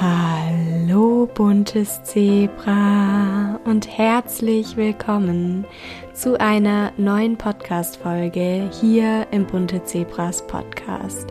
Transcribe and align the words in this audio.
high. 0.00 0.39
Buntes 1.34 2.02
Zebra 2.02 3.58
und 3.64 3.86
herzlich 3.96 4.76
willkommen 4.76 5.64
zu 6.20 6.38
einer 6.38 6.92
neuen 6.98 7.38
Podcast-Folge 7.38 8.68
hier 8.78 9.26
im 9.30 9.46
Bunte 9.46 9.82
Zebras 9.84 10.46
Podcast. 10.46 11.28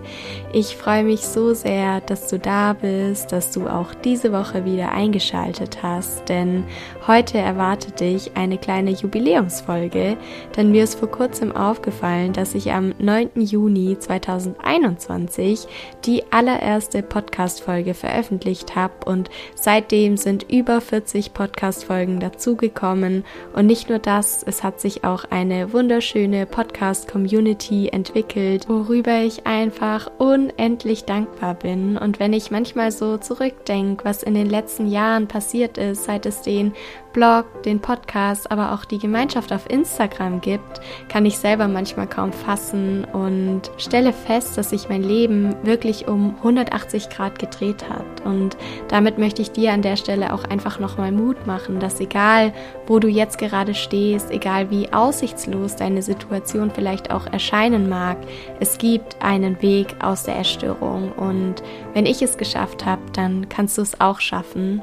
Ich 0.52 0.76
freue 0.76 1.04
mich 1.04 1.20
so 1.20 1.54
sehr, 1.54 2.02
dass 2.02 2.28
du 2.28 2.40
da 2.40 2.74
bist, 2.74 3.32
dass 3.32 3.52
du 3.52 3.68
auch 3.68 3.94
diese 3.94 4.32
Woche 4.32 4.66
wieder 4.66 4.92
eingeschaltet 4.92 5.84
hast, 5.84 6.28
denn 6.28 6.64
heute 7.06 7.38
erwartet 7.38 8.00
dich 8.00 8.32
eine 8.36 8.58
kleine 8.58 8.90
Jubiläumsfolge, 8.90 10.18
denn 10.58 10.72
mir 10.72 10.86
ist 10.86 10.98
vor 10.98 11.12
kurzem 11.12 11.56
aufgefallen, 11.56 12.34
dass 12.34 12.56
ich 12.56 12.72
am 12.72 12.96
9. 12.98 13.30
Juni 13.42 14.00
2021 14.00 15.68
die 16.06 16.24
allererste 16.32 17.04
Podcast-Folge 17.04 17.94
veröffentlicht 17.94 18.76
habe 18.76 18.94
und 19.06 19.30
seitdem 19.90 20.18
sind 20.18 20.46
über 20.52 20.82
40 20.82 21.34
Podcast-Folgen 21.34 22.20
dazugekommen 22.20 23.26
und 23.54 23.66
nicht 23.66 23.90
nur 23.90 23.98
das, 23.98 24.44
es 24.44 24.62
hat 24.62 24.80
sich 24.80 25.04
auch 25.04 25.26
eine 25.32 25.74
wunderschöne 25.74 26.46
Podcast-Community 26.46 27.90
entwickelt, 27.90 28.70
worüber 28.70 29.22
ich 29.22 29.48
einfach 29.48 30.12
unendlich 30.20 31.06
dankbar 31.06 31.56
bin. 31.56 31.98
Und 31.98 32.20
wenn 32.20 32.34
ich 32.34 32.52
manchmal 32.52 32.92
so 32.92 33.18
zurückdenke, 33.18 34.06
was 34.06 34.22
in 34.22 34.36
den 34.36 34.48
letzten 34.48 34.92
Jahren 34.92 35.28
passiert 35.28 35.80
ist, 35.80 36.04
seit 36.04 36.28
es 36.28 36.44
den 36.44 36.74
Blog, 37.20 37.64
den 37.64 37.82
Podcast, 37.82 38.50
aber 38.50 38.72
auch 38.72 38.86
die 38.86 38.98
Gemeinschaft 38.98 39.52
auf 39.52 39.70
Instagram 39.70 40.40
gibt, 40.40 40.80
kann 41.10 41.26
ich 41.26 41.38
selber 41.38 41.68
manchmal 41.68 42.08
kaum 42.08 42.32
fassen 42.32 43.04
und 43.04 43.64
stelle 43.76 44.14
fest, 44.14 44.58
dass 44.58 44.70
sich 44.70 44.88
mein 44.88 45.04
Leben 45.04 45.54
wirklich 45.64 46.08
um 46.08 46.36
180 46.38 47.10
Grad 47.10 47.38
gedreht 47.38 47.90
hat. 47.90 48.06
Und 48.24 48.56
damit 48.88 49.18
möchte 49.18 49.42
ich 49.42 49.52
dir 49.52 49.74
an 49.74 49.82
der 49.82 49.98
Stelle 49.98 50.32
auch 50.32 50.46
einfach 50.46 50.80
nochmal 50.80 51.12
Mut 51.12 51.46
machen, 51.46 51.82
dass 51.82 52.00
egal, 52.00 52.54
wo 52.88 53.00
du 53.00 53.10
jetzt 53.10 53.38
gerade 53.38 53.74
stehst, 53.76 54.32
egal 54.32 54.72
wie 54.72 54.94
aussichtslos 54.94 55.76
deine 55.76 56.02
Situation 56.02 56.72
vielleicht 56.72 57.12
auch 57.12 57.28
erscheinen 57.28 57.90
mag, 57.90 58.16
es 58.62 58.78
gibt 58.78 59.22
einen 59.22 59.62
Weg 59.62 59.94
aus 60.02 60.24
der 60.24 60.36
Erstörung. 60.36 61.12
Und 61.12 61.56
wenn 61.94 62.06
ich 62.06 62.22
es 62.22 62.38
geschafft 62.38 62.86
habe, 62.86 63.02
dann 63.12 63.50
kannst 63.50 63.78
du 63.78 63.82
es 63.82 64.00
auch 64.00 64.22
schaffen. 64.22 64.82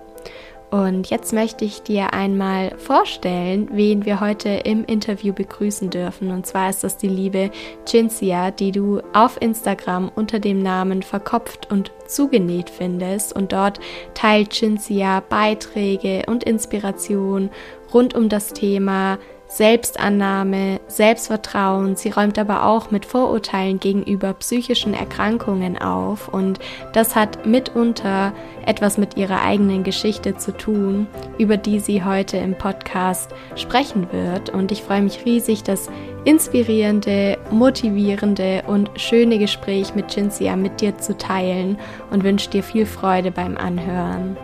Und 0.71 1.11
jetzt 1.11 1.33
möchte 1.33 1.65
ich 1.65 1.83
dir 1.83 2.13
einmal 2.13 2.77
vorstellen, 2.77 3.69
wen 3.73 4.05
wir 4.05 4.21
heute 4.21 4.49
im 4.49 4.85
Interview 4.85 5.33
begrüßen 5.33 5.91
dürfen. 5.91 6.33
Und 6.33 6.47
zwar 6.47 6.69
ist 6.69 6.83
das 6.83 6.97
die 6.97 7.09
liebe 7.09 7.51
Cinzia, 7.87 8.51
die 8.51 8.73
du 8.73 9.01
auf 9.13 9.41
Instagram 9.41 10.11
unter 10.15 10.41
dem 10.41 10.63
Namen 10.63 11.03
Verkopft 11.03 11.71
und 11.71 11.93
zugenäht 12.07 12.69
findest. 12.69 13.35
Und 13.35 13.53
dort 13.53 13.79
teilt 14.15 14.53
Cinzia 14.53 15.21
Beiträge 15.21 16.25
und 16.27 16.43
Inspiration 16.43 17.51
rund 17.95 18.15
um 18.15 18.29
das 18.29 18.53
Thema 18.53 19.19
Selbstannahme, 19.49 20.81
Selbstvertrauen. 20.89 21.97
Sie 21.97 22.11
räumt 22.11 22.39
aber 22.39 22.67
auch 22.67 22.91
mit 22.91 23.07
Vorurteilen 23.07 23.81
gegenüber 23.81 24.35
psychischen 24.35 24.93
Erkrankungen 24.93 25.79
auf 25.79 26.29
und 26.29 26.59
das 26.93 27.15
hat 27.15 27.47
mitunter 27.47 28.33
etwas 28.67 28.99
mit 28.99 29.17
ihrer 29.17 29.43
eigenen 29.43 29.85
Geschichte 29.85 30.37
zu 30.37 30.53
tun, 30.53 31.07
über 31.39 31.57
die 31.57 31.79
sie 31.79 32.05
heute 32.05 32.37
im 32.37 32.59
Podcast 32.59 33.31
sprechen 33.55 34.09
wird. 34.13 34.51
Und 34.51 34.73
ich 34.73 34.83
freue 34.83 35.03
mich 35.03 35.25
riesig, 35.25 35.63
das 35.63 35.89
inspirierende, 36.25 37.39
motivierende 37.51 38.65
und 38.67 38.91
schöne 38.97 39.39
Gespräch 39.39 39.95
mit 39.95 40.11
Cinzia 40.11 40.57
mit 40.57 40.81
dir 40.81 40.99
zu 40.99 41.17
teilen 41.17 41.79
und 42.11 42.25
wünsche 42.25 42.51
dir 42.51 42.63
viel 42.63 42.85
Freude 42.85 43.31
beim 43.31 43.57
Anhören. 43.57 44.37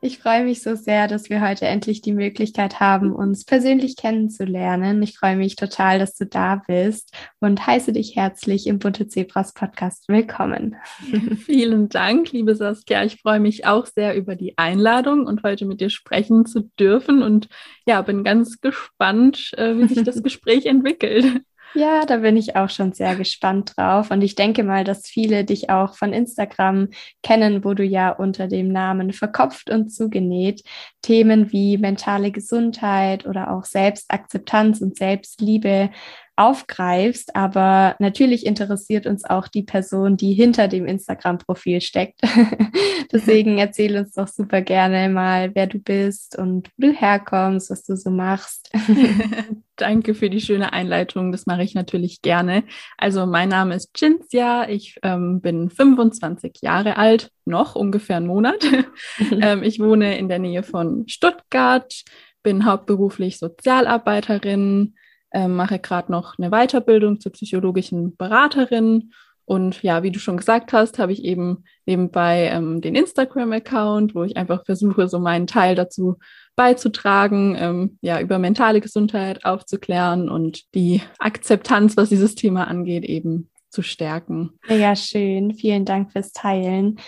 Ich 0.00 0.20
freue 0.20 0.44
mich 0.44 0.62
so 0.62 0.76
sehr, 0.76 1.08
dass 1.08 1.28
wir 1.28 1.40
heute 1.40 1.66
endlich 1.66 2.00
die 2.00 2.12
Möglichkeit 2.12 2.78
haben, 2.78 3.12
uns 3.12 3.44
persönlich 3.44 3.96
kennenzulernen. 3.96 5.02
Ich 5.02 5.18
freue 5.18 5.34
mich 5.34 5.56
total, 5.56 5.98
dass 5.98 6.14
du 6.14 6.24
da 6.24 6.62
bist 6.68 7.12
und 7.40 7.66
heiße 7.66 7.92
dich 7.92 8.14
herzlich 8.14 8.68
im 8.68 8.78
Bunte 8.78 9.08
Zebras 9.08 9.54
Podcast 9.54 10.04
willkommen. 10.06 10.76
Vielen 11.44 11.88
Dank, 11.88 12.30
liebe 12.30 12.54
Saskia. 12.54 13.02
Ich 13.02 13.20
freue 13.20 13.40
mich 13.40 13.66
auch 13.66 13.86
sehr 13.86 14.14
über 14.14 14.36
die 14.36 14.56
Einladung 14.56 15.26
und 15.26 15.42
heute 15.42 15.66
mit 15.66 15.80
dir 15.80 15.90
sprechen 15.90 16.46
zu 16.46 16.70
dürfen 16.78 17.24
und 17.24 17.48
ja, 17.84 18.00
bin 18.02 18.22
ganz 18.22 18.60
gespannt, 18.60 19.50
äh, 19.56 19.76
wie 19.78 19.88
sich 19.88 20.04
das 20.04 20.22
Gespräch 20.22 20.66
entwickelt. 20.66 21.42
Ja, 21.74 22.06
da 22.06 22.16
bin 22.18 22.36
ich 22.36 22.56
auch 22.56 22.70
schon 22.70 22.92
sehr 22.92 23.14
gespannt 23.14 23.74
drauf. 23.76 24.10
Und 24.10 24.22
ich 24.22 24.34
denke 24.34 24.64
mal, 24.64 24.84
dass 24.84 25.06
viele 25.06 25.44
dich 25.44 25.70
auch 25.70 25.94
von 25.96 26.12
Instagram 26.12 26.88
kennen, 27.22 27.62
wo 27.64 27.74
du 27.74 27.84
ja 27.84 28.10
unter 28.10 28.48
dem 28.48 28.72
Namen 28.72 29.12
verkopft 29.12 29.70
und 29.70 29.90
zugenäht 29.90 30.62
Themen 31.02 31.52
wie 31.52 31.78
mentale 31.78 32.32
Gesundheit 32.32 33.26
oder 33.26 33.52
auch 33.52 33.64
Selbstakzeptanz 33.64 34.80
und 34.80 34.96
Selbstliebe 34.96 35.90
aufgreifst, 36.38 37.34
aber 37.34 37.96
natürlich 37.98 38.46
interessiert 38.46 39.06
uns 39.06 39.24
auch 39.24 39.48
die 39.48 39.64
Person, 39.64 40.16
die 40.16 40.34
hinter 40.34 40.68
dem 40.68 40.86
Instagram-Profil 40.86 41.80
steckt. 41.80 42.20
Deswegen 43.12 43.58
erzähl 43.58 43.96
uns 43.96 44.12
doch 44.12 44.28
super 44.28 44.62
gerne 44.62 45.08
mal, 45.08 45.54
wer 45.54 45.66
du 45.66 45.78
bist 45.78 46.38
und 46.38 46.68
wo 46.76 46.86
du 46.86 46.92
herkommst, 46.92 47.70
was 47.70 47.82
du 47.84 47.96
so 47.96 48.10
machst. 48.10 48.70
Danke 49.76 50.14
für 50.14 50.30
die 50.30 50.40
schöne 50.40 50.72
Einleitung. 50.72 51.32
Das 51.32 51.46
mache 51.46 51.62
ich 51.62 51.74
natürlich 51.74 52.22
gerne. 52.22 52.62
Also 52.96 53.26
mein 53.26 53.48
Name 53.48 53.74
ist 53.74 53.96
Cinzia. 53.96 54.68
Ich 54.68 54.98
ähm, 55.02 55.40
bin 55.40 55.70
25 55.70 56.58
Jahre 56.62 56.96
alt, 56.98 57.30
noch 57.46 57.74
ungefähr 57.74 58.16
einen 58.16 58.26
Monat. 58.28 58.64
ähm, 59.40 59.64
ich 59.64 59.80
wohne 59.80 60.18
in 60.18 60.28
der 60.28 60.38
Nähe 60.38 60.62
von 60.62 61.08
Stuttgart, 61.08 62.02
bin 62.44 62.64
hauptberuflich 62.64 63.38
Sozialarbeiterin, 63.38 64.94
ähm, 65.32 65.56
mache 65.56 65.78
gerade 65.78 66.10
noch 66.12 66.38
eine 66.38 66.50
Weiterbildung 66.50 67.20
zur 67.20 67.32
psychologischen 67.32 68.16
Beraterin. 68.16 69.12
Und 69.44 69.82
ja, 69.82 70.02
wie 70.02 70.10
du 70.10 70.18
schon 70.18 70.36
gesagt 70.36 70.74
hast, 70.74 70.98
habe 70.98 71.12
ich 71.12 71.24
eben 71.24 71.64
nebenbei 71.86 72.50
ähm, 72.52 72.82
den 72.82 72.94
Instagram-Account, 72.94 74.14
wo 74.14 74.24
ich 74.24 74.36
einfach 74.36 74.66
versuche, 74.66 75.08
so 75.08 75.18
meinen 75.18 75.46
Teil 75.46 75.74
dazu 75.74 76.18
beizutragen, 76.54 77.56
ähm, 77.58 77.98
ja, 78.02 78.20
über 78.20 78.38
mentale 78.38 78.82
Gesundheit 78.82 79.46
aufzuklären 79.46 80.28
und 80.28 80.74
die 80.74 81.00
Akzeptanz, 81.18 81.96
was 81.96 82.10
dieses 82.10 82.34
Thema 82.34 82.68
angeht, 82.68 83.04
eben 83.04 83.48
zu 83.70 83.82
stärken. 83.82 84.58
Ja, 84.68 84.96
schön. 84.96 85.54
Vielen 85.54 85.84
Dank 85.84 86.12
fürs 86.12 86.32
Teilen. 86.32 86.98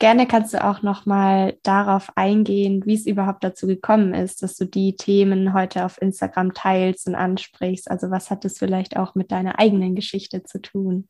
Gerne 0.00 0.28
kannst 0.28 0.54
du 0.54 0.64
auch 0.64 0.82
noch 0.82 1.06
mal 1.06 1.56
darauf 1.64 2.12
eingehen, 2.14 2.86
wie 2.86 2.94
es 2.94 3.06
überhaupt 3.06 3.42
dazu 3.42 3.66
gekommen 3.66 4.14
ist, 4.14 4.44
dass 4.44 4.54
du 4.54 4.64
die 4.64 4.94
Themen 4.94 5.54
heute 5.54 5.84
auf 5.84 6.00
Instagram 6.00 6.54
teilst 6.54 7.08
und 7.08 7.16
ansprichst. 7.16 7.90
Also 7.90 8.08
was 8.08 8.30
hat 8.30 8.44
es 8.44 8.58
vielleicht 8.58 8.96
auch 8.96 9.16
mit 9.16 9.32
deiner 9.32 9.58
eigenen 9.58 9.96
Geschichte 9.96 10.44
zu 10.44 10.60
tun? 10.62 11.08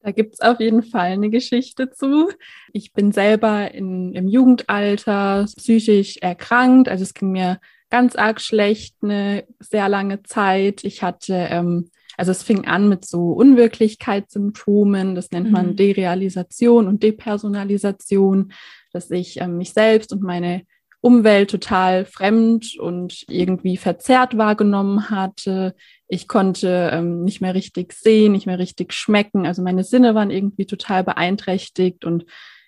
Da 0.00 0.10
gibt 0.10 0.34
es 0.34 0.40
auf 0.40 0.60
jeden 0.60 0.82
Fall 0.82 1.12
eine 1.12 1.30
Geschichte 1.30 1.90
zu. 1.90 2.30
Ich 2.74 2.92
bin 2.92 3.10
selber 3.10 3.72
in, 3.72 4.12
im 4.12 4.28
Jugendalter 4.28 5.46
psychisch 5.56 6.18
erkrankt. 6.18 6.90
Also 6.90 7.04
es 7.04 7.14
ging 7.14 7.32
mir 7.32 7.58
ganz 7.88 8.14
arg 8.16 8.42
schlecht 8.42 8.96
eine 9.00 9.46
sehr 9.60 9.88
lange 9.88 10.22
Zeit. 10.22 10.84
Ich 10.84 11.02
hatte 11.02 11.32
ähm, 11.50 11.90
also 12.16 12.30
es 12.30 12.42
fing 12.42 12.66
an 12.66 12.88
mit 12.88 13.04
so 13.04 13.32
Unwirklichkeitssymptomen, 13.32 15.14
das 15.14 15.30
nennt 15.30 15.50
man 15.50 15.68
mhm. 15.68 15.76
Derealisation 15.76 16.88
und 16.88 17.02
Depersonalisation, 17.02 18.52
dass 18.92 19.10
ich 19.10 19.40
ähm, 19.40 19.58
mich 19.58 19.72
selbst 19.72 20.12
und 20.12 20.22
meine 20.22 20.62
Umwelt 21.00 21.50
total 21.50 22.06
fremd 22.06 22.78
und 22.78 23.26
irgendwie 23.28 23.76
verzerrt 23.76 24.38
wahrgenommen 24.38 25.10
hatte. 25.10 25.74
Ich 26.08 26.28
konnte 26.28 26.90
ähm, 26.94 27.24
nicht 27.24 27.42
mehr 27.42 27.54
richtig 27.54 27.92
sehen, 27.92 28.32
nicht 28.32 28.46
mehr 28.46 28.58
richtig 28.58 28.94
schmecken. 28.94 29.44
Also 29.44 29.60
meine 29.60 29.84
Sinne 29.84 30.14
waren 30.14 30.30
irgendwie 30.30 30.64
total 30.64 31.04
beeinträchtigt 31.04 32.06
und 32.06 32.24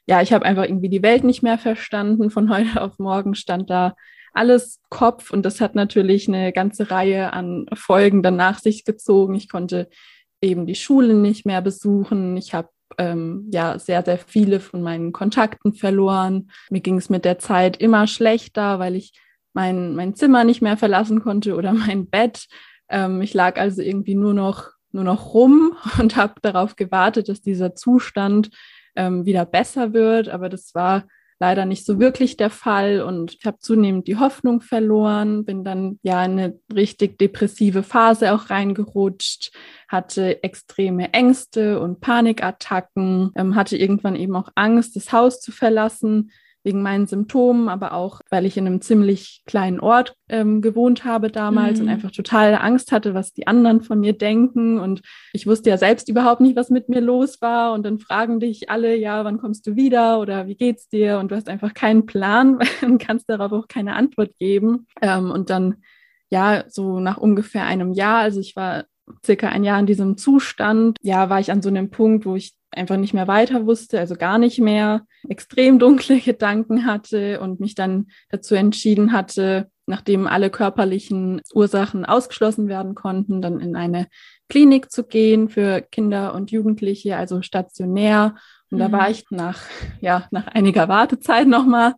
ja, 0.07 0.21
ich 0.21 0.35
habe 0.35 0.45
einfach 0.45 0.65
irgendwie 0.65 0.91
die 0.91 1.03
Welt 1.03 1.25
nicht 1.25 1.43
mehr 1.43 1.57
verstanden. 1.57 2.31
Von 2.31 2.51
heute 2.55 2.83
auf 2.83 2.99
morgen 2.99 3.35
stand 3.35 3.71
da 3.71 3.95
alles 4.37 4.81
Kopf 4.91 5.31
und 5.31 5.45
das 5.45 5.61
hat 5.61 5.75
natürlich 5.75 6.29
eine 6.29 6.53
ganze 6.53 6.91
Reihe 6.91 7.33
an 7.33 7.67
Folgen 7.75 8.23
dann 8.23 8.37
nach 8.37 8.59
sich 8.59 8.85
gezogen. 8.85 9.35
Ich 9.35 9.49
konnte 9.49 9.89
eben 10.41 10.67
die 10.67 10.75
Schule 10.75 11.15
nicht 11.15 11.47
mehr 11.47 11.63
besuchen. 11.63 12.37
Ich 12.37 12.55
habe 12.55 12.69
ähm, 12.99 13.49
ja 13.53 13.79
sehr, 13.79 14.03
sehr 14.03 14.19
viele 14.19 14.61
von 14.61 14.83
meinen 14.83 15.13
Kontakten 15.13 15.75
verloren. 15.75 16.51
Mir 16.71 16.81
ging 16.81 16.99
es 16.99 17.09
mit 17.09 17.25
der 17.25 17.39
Zeit 17.39 17.79
immer 17.79 18.07
schlechter, 18.07 18.79
weil 18.79 18.95
ich 18.95 19.13
mein, 19.53 19.95
mein 19.95 20.15
Zimmer 20.15 20.45
nicht 20.45 20.63
mehr 20.63 20.77
verlassen 20.77 21.21
konnte 21.23 21.57
oder 21.57 21.73
mein 21.73 22.09
Bett. 22.09 22.47
Ähm, 22.89 23.23
ich 23.23 23.35
lag 23.35 23.59
also 23.59 23.83
irgendwie 23.83 24.15
nur 24.15 24.35
noch, 24.35 24.71
nur 24.93 25.05
noch 25.05 25.35
rum 25.35 25.77
und 25.99 26.17
habe 26.17 26.35
darauf 26.43 26.77
gewartet, 26.77 27.29
dass 27.29 27.41
dieser 27.41 27.75
Zustand 27.75 28.51
ähm, 28.95 29.25
wieder 29.25 29.45
besser 29.45 29.93
wird. 29.93 30.29
Aber 30.29 30.49
das 30.49 30.75
war 30.75 31.05
leider 31.39 31.65
nicht 31.65 31.85
so 31.85 31.99
wirklich 31.99 32.37
der 32.37 32.51
Fall. 32.51 33.03
Und 33.03 33.35
ich 33.35 33.45
habe 33.45 33.59
zunehmend 33.59 34.09
die 34.09 34.17
Hoffnung 34.17 34.61
verloren, 34.61 35.45
bin 35.45 35.65
dann 35.65 35.99
ja 36.03 36.25
in 36.25 36.33
eine 36.33 36.61
richtig 36.75 37.19
depressive 37.19 37.83
Phase 37.83 38.33
auch 38.35 38.51
reingerutscht, 38.51 39.53
hatte 39.89 40.43
extreme 40.43 41.13
Ängste 41.13 41.81
und 41.81 42.01
Panikattacken, 42.01 43.33
ähm, 43.37 43.55
hatte 43.55 43.77
irgendwann 43.77 44.17
eben 44.17 44.37
auch 44.37 44.51
Angst, 44.55 44.97
das 44.97 45.13
Haus 45.13 45.41
zu 45.41 45.53
verlassen, 45.53 46.31
wegen 46.67 46.83
meinen 46.83 47.07
Symptomen, 47.07 47.69
aber 47.69 47.93
auch, 47.93 48.21
weil 48.29 48.45
ich 48.45 48.57
in 48.57 48.67
einem 48.67 48.81
ziemlich 48.81 49.43
kleinen 49.47 49.79
Ort 49.79 50.17
ähm, 50.29 50.61
gewohnt 50.61 51.05
habe 51.05 51.31
damals 51.31 51.79
mhm. 51.79 51.85
und 51.85 51.93
einfach 51.93 52.11
total 52.11 52.57
Angst 52.57 52.91
hatte, 52.91 53.15
was 53.15 53.33
die 53.33 53.47
anderen 53.47 53.83
von 53.83 54.01
mir 54.01 54.15
denken. 54.15 54.81
Und 54.81 55.03
ich 55.33 55.47
wusste 55.47 55.71
ja 55.71 55.79
selbst 55.79 56.09
überhaupt 56.09 56.41
nicht, 56.41 56.57
was 56.57 56.69
mit 56.69 56.89
mir 56.89 57.01
los 57.01 57.41
war. 57.41 57.73
Und 57.73 57.85
dann 57.87 58.01
fragen 58.01 58.41
dich 58.41 58.69
alle, 58.69 58.97
ja, 58.97 59.25
wann 59.25 59.39
kommst 59.39 59.65
du 59.69 59.77
wieder 59.77 60.19
oder 60.19 60.49
wie 60.49 60.57
geht's 60.57 60.89
dir? 60.89 61.21
Und 61.21 61.31
du 61.31 61.37
hast 61.37 61.49
einfach 61.49 61.73
keinen 61.73 62.05
Plan 62.05 62.59
und 62.83 62.99
kannst 62.99 63.31
darauf 63.31 63.53
auch 63.53 63.69
keine 63.69 63.95
Antwort 63.95 64.37
geben. 64.37 64.89
Ähm, 65.01 65.31
und 65.31 65.51
dann, 65.51 65.77
ja, 66.31 66.65
so 66.67 66.99
nach 66.99 67.17
ungefähr 67.17 67.65
einem 67.65 67.93
Jahr, 67.93 68.19
also 68.19 68.41
ich 68.41 68.57
war 68.57 68.87
circa 69.25 69.49
ein 69.49 69.65
Jahr 69.65 69.79
in 69.79 69.87
diesem 69.87 70.17
Zustand, 70.17 70.99
ja, 71.03 71.31
war 71.31 71.41
ich 71.41 71.51
an 71.51 71.63
so 71.63 71.69
einem 71.69 71.91
Punkt, 71.91 72.27
wo 72.27 72.37
ich 72.37 72.55
einfach 72.71 72.97
nicht 72.97 73.15
mehr 73.15 73.29
weiter 73.29 73.67
wusste, 73.67 73.99
also 73.99 74.17
gar 74.17 74.39
nicht 74.39 74.59
mehr, 74.59 75.07
extrem 75.29 75.79
dunkle 75.81 76.21
Gedanken 76.21 76.87
hatte 76.87 77.41
und 77.41 77.61
mich 77.61 77.75
dann 77.75 78.09
dazu 78.29 78.55
entschieden 78.55 79.13
hatte, 79.13 79.71
nachdem 79.87 80.27
alle 80.27 80.51
körperlichen 80.51 81.41
Ursachen 81.55 82.05
ausgeschlossen 82.05 82.69
werden 82.69 82.95
konnten, 82.95 83.41
dann 83.41 83.61
in 83.61 83.77
eine 83.77 84.09
Klinik 84.49 84.91
zu 84.91 85.05
gehen 85.05 85.49
für 85.49 85.81
Kinder 85.81 86.35
und 86.35 86.51
Jugendliche, 86.51 87.17
also 87.17 87.43
stationär. 87.43 88.35
Und 88.71 88.79
mhm. 88.79 88.83
da 88.83 88.93
war 88.93 89.11
ich 89.11 89.25
nach, 89.31 89.61
ja, 90.01 90.27
nach 90.31 90.49
einiger 90.49 90.89
Wartezeit 90.89 91.47
nochmal 91.47 91.95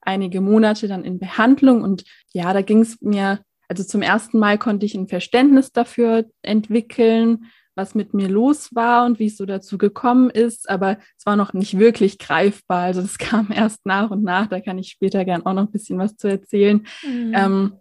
einige 0.00 0.40
Monate 0.40 0.88
dann 0.88 1.04
in 1.04 1.18
Behandlung. 1.18 1.82
Und 1.82 2.04
ja, 2.32 2.52
da 2.52 2.62
ging 2.62 2.80
es 2.80 3.00
mir, 3.00 3.40
also 3.72 3.84
zum 3.84 4.02
ersten 4.02 4.38
Mal 4.38 4.58
konnte 4.58 4.84
ich 4.84 4.94
ein 4.94 5.08
Verständnis 5.08 5.72
dafür 5.72 6.26
entwickeln, 6.42 7.46
was 7.74 7.94
mit 7.94 8.12
mir 8.12 8.28
los 8.28 8.74
war 8.74 9.06
und 9.06 9.18
wie 9.18 9.28
es 9.28 9.38
so 9.38 9.46
dazu 9.46 9.78
gekommen 9.78 10.28
ist, 10.28 10.68
aber 10.68 10.98
es 11.16 11.24
war 11.24 11.36
noch 11.36 11.54
nicht 11.54 11.78
wirklich 11.78 12.18
greifbar. 12.18 12.82
Also 12.82 13.00
es 13.00 13.16
kam 13.18 13.50
erst 13.50 13.86
nach 13.86 14.10
und 14.10 14.24
nach, 14.24 14.46
da 14.48 14.60
kann 14.60 14.76
ich 14.76 14.88
später 14.88 15.24
gern 15.24 15.46
auch 15.46 15.54
noch 15.54 15.62
ein 15.62 15.72
bisschen 15.72 15.98
was 15.98 16.18
zu 16.18 16.28
erzählen. 16.28 16.86
Mhm. 17.02 17.32
Ähm, 17.34 17.72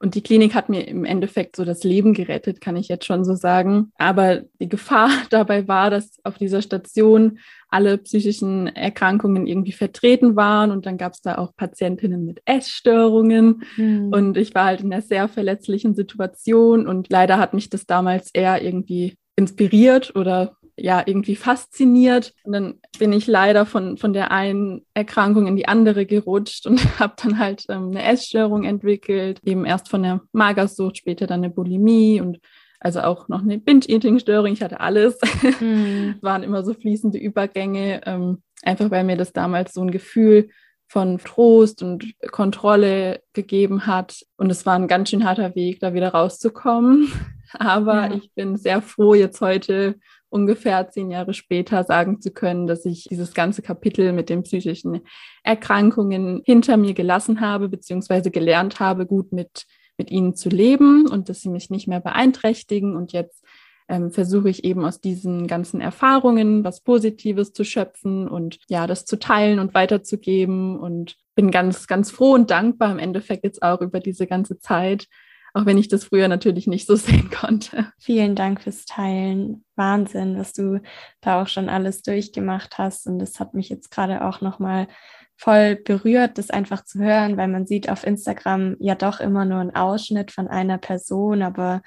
und 0.00 0.14
die 0.14 0.22
Klinik 0.22 0.54
hat 0.54 0.68
mir 0.68 0.86
im 0.86 1.04
Endeffekt 1.04 1.56
so 1.56 1.64
das 1.64 1.82
Leben 1.82 2.14
gerettet, 2.14 2.60
kann 2.60 2.76
ich 2.76 2.88
jetzt 2.88 3.04
schon 3.04 3.24
so 3.24 3.34
sagen. 3.34 3.92
Aber 3.98 4.42
die 4.60 4.68
Gefahr 4.68 5.10
dabei 5.30 5.66
war, 5.66 5.90
dass 5.90 6.18
auf 6.24 6.38
dieser 6.38 6.62
Station 6.62 7.38
alle 7.68 7.98
psychischen 7.98 8.68
Erkrankungen 8.68 9.46
irgendwie 9.46 9.72
vertreten 9.72 10.36
waren. 10.36 10.70
Und 10.70 10.86
dann 10.86 10.98
gab 10.98 11.14
es 11.14 11.20
da 11.20 11.36
auch 11.38 11.54
Patientinnen 11.56 12.24
mit 12.24 12.40
Essstörungen. 12.44 13.62
Mhm. 13.76 14.10
Und 14.12 14.36
ich 14.36 14.54
war 14.54 14.66
halt 14.66 14.80
in 14.80 14.92
einer 14.92 15.02
sehr 15.02 15.28
verletzlichen 15.28 15.94
Situation. 15.94 16.86
Und 16.86 17.10
leider 17.10 17.38
hat 17.38 17.52
mich 17.52 17.68
das 17.68 17.84
damals 17.84 18.30
eher 18.32 18.62
irgendwie 18.62 19.16
inspiriert 19.36 20.16
oder 20.16 20.56
ja, 20.78 21.02
irgendwie 21.04 21.36
fasziniert. 21.36 22.32
Und 22.44 22.52
dann 22.52 22.74
bin 22.98 23.12
ich 23.12 23.26
leider 23.26 23.66
von, 23.66 23.96
von 23.96 24.12
der 24.12 24.30
einen 24.30 24.86
Erkrankung 24.94 25.46
in 25.46 25.56
die 25.56 25.68
andere 25.68 26.06
gerutscht 26.06 26.66
und 26.66 26.80
habe 26.98 27.14
dann 27.22 27.38
halt 27.38 27.64
ähm, 27.68 27.90
eine 27.90 28.02
Essstörung 28.04 28.64
entwickelt, 28.64 29.40
eben 29.44 29.64
erst 29.64 29.88
von 29.88 30.02
der 30.02 30.20
Magersucht, 30.32 30.98
später 30.98 31.26
dann 31.26 31.44
eine 31.44 31.50
Bulimie 31.50 32.20
und 32.20 32.38
also 32.80 33.00
auch 33.00 33.28
noch 33.28 33.42
eine 33.42 33.58
Binge-Eating-Störung. 33.58 34.52
Ich 34.52 34.62
hatte 34.62 34.80
alles. 34.80 35.18
Mhm. 35.60 36.16
waren 36.22 36.42
immer 36.42 36.64
so 36.64 36.74
fließende 36.74 37.18
Übergänge, 37.18 38.02
ähm, 38.06 38.42
einfach 38.62 38.90
weil 38.90 39.04
mir 39.04 39.16
das 39.16 39.32
damals 39.32 39.74
so 39.74 39.82
ein 39.82 39.90
Gefühl 39.90 40.50
von 40.86 41.18
Trost 41.18 41.82
und 41.82 42.14
Kontrolle 42.30 43.20
gegeben 43.34 43.86
hat. 43.86 44.24
Und 44.36 44.50
es 44.50 44.64
war 44.64 44.74
ein 44.74 44.88
ganz 44.88 45.10
schön 45.10 45.24
harter 45.24 45.54
Weg, 45.54 45.80
da 45.80 45.92
wieder 45.92 46.10
rauszukommen. 46.10 47.12
Aber 47.52 48.08
ja. 48.08 48.14
ich 48.14 48.32
bin 48.34 48.56
sehr 48.56 48.82
froh, 48.82 49.14
jetzt 49.14 49.40
heute 49.40 49.96
ungefähr 50.30 50.90
zehn 50.90 51.10
Jahre 51.10 51.34
später 51.34 51.84
sagen 51.84 52.20
zu 52.20 52.30
können, 52.30 52.66
dass 52.66 52.84
ich 52.84 53.04
dieses 53.04 53.34
ganze 53.34 53.62
Kapitel 53.62 54.12
mit 54.12 54.28
den 54.28 54.42
psychischen 54.42 55.00
Erkrankungen 55.42 56.42
hinter 56.44 56.76
mir 56.76 56.94
gelassen 56.94 57.40
habe, 57.40 57.68
beziehungsweise 57.68 58.30
gelernt 58.30 58.80
habe, 58.80 59.06
gut 59.06 59.32
mit, 59.32 59.66
mit 59.96 60.10
ihnen 60.10 60.34
zu 60.34 60.48
leben 60.48 61.08
und 61.08 61.28
dass 61.28 61.40
sie 61.40 61.50
mich 61.50 61.70
nicht 61.70 61.88
mehr 61.88 62.00
beeinträchtigen. 62.00 62.96
Und 62.96 63.12
jetzt 63.12 63.44
ähm, 63.88 64.10
versuche 64.10 64.50
ich 64.50 64.64
eben 64.64 64.84
aus 64.84 65.00
diesen 65.00 65.46
ganzen 65.46 65.80
Erfahrungen 65.80 66.62
was 66.62 66.82
Positives 66.82 67.52
zu 67.52 67.64
schöpfen 67.64 68.28
und 68.28 68.58
ja, 68.68 68.86
das 68.86 69.06
zu 69.06 69.18
teilen 69.18 69.58
und 69.58 69.74
weiterzugeben 69.74 70.78
und 70.78 71.16
bin 71.34 71.50
ganz, 71.50 71.86
ganz 71.86 72.10
froh 72.10 72.32
und 72.32 72.50
dankbar 72.50 72.92
im 72.92 72.98
Endeffekt 72.98 73.44
jetzt 73.44 73.62
auch 73.62 73.80
über 73.80 74.00
diese 74.00 74.26
ganze 74.26 74.58
Zeit, 74.58 75.06
auch 75.54 75.66
wenn 75.66 75.78
ich 75.78 75.88
das 75.88 76.04
früher 76.04 76.28
natürlich 76.28 76.66
nicht 76.66 76.86
so 76.86 76.96
sehen 76.96 77.30
konnte. 77.30 77.92
Vielen 77.98 78.34
Dank 78.34 78.62
fürs 78.62 78.84
Teilen. 78.84 79.64
Wahnsinn, 79.76 80.38
was 80.38 80.52
du 80.52 80.80
da 81.20 81.42
auch 81.42 81.48
schon 81.48 81.68
alles 81.68 82.02
durchgemacht 82.02 82.78
hast. 82.78 83.06
Und 83.06 83.18
das 83.18 83.38
hat 83.40 83.54
mich 83.54 83.68
jetzt 83.68 83.90
gerade 83.90 84.24
auch 84.24 84.40
nochmal 84.40 84.88
voll 85.36 85.76
berührt, 85.76 86.36
das 86.36 86.50
einfach 86.50 86.84
zu 86.84 86.98
hören, 86.98 87.36
weil 87.36 87.48
man 87.48 87.66
sieht 87.66 87.88
auf 87.88 88.04
Instagram 88.04 88.76
ja 88.80 88.96
doch 88.96 89.20
immer 89.20 89.44
nur 89.44 89.60
einen 89.60 89.74
Ausschnitt 89.74 90.32
von 90.32 90.48
einer 90.48 90.78
Person, 90.78 91.42
aber 91.42 91.80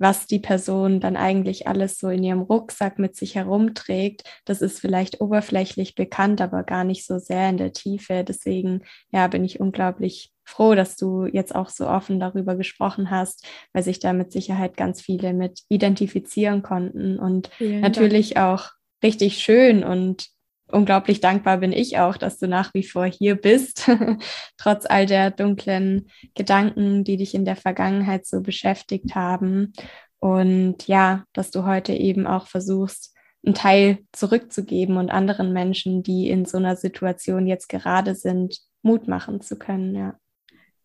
was 0.00 0.26
die 0.26 0.38
Person 0.38 0.98
dann 0.98 1.16
eigentlich 1.16 1.68
alles 1.68 1.98
so 1.98 2.08
in 2.08 2.24
ihrem 2.24 2.40
Rucksack 2.40 2.98
mit 2.98 3.16
sich 3.16 3.34
herumträgt, 3.34 4.24
das 4.46 4.62
ist 4.62 4.80
vielleicht 4.80 5.20
oberflächlich 5.20 5.94
bekannt, 5.94 6.40
aber 6.40 6.64
gar 6.64 6.84
nicht 6.84 7.06
so 7.06 7.18
sehr 7.18 7.50
in 7.50 7.58
der 7.58 7.74
Tiefe. 7.74 8.24
Deswegen, 8.24 8.82
ja, 9.10 9.28
bin 9.28 9.44
ich 9.44 9.60
unglaublich 9.60 10.32
froh, 10.50 10.74
dass 10.74 10.96
du 10.96 11.26
jetzt 11.26 11.54
auch 11.54 11.68
so 11.68 11.88
offen 11.88 12.20
darüber 12.20 12.56
gesprochen 12.56 13.10
hast, 13.10 13.46
weil 13.72 13.82
sich 13.82 14.00
da 14.00 14.12
mit 14.12 14.32
Sicherheit 14.32 14.76
ganz 14.76 15.00
viele 15.00 15.32
mit 15.32 15.60
identifizieren 15.68 16.62
konnten 16.62 17.18
und 17.18 17.48
Vielen 17.58 17.80
natürlich 17.80 18.34
Dank. 18.34 18.46
auch 18.46 18.70
richtig 19.02 19.38
schön 19.38 19.82
und 19.84 20.28
unglaublich 20.72 21.20
dankbar 21.20 21.58
bin 21.58 21.72
ich 21.72 21.98
auch, 21.98 22.16
dass 22.16 22.38
du 22.38 22.46
nach 22.46 22.74
wie 22.74 22.82
vor 22.82 23.06
hier 23.06 23.36
bist, 23.36 23.90
trotz 24.56 24.86
all 24.86 25.06
der 25.06 25.30
dunklen 25.30 26.08
Gedanken, 26.34 27.04
die 27.04 27.16
dich 27.16 27.34
in 27.34 27.44
der 27.44 27.56
Vergangenheit 27.56 28.26
so 28.26 28.40
beschäftigt 28.40 29.14
haben. 29.14 29.72
Und 30.18 30.86
ja, 30.86 31.24
dass 31.32 31.50
du 31.50 31.64
heute 31.64 31.92
eben 31.94 32.26
auch 32.26 32.46
versuchst, 32.46 33.14
einen 33.44 33.54
Teil 33.54 33.98
zurückzugeben 34.12 34.98
und 34.98 35.10
anderen 35.10 35.52
Menschen, 35.52 36.02
die 36.02 36.28
in 36.28 36.44
so 36.44 36.58
einer 36.58 36.76
Situation 36.76 37.46
jetzt 37.46 37.68
gerade 37.68 38.14
sind, 38.14 38.58
Mut 38.82 39.08
machen 39.08 39.40
zu 39.40 39.58
können, 39.58 39.94
ja. 39.94 40.14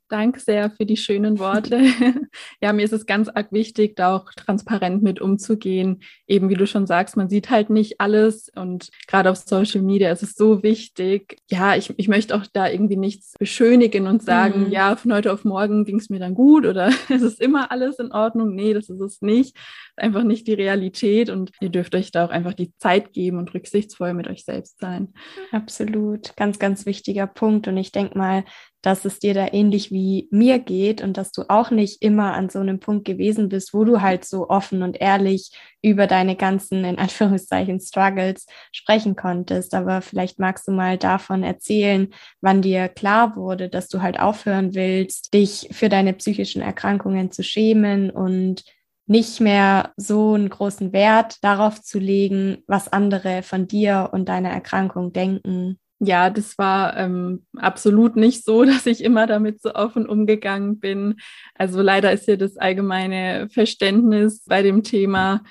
Danke 0.07 0.39
sehr 0.39 0.69
für 0.69 0.85
die 0.85 0.97
schönen 0.97 1.39
Worte. 1.39 1.81
ja, 2.61 2.73
mir 2.73 2.83
ist 2.83 2.93
es 2.93 3.07
ganz 3.07 3.27
arg 3.27 3.51
wichtig, 3.51 3.95
da 3.95 4.15
auch 4.15 4.31
transparent 4.35 5.01
mit 5.01 5.19
umzugehen. 5.19 6.01
Eben 6.27 6.49
wie 6.49 6.53
du 6.53 6.67
schon 6.67 6.85
sagst, 6.85 7.17
man 7.17 7.27
sieht 7.27 7.49
halt 7.49 7.71
nicht 7.71 7.99
alles 7.99 8.51
und 8.55 8.91
gerade 9.07 9.31
auf 9.31 9.37
Social 9.37 9.81
Media 9.81 10.11
ist 10.11 10.21
es 10.21 10.35
so 10.35 10.61
wichtig. 10.61 11.37
Ja, 11.49 11.75
ich, 11.75 11.93
ich 11.97 12.07
möchte 12.07 12.35
auch 12.35 12.45
da 12.53 12.69
irgendwie 12.69 12.97
nichts 12.97 13.33
beschönigen 13.39 14.05
und 14.05 14.21
sagen, 14.21 14.65
mhm. 14.65 14.71
ja, 14.71 14.95
von 14.95 15.11
heute 15.11 15.33
auf 15.33 15.43
morgen 15.43 15.85
ging 15.85 15.97
es 15.97 16.09
mir 16.09 16.19
dann 16.19 16.35
gut 16.35 16.65
oder 16.65 16.89
es 17.09 17.23
ist 17.23 17.41
immer 17.41 17.71
alles 17.71 17.97
in 17.97 18.11
Ordnung. 18.11 18.53
Nee, 18.53 18.73
das 18.73 18.89
ist 18.89 19.01
es 19.01 19.21
nicht. 19.21 19.57
Einfach 19.95 20.23
nicht 20.23 20.45
die 20.47 20.53
Realität 20.53 21.29
und 21.29 21.51
ihr 21.61 21.69
dürft 21.69 21.95
euch 21.95 22.11
da 22.11 22.25
auch 22.25 22.29
einfach 22.29 22.53
die 22.53 22.73
Zeit 22.77 23.11
geben 23.11 23.39
und 23.39 23.53
rücksichtsvoll 23.53 24.13
mit 24.13 24.27
euch 24.27 24.43
selbst 24.43 24.79
sein. 24.79 25.13
Absolut. 25.51 26.35
Ganz, 26.35 26.59
ganz 26.59 26.85
wichtiger 26.85 27.27
Punkt. 27.27 27.67
Und 27.67 27.77
ich 27.77 27.91
denke 27.91 28.17
mal, 28.17 28.43
dass 28.85 29.03
es 29.03 29.17
dir 29.17 29.33
da 29.33 29.47
ähnlich 29.51 29.91
wie 29.91 30.27
mir 30.29 30.59
geht 30.59 31.01
und 31.01 31.17
dass 31.17 31.31
du 31.31 31.43
auch 31.49 31.71
nicht 31.71 32.03
immer 32.03 32.33
an 32.33 32.49
so 32.49 32.59
einem 32.59 32.79
Punkt 32.79 33.05
gewesen 33.05 33.49
bist, 33.49 33.73
wo 33.73 33.83
du 33.83 34.01
halt 34.01 34.25
so 34.25 34.47
offen 34.49 34.83
und 34.83 35.01
ehrlich 35.01 35.51
über 35.81 36.05
deine 36.05 36.35
ganzen, 36.35 36.85
in 36.85 36.99
Anführungszeichen, 36.99 37.79
Struggles 37.79 38.45
sprechen 38.71 39.15
konntest. 39.15 39.73
Aber 39.73 40.01
vielleicht 40.01 40.37
magst 40.37 40.67
du 40.67 40.71
mal 40.71 40.99
davon 40.99 41.41
erzählen, 41.41 42.13
wann 42.41 42.61
dir 42.61 42.87
klar 42.87 43.35
wurde, 43.35 43.69
dass 43.69 43.87
du 43.87 44.03
halt 44.03 44.19
aufhören 44.19 44.75
willst, 44.75 45.33
dich 45.33 45.69
für 45.71 45.89
deine 45.89 46.13
psychischen 46.13 46.61
Erkrankungen 46.61 47.31
zu 47.31 47.43
schämen 47.43 48.11
und 48.11 48.63
nicht 49.07 49.39
mehr 49.41 49.93
so 49.97 50.33
einen 50.33 50.49
großen 50.49 50.93
Wert 50.93 51.43
darauf 51.43 51.81
zu 51.81 51.97
legen, 51.97 52.63
was 52.67 52.91
andere 52.91 53.41
von 53.41 53.67
dir 53.67 54.09
und 54.11 54.29
deiner 54.29 54.49
Erkrankung 54.49 55.11
denken. 55.11 55.79
Ja, 55.99 56.29
das 56.29 56.57
war 56.57 56.97
ähm, 56.97 57.45
absolut 57.55 58.15
nicht 58.15 58.43
so, 58.43 58.65
dass 58.65 58.85
ich 58.85 59.03
immer 59.03 59.27
damit 59.27 59.61
so 59.61 59.73
offen 59.73 60.07
umgegangen 60.07 60.79
bin. 60.79 61.15
Also 61.53 61.81
leider 61.81 62.11
ist 62.11 62.27
ja 62.27 62.35
das 62.35 62.57
allgemeine 62.57 63.47
Verständnis 63.49 64.43
bei 64.45 64.61
dem 64.61 64.83
Thema, 64.83 65.41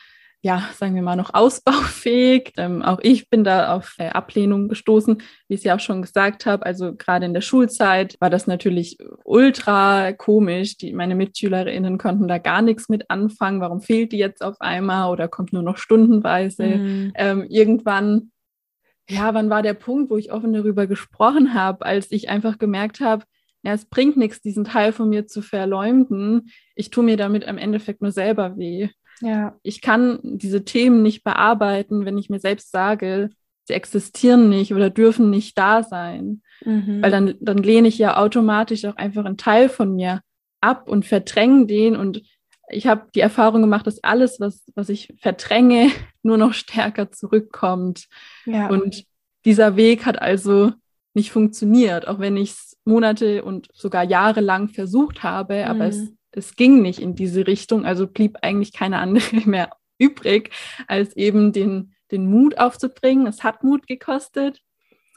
ja, 0.43 0.69
sagen 0.75 0.95
wir 0.95 1.01
mal, 1.01 1.17
noch 1.17 1.31
ausbaufähig. 1.33 2.53
Ähm, 2.59 2.83
auch 2.83 2.99
ich 3.03 3.31
bin 3.31 3.43
da 3.45 3.75
auf 3.75 3.95
äh, 3.99 4.09
Ablehnung 4.09 4.69
gestoßen, 4.69 5.23
wie 5.49 5.55
ich 5.55 5.61
es 5.61 5.65
ja 5.65 5.77
auch 5.77 5.81
schon 5.81 6.03
gesagt 6.03 6.45
habe. 6.45 6.67
Also 6.67 6.95
gerade 6.95 7.25
in 7.25 7.33
der 7.33 7.41
Schulzeit 7.41 8.17
war 8.21 8.29
das 8.29 8.47
natürlich 8.47 8.99
ultra 9.25 10.13
komisch. 10.13 10.77
Die, 10.77 10.93
meine 10.93 11.15
Mitschülerinnen 11.15 11.97
konnten 11.97 12.29
da 12.29 12.37
gar 12.37 12.61
nichts 12.61 12.91
mit 12.91 13.09
anfangen. 13.11 13.63
Warum 13.63 13.81
fehlt 13.81 14.13
die 14.13 14.19
jetzt 14.19 14.45
auf 14.45 14.61
einmal 14.61 15.11
oder 15.11 15.29
kommt 15.29 15.55
nur 15.55 15.63
noch 15.63 15.79
stundenweise? 15.79 16.67
Mhm. 16.67 17.13
Ähm, 17.15 17.47
irgendwann 17.49 18.31
ja, 19.08 19.34
wann 19.34 19.50
war 19.50 19.62
der 19.62 19.75
Punkt, 19.75 20.11
wo 20.11 20.16
ich 20.16 20.32
offen 20.32 20.52
darüber 20.52 20.87
gesprochen 20.87 21.54
habe, 21.54 21.84
als 21.84 22.11
ich 22.11 22.28
einfach 22.28 22.58
gemerkt 22.58 23.00
habe, 23.00 23.25
ja, 23.62 23.73
es 23.73 23.87
bringt 23.87 24.16
nichts, 24.16 24.42
diesen 24.42 24.64
Teil 24.64 24.92
von 24.92 25.08
mir 25.08 25.26
zu 25.26 25.40
verleumden. 25.40 26.50
Ich 26.75 26.90
tue 26.90 27.02
mir 27.02 27.16
damit 27.16 27.44
im 27.44 27.56
Endeffekt 27.56 28.02
nur 28.02 28.12
selber 28.12 28.58
weh. 28.58 28.90
Ja. 29.20 29.58
Ich 29.62 29.80
kann 29.80 30.18
diese 30.23 30.64
Themen 30.64 31.02
nicht 31.02 31.25
bearbeiten, 31.25 32.04
wenn 32.04 32.18
ich 32.18 32.28
mir 32.28 32.40
selbst 32.40 32.70
sage, 32.70 33.30
sie 33.66 33.73
existieren 33.73 34.50
nicht 34.50 34.75
oder 34.75 34.90
dürfen 34.90 35.30
nicht 35.30 35.56
da 35.56 35.82
sein. 35.82 36.42
Mhm. 36.64 37.02
Weil 37.02 37.11
dann, 37.11 37.34
dann 37.40 37.58
lehne 37.58 37.88
ich 37.88 37.96
ja 37.96 38.18
automatisch 38.18 38.84
auch 38.84 38.96
einfach 38.96 39.25
einen 39.25 39.38
Teil 39.38 39.70
von 39.70 39.94
mir 39.94 40.20
ab 40.61 40.88
und 40.88 41.06
verdränge 41.06 41.66
den. 41.66 41.96
Und 41.96 42.23
ich 42.68 42.87
habe 42.87 43.06
die 43.14 43.21
Erfahrung 43.21 43.62
gemacht, 43.62 43.87
dass 43.87 44.02
alles, 44.02 44.40
was, 44.40 44.64
was 44.75 44.88
ich 44.88 45.14
verdränge, 45.18 45.90
nur 46.23 46.38
noch 46.38 46.54
stärker 46.54 47.11
zurückkommt. 47.12 48.06
Ja. 48.47 48.68
Und 48.68 49.04
dieser 49.44 49.76
Weg 49.76 50.06
hat 50.06 50.21
also 50.21 50.73
nicht 51.14 51.30
funktioniert, 51.30 52.09
auch 52.09 52.18
wenn 52.18 52.37
ich 52.37 52.50
es 52.50 52.76
Monate 52.85 53.44
und 53.44 53.68
sogar 53.73 54.04
Jahre 54.04 54.40
lang 54.40 54.68
versucht 54.68 55.23
habe, 55.23 55.64
mhm. 55.64 55.71
aber 55.71 55.87
es, 55.87 55.97
mhm. 55.97 56.18
es 56.33 56.56
ging 56.56 56.83
nicht 56.83 56.99
in 56.99 57.14
diese 57.14 57.47
Richtung. 57.47 57.85
Also 57.85 58.06
blieb 58.06 58.38
eigentlich 58.42 58.73
keine 58.73 58.99
andere 58.99 59.37
mehr 59.49 59.71
übrig, 59.99 60.50
als 60.88 61.16
eben 61.16 61.52
den, 61.52 61.94
den 62.11 62.26
Mut 62.26 62.59
aufzubringen. 62.59 63.26
Es 63.26 63.44
hat 63.44 63.62
Mut 63.62 63.87
gekostet, 63.87 64.61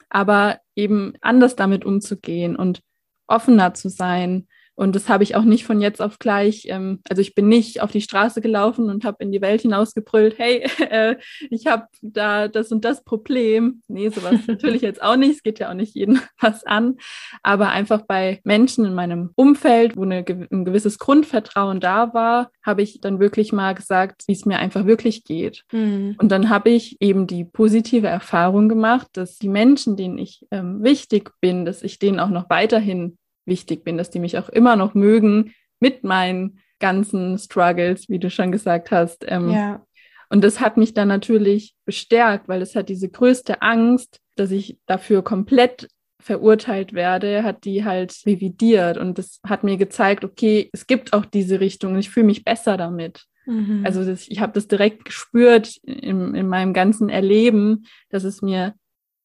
aber 0.09 0.59
eben 0.75 1.13
anders 1.21 1.55
damit 1.55 1.83
umzugehen 1.83 2.55
und 2.55 2.81
offener 3.27 3.73
zu 3.73 3.89
sein 3.89 4.47
und 4.77 4.95
das 4.95 5.09
habe 5.09 5.23
ich 5.23 5.35
auch 5.35 5.43
nicht 5.43 5.65
von 5.65 5.81
jetzt 5.81 6.03
auf 6.03 6.19
gleich. 6.19 6.67
Ähm, 6.67 6.99
also 7.09 7.19
ich 7.19 7.33
bin 7.33 7.47
nicht 7.49 7.81
auf 7.81 7.91
die 7.91 8.01
Straße 8.01 8.41
gelaufen 8.41 8.91
und 8.91 9.05
habe 9.05 9.23
in 9.23 9.31
die 9.31 9.41
Welt 9.41 9.63
hinausgebrüllt, 9.63 10.37
hey, 10.37 10.67
äh, 10.91 11.15
ich 11.49 11.65
habe 11.65 11.87
da 12.01 12.47
das 12.47 12.71
und 12.71 12.85
das 12.85 13.03
Problem. 13.03 13.81
Nee, 13.87 14.09
sowas 14.09 14.35
natürlich 14.47 14.83
jetzt 14.83 15.01
auch 15.01 15.15
nicht. 15.15 15.37
Es 15.37 15.43
geht 15.43 15.57
ja 15.57 15.71
auch 15.71 15.73
nicht 15.73 15.95
jedem 15.95 16.19
was 16.39 16.63
an. 16.63 16.97
Aber 17.41 17.69
einfach 17.69 18.03
bei 18.03 18.39
Menschen 18.43 18.85
in 18.85 18.93
meinem 18.93 19.31
Umfeld, 19.35 19.97
wo 19.97 20.03
eine, 20.03 20.23
ein 20.27 20.63
gewisses 20.63 20.99
Grundvertrauen 20.99 21.79
da 21.79 22.13
war, 22.13 22.51
habe 22.63 22.83
ich 22.83 23.01
dann 23.01 23.19
wirklich 23.19 23.51
mal 23.51 23.73
gesagt, 23.73 24.25
wie 24.27 24.33
es 24.33 24.45
mir 24.45 24.59
einfach 24.59 24.85
wirklich 24.85 25.23
geht. 25.23 25.63
Mhm. 25.71 26.15
Und 26.19 26.31
dann 26.31 26.49
habe 26.49 26.69
ich 26.69 26.97
eben 27.01 27.25
die 27.25 27.45
positive 27.45 28.07
Erfahrung 28.07 28.69
gemacht, 28.69 29.07
dass 29.13 29.39
die 29.39 29.49
Menschen, 29.49 29.97
denen 29.97 30.19
ich 30.19 30.45
ähm, 30.51 30.83
wichtig 30.83 31.31
bin, 31.41 31.65
dass 31.65 31.81
ich 31.81 31.97
denen 31.97 32.19
auch 32.19 32.29
noch 32.29 32.47
weiterhin 32.51 33.17
wichtig 33.47 33.83
bin, 33.83 33.97
dass 33.97 34.09
die 34.09 34.19
mich 34.19 34.37
auch 34.37 34.49
immer 34.49 34.75
noch 34.75 34.93
mögen 34.93 35.53
mit 35.79 36.03
meinen 36.03 36.59
ganzen 36.79 37.37
Struggles, 37.37 38.09
wie 38.09 38.19
du 38.19 38.29
schon 38.29 38.51
gesagt 38.51 38.91
hast. 38.91 39.25
Ähm, 39.27 39.49
ja. 39.49 39.85
Und 40.29 40.43
das 40.43 40.59
hat 40.59 40.77
mich 40.77 40.93
dann 40.93 41.07
natürlich 41.07 41.73
bestärkt, 41.85 42.47
weil 42.47 42.61
es 42.61 42.75
hat 42.75 42.89
diese 42.89 43.09
größte 43.09 43.61
Angst, 43.61 44.19
dass 44.35 44.51
ich 44.51 44.77
dafür 44.85 45.23
komplett 45.23 45.87
verurteilt 46.19 46.93
werde, 46.93 47.43
hat 47.43 47.63
die 47.63 47.85
halt 47.85 48.13
revidiert 48.25 48.97
und 48.97 49.17
das 49.17 49.39
hat 49.47 49.63
mir 49.63 49.77
gezeigt, 49.77 50.25
okay, 50.25 50.69
es 50.73 50.85
gibt 50.85 51.13
auch 51.13 51.25
diese 51.25 51.59
Richtung 51.59 51.93
und 51.93 51.99
ich 51.99 52.09
fühle 52.09 52.25
mich 52.25 52.43
besser 52.43 52.75
damit. 52.75 53.23
Mhm. 53.45 53.83
Also 53.85 54.03
das, 54.03 54.27
ich 54.27 54.41
habe 54.41 54.51
das 54.53 54.67
direkt 54.67 55.05
gespürt 55.05 55.77
in, 55.83 56.35
in 56.35 56.47
meinem 56.47 56.73
ganzen 56.73 57.09
Erleben, 57.09 57.85
dass 58.09 58.25
es 58.25 58.41
mir 58.41 58.73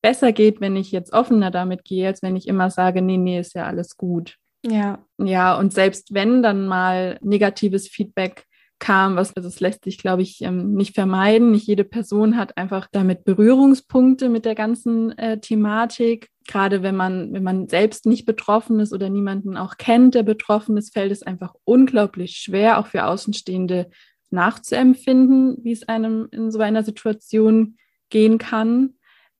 besser 0.02 0.32
geht, 0.32 0.60
wenn 0.60 0.76
ich 0.76 0.92
jetzt 0.92 1.12
offener 1.12 1.50
damit 1.50 1.84
gehe, 1.84 2.06
als 2.08 2.22
wenn 2.22 2.36
ich 2.36 2.48
immer 2.48 2.70
sage, 2.70 3.00
nee, 3.00 3.16
nee, 3.16 3.38
ist 3.38 3.54
ja 3.54 3.66
alles 3.66 3.96
gut. 3.96 4.36
Ja. 4.64 5.04
Ja, 5.18 5.56
und 5.56 5.72
selbst 5.72 6.14
wenn 6.14 6.42
dann 6.42 6.66
mal 6.66 7.18
negatives 7.22 7.88
Feedback 7.88 8.46
kam, 8.82 9.14
was 9.14 9.34
also 9.36 9.48
das 9.48 9.60
lässt 9.60 9.84
sich, 9.84 9.96
glaube 9.96 10.22
ich, 10.22 10.42
ähm, 10.42 10.74
nicht 10.74 10.96
vermeiden. 10.96 11.52
Nicht 11.52 11.68
jede 11.68 11.84
Person 11.84 12.36
hat 12.36 12.56
einfach 12.56 12.88
damit 12.90 13.24
Berührungspunkte 13.24 14.28
mit 14.28 14.44
der 14.44 14.56
ganzen 14.56 15.16
äh, 15.18 15.38
Thematik. 15.38 16.30
Gerade 16.48 16.82
wenn 16.82 16.96
man, 16.96 17.32
wenn 17.32 17.44
man 17.44 17.68
selbst 17.68 18.06
nicht 18.06 18.26
betroffen 18.26 18.80
ist 18.80 18.92
oder 18.92 19.08
niemanden 19.08 19.56
auch 19.56 19.76
kennt, 19.76 20.16
der 20.16 20.24
betroffen 20.24 20.76
ist, 20.76 20.92
fällt 20.92 21.12
es 21.12 21.22
einfach 21.22 21.54
unglaublich 21.62 22.38
schwer, 22.38 22.78
auch 22.78 22.88
für 22.88 23.06
Außenstehende 23.06 23.88
nachzuempfinden, 24.30 25.58
wie 25.62 25.72
es 25.72 25.88
einem 25.88 26.26
in 26.32 26.50
so 26.50 26.58
einer 26.58 26.82
Situation 26.82 27.76
gehen 28.10 28.38
kann. 28.38 28.94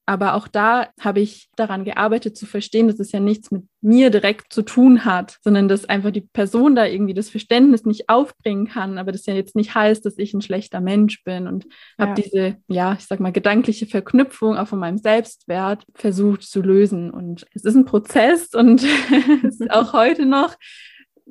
Aber 0.05 0.35
auch 0.35 0.49
da 0.49 0.89
habe 1.01 1.21
ich 1.21 1.49
daran 1.55 1.85
gearbeitet 1.85 2.37
zu 2.37 2.45
verstehen, 2.45 2.89
dass 2.89 2.99
es 2.99 3.13
ja 3.13 3.21
nichts 3.21 3.51
mit 3.53 3.65
mir 3.81 4.11
direkt 4.11 4.53
zu 4.53 4.63
tun 4.63 5.05
hat, 5.05 5.39
sondern 5.43 5.69
dass 5.69 5.85
einfach 5.85 6.11
die 6.11 6.23
Person 6.23 6.75
da 6.75 6.87
irgendwie 6.87 7.15
das 7.15 7.31
Verständnis 7.31 7.85
nicht 7.85 8.09
aufbringen 8.09 8.67
kann. 8.67 8.99
Aber 8.99 9.13
das 9.13 9.27
ja 9.27 9.35
jetzt 9.35 9.55
nicht 9.55 9.75
heißt, 9.75 10.05
dass 10.05 10.19
ich 10.19 10.35
ein 10.35 10.43
schlechter 10.43 10.81
Mensch 10.81 11.23
bin 11.25 11.47
und 11.47 11.65
ja. 11.99 12.07
habe 12.07 12.21
diese, 12.21 12.57
ja, 12.69 12.95
ich 12.95 13.07
sag 13.07 13.21
mal, 13.21 13.33
gedankliche 13.33 13.87
Verknüpfung 13.87 14.57
auch 14.57 14.69
von 14.69 14.81
meinem 14.81 14.99
Selbstwert 14.99 15.85
versucht 15.95 16.43
zu 16.43 16.63
lösen. 16.63 17.11
Und 17.11 17.47
es 17.55 17.65
ist 17.65 17.77
ein 17.77 17.85
Prozess 17.85 18.55
und 18.55 18.85
es 19.45 19.61
ist 19.61 19.71
auch 19.71 19.93
heute 19.93 20.27
noch 20.27 20.57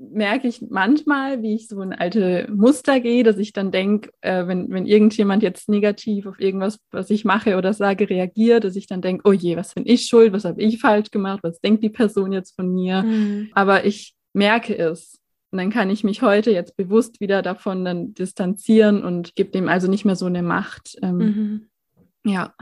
merke 0.10 0.48
ich 0.48 0.62
manchmal, 0.70 1.42
wie 1.42 1.56
ich 1.56 1.68
so 1.68 1.82
in 1.82 1.94
alte 1.94 2.48
Muster 2.54 3.00
gehe, 3.00 3.24
dass 3.24 3.38
ich 3.38 3.54
dann 3.54 3.72
denke, 3.72 4.12
äh, 4.22 4.48
wenn, 4.48 4.70
wenn 4.70 4.86
irgendjemand 4.86 5.44
jetzt 5.44 5.70
negativ 5.70 6.26
auf 6.26 6.40
irgendwas, 6.40 6.80
was 6.92 7.10
ich 7.10 7.24
mache 7.26 7.58
oder 7.58 7.74
sage, 7.74 8.10
reagiert, 8.10 8.64
dass 8.64 8.76
ich 8.76 8.88
dann 8.88 9.02
denke, 9.02 9.30
oh 9.30 9.34
je, 9.34 9.58
was 9.58 9.74
bin 9.74 9.86
ich 9.86 10.08
schuld, 10.08 10.34
was 10.34 10.46
habe 10.46 10.62
ich 10.62 10.80
falsch 10.80 11.12
gemacht, 11.12 11.42
was 11.44 11.60
denkt 11.62 11.84
die 11.84 11.90
Person 11.90 12.32
jetzt 12.32 12.56
von 12.56 12.74
mir? 12.74 13.04
Mhm. 13.04 13.50
Aber 13.54 13.86
ich 13.86 14.16
merke 14.34 14.78
es. 14.78 15.20
Und 15.52 15.58
dann 15.58 15.70
kann 15.70 15.90
ich 15.90 16.04
mich 16.04 16.22
heute 16.22 16.52
jetzt 16.52 16.78
bewusst 16.78 17.20
wieder 17.20 17.42
davon 17.42 17.84
dann 17.84 18.14
distanzieren 18.14 19.04
und 19.04 19.36
gebe 19.36 19.52
dem 19.52 19.68
also 19.68 19.90
nicht 19.90 20.06
mehr 20.06 20.16
so 20.16 20.26
eine 20.26 20.44
Macht. 20.44 20.98
Ähm, 21.02 21.18
mhm. 21.18 21.68
Ja 22.24 22.54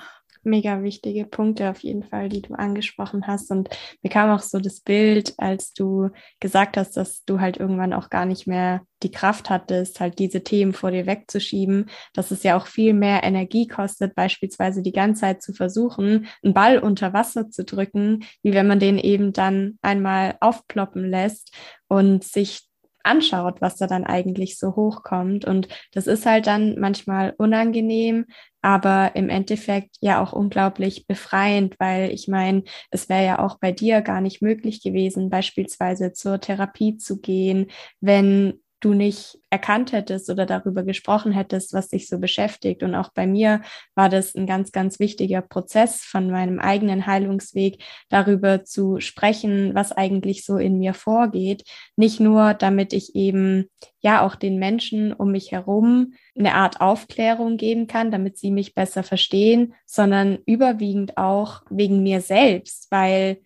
mega 0.43 0.81
wichtige 0.83 1.25
Punkte 1.25 1.69
auf 1.69 1.79
jeden 1.79 2.03
Fall, 2.03 2.29
die 2.29 2.41
du 2.41 2.53
angesprochen 2.53 3.27
hast. 3.27 3.51
Und 3.51 3.69
mir 4.01 4.09
kam 4.09 4.29
auch 4.29 4.41
so 4.41 4.59
das 4.59 4.81
Bild, 4.81 5.33
als 5.37 5.73
du 5.73 6.09
gesagt 6.39 6.77
hast, 6.77 6.97
dass 6.97 7.23
du 7.25 7.39
halt 7.39 7.57
irgendwann 7.57 7.93
auch 7.93 8.09
gar 8.09 8.25
nicht 8.25 8.47
mehr 8.47 8.81
die 9.03 9.11
Kraft 9.11 9.49
hattest, 9.49 9.99
halt 9.99 10.19
diese 10.19 10.43
Themen 10.43 10.73
vor 10.73 10.91
dir 10.91 11.05
wegzuschieben, 11.05 11.89
dass 12.13 12.31
es 12.31 12.43
ja 12.43 12.57
auch 12.57 12.67
viel 12.67 12.93
mehr 12.93 13.23
Energie 13.23 13.67
kostet, 13.67 14.15
beispielsweise 14.15 14.81
die 14.81 14.91
ganze 14.91 15.21
Zeit 15.21 15.41
zu 15.41 15.53
versuchen, 15.53 16.27
einen 16.43 16.53
Ball 16.53 16.79
unter 16.79 17.13
Wasser 17.13 17.49
zu 17.49 17.63
drücken, 17.63 18.25
wie 18.43 18.53
wenn 18.53 18.67
man 18.67 18.79
den 18.79 18.97
eben 18.97 19.33
dann 19.33 19.77
einmal 19.81 20.35
aufploppen 20.41 21.09
lässt 21.09 21.53
und 21.87 22.23
sich 22.23 22.69
anschaut, 23.03 23.61
was 23.61 23.77
da 23.77 23.87
dann 23.87 24.03
eigentlich 24.03 24.57
so 24.57 24.75
hochkommt. 24.75 25.45
Und 25.45 25.67
das 25.93 26.07
ist 26.07 26.25
halt 26.25 26.47
dann 26.47 26.77
manchmal 26.79 27.33
unangenehm, 27.37 28.25
aber 28.61 29.15
im 29.15 29.29
Endeffekt 29.29 29.95
ja 30.01 30.21
auch 30.21 30.33
unglaublich 30.33 31.07
befreiend, 31.07 31.75
weil 31.79 32.11
ich 32.11 32.27
meine, 32.27 32.63
es 32.91 33.09
wäre 33.09 33.25
ja 33.25 33.39
auch 33.39 33.59
bei 33.59 33.71
dir 33.71 34.01
gar 34.01 34.21
nicht 34.21 34.41
möglich 34.41 34.81
gewesen, 34.81 35.29
beispielsweise 35.29 36.13
zur 36.13 36.39
Therapie 36.39 36.97
zu 36.97 37.19
gehen, 37.21 37.67
wenn 38.01 38.59
du 38.79 38.93
nicht 38.93 39.37
erkannt 39.49 39.91
hättest 39.91 40.29
oder 40.29 40.45
darüber 40.45 40.83
gesprochen 40.83 41.31
hättest, 41.31 41.73
was 41.73 41.89
dich 41.89 42.07
so 42.07 42.19
beschäftigt. 42.19 42.81
Und 42.81 42.95
auch 42.95 43.09
bei 43.09 43.27
mir 43.27 43.61
war 43.95 44.09
das 44.09 44.35
ein 44.35 44.47
ganz, 44.47 44.71
ganz 44.71 44.99
wichtiger 44.99 45.41
Prozess 45.41 46.01
von 46.01 46.29
meinem 46.29 46.59
eigenen 46.59 47.05
Heilungsweg, 47.05 47.83
darüber 48.09 48.63
zu 48.63 48.99
sprechen, 48.99 49.75
was 49.75 49.91
eigentlich 49.91 50.45
so 50.45 50.57
in 50.57 50.79
mir 50.79 50.93
vorgeht. 50.93 51.63
Nicht 51.97 52.19
nur, 52.19 52.53
damit 52.53 52.93
ich 52.93 53.15
eben 53.15 53.69
ja 53.99 54.25
auch 54.25 54.35
den 54.35 54.59
Menschen 54.59 55.13
um 55.13 55.31
mich 55.31 55.51
herum 55.51 56.13
eine 56.37 56.53
Art 56.55 56.79
Aufklärung 56.79 57.57
geben 57.57 57.87
kann, 57.87 58.11
damit 58.11 58.37
sie 58.37 58.51
mich 58.51 58.73
besser 58.75 59.03
verstehen, 59.03 59.73
sondern 59.85 60.39
überwiegend 60.45 61.17
auch 61.17 61.63
wegen 61.69 62.01
mir 62.01 62.21
selbst, 62.21 62.87
weil 62.91 63.39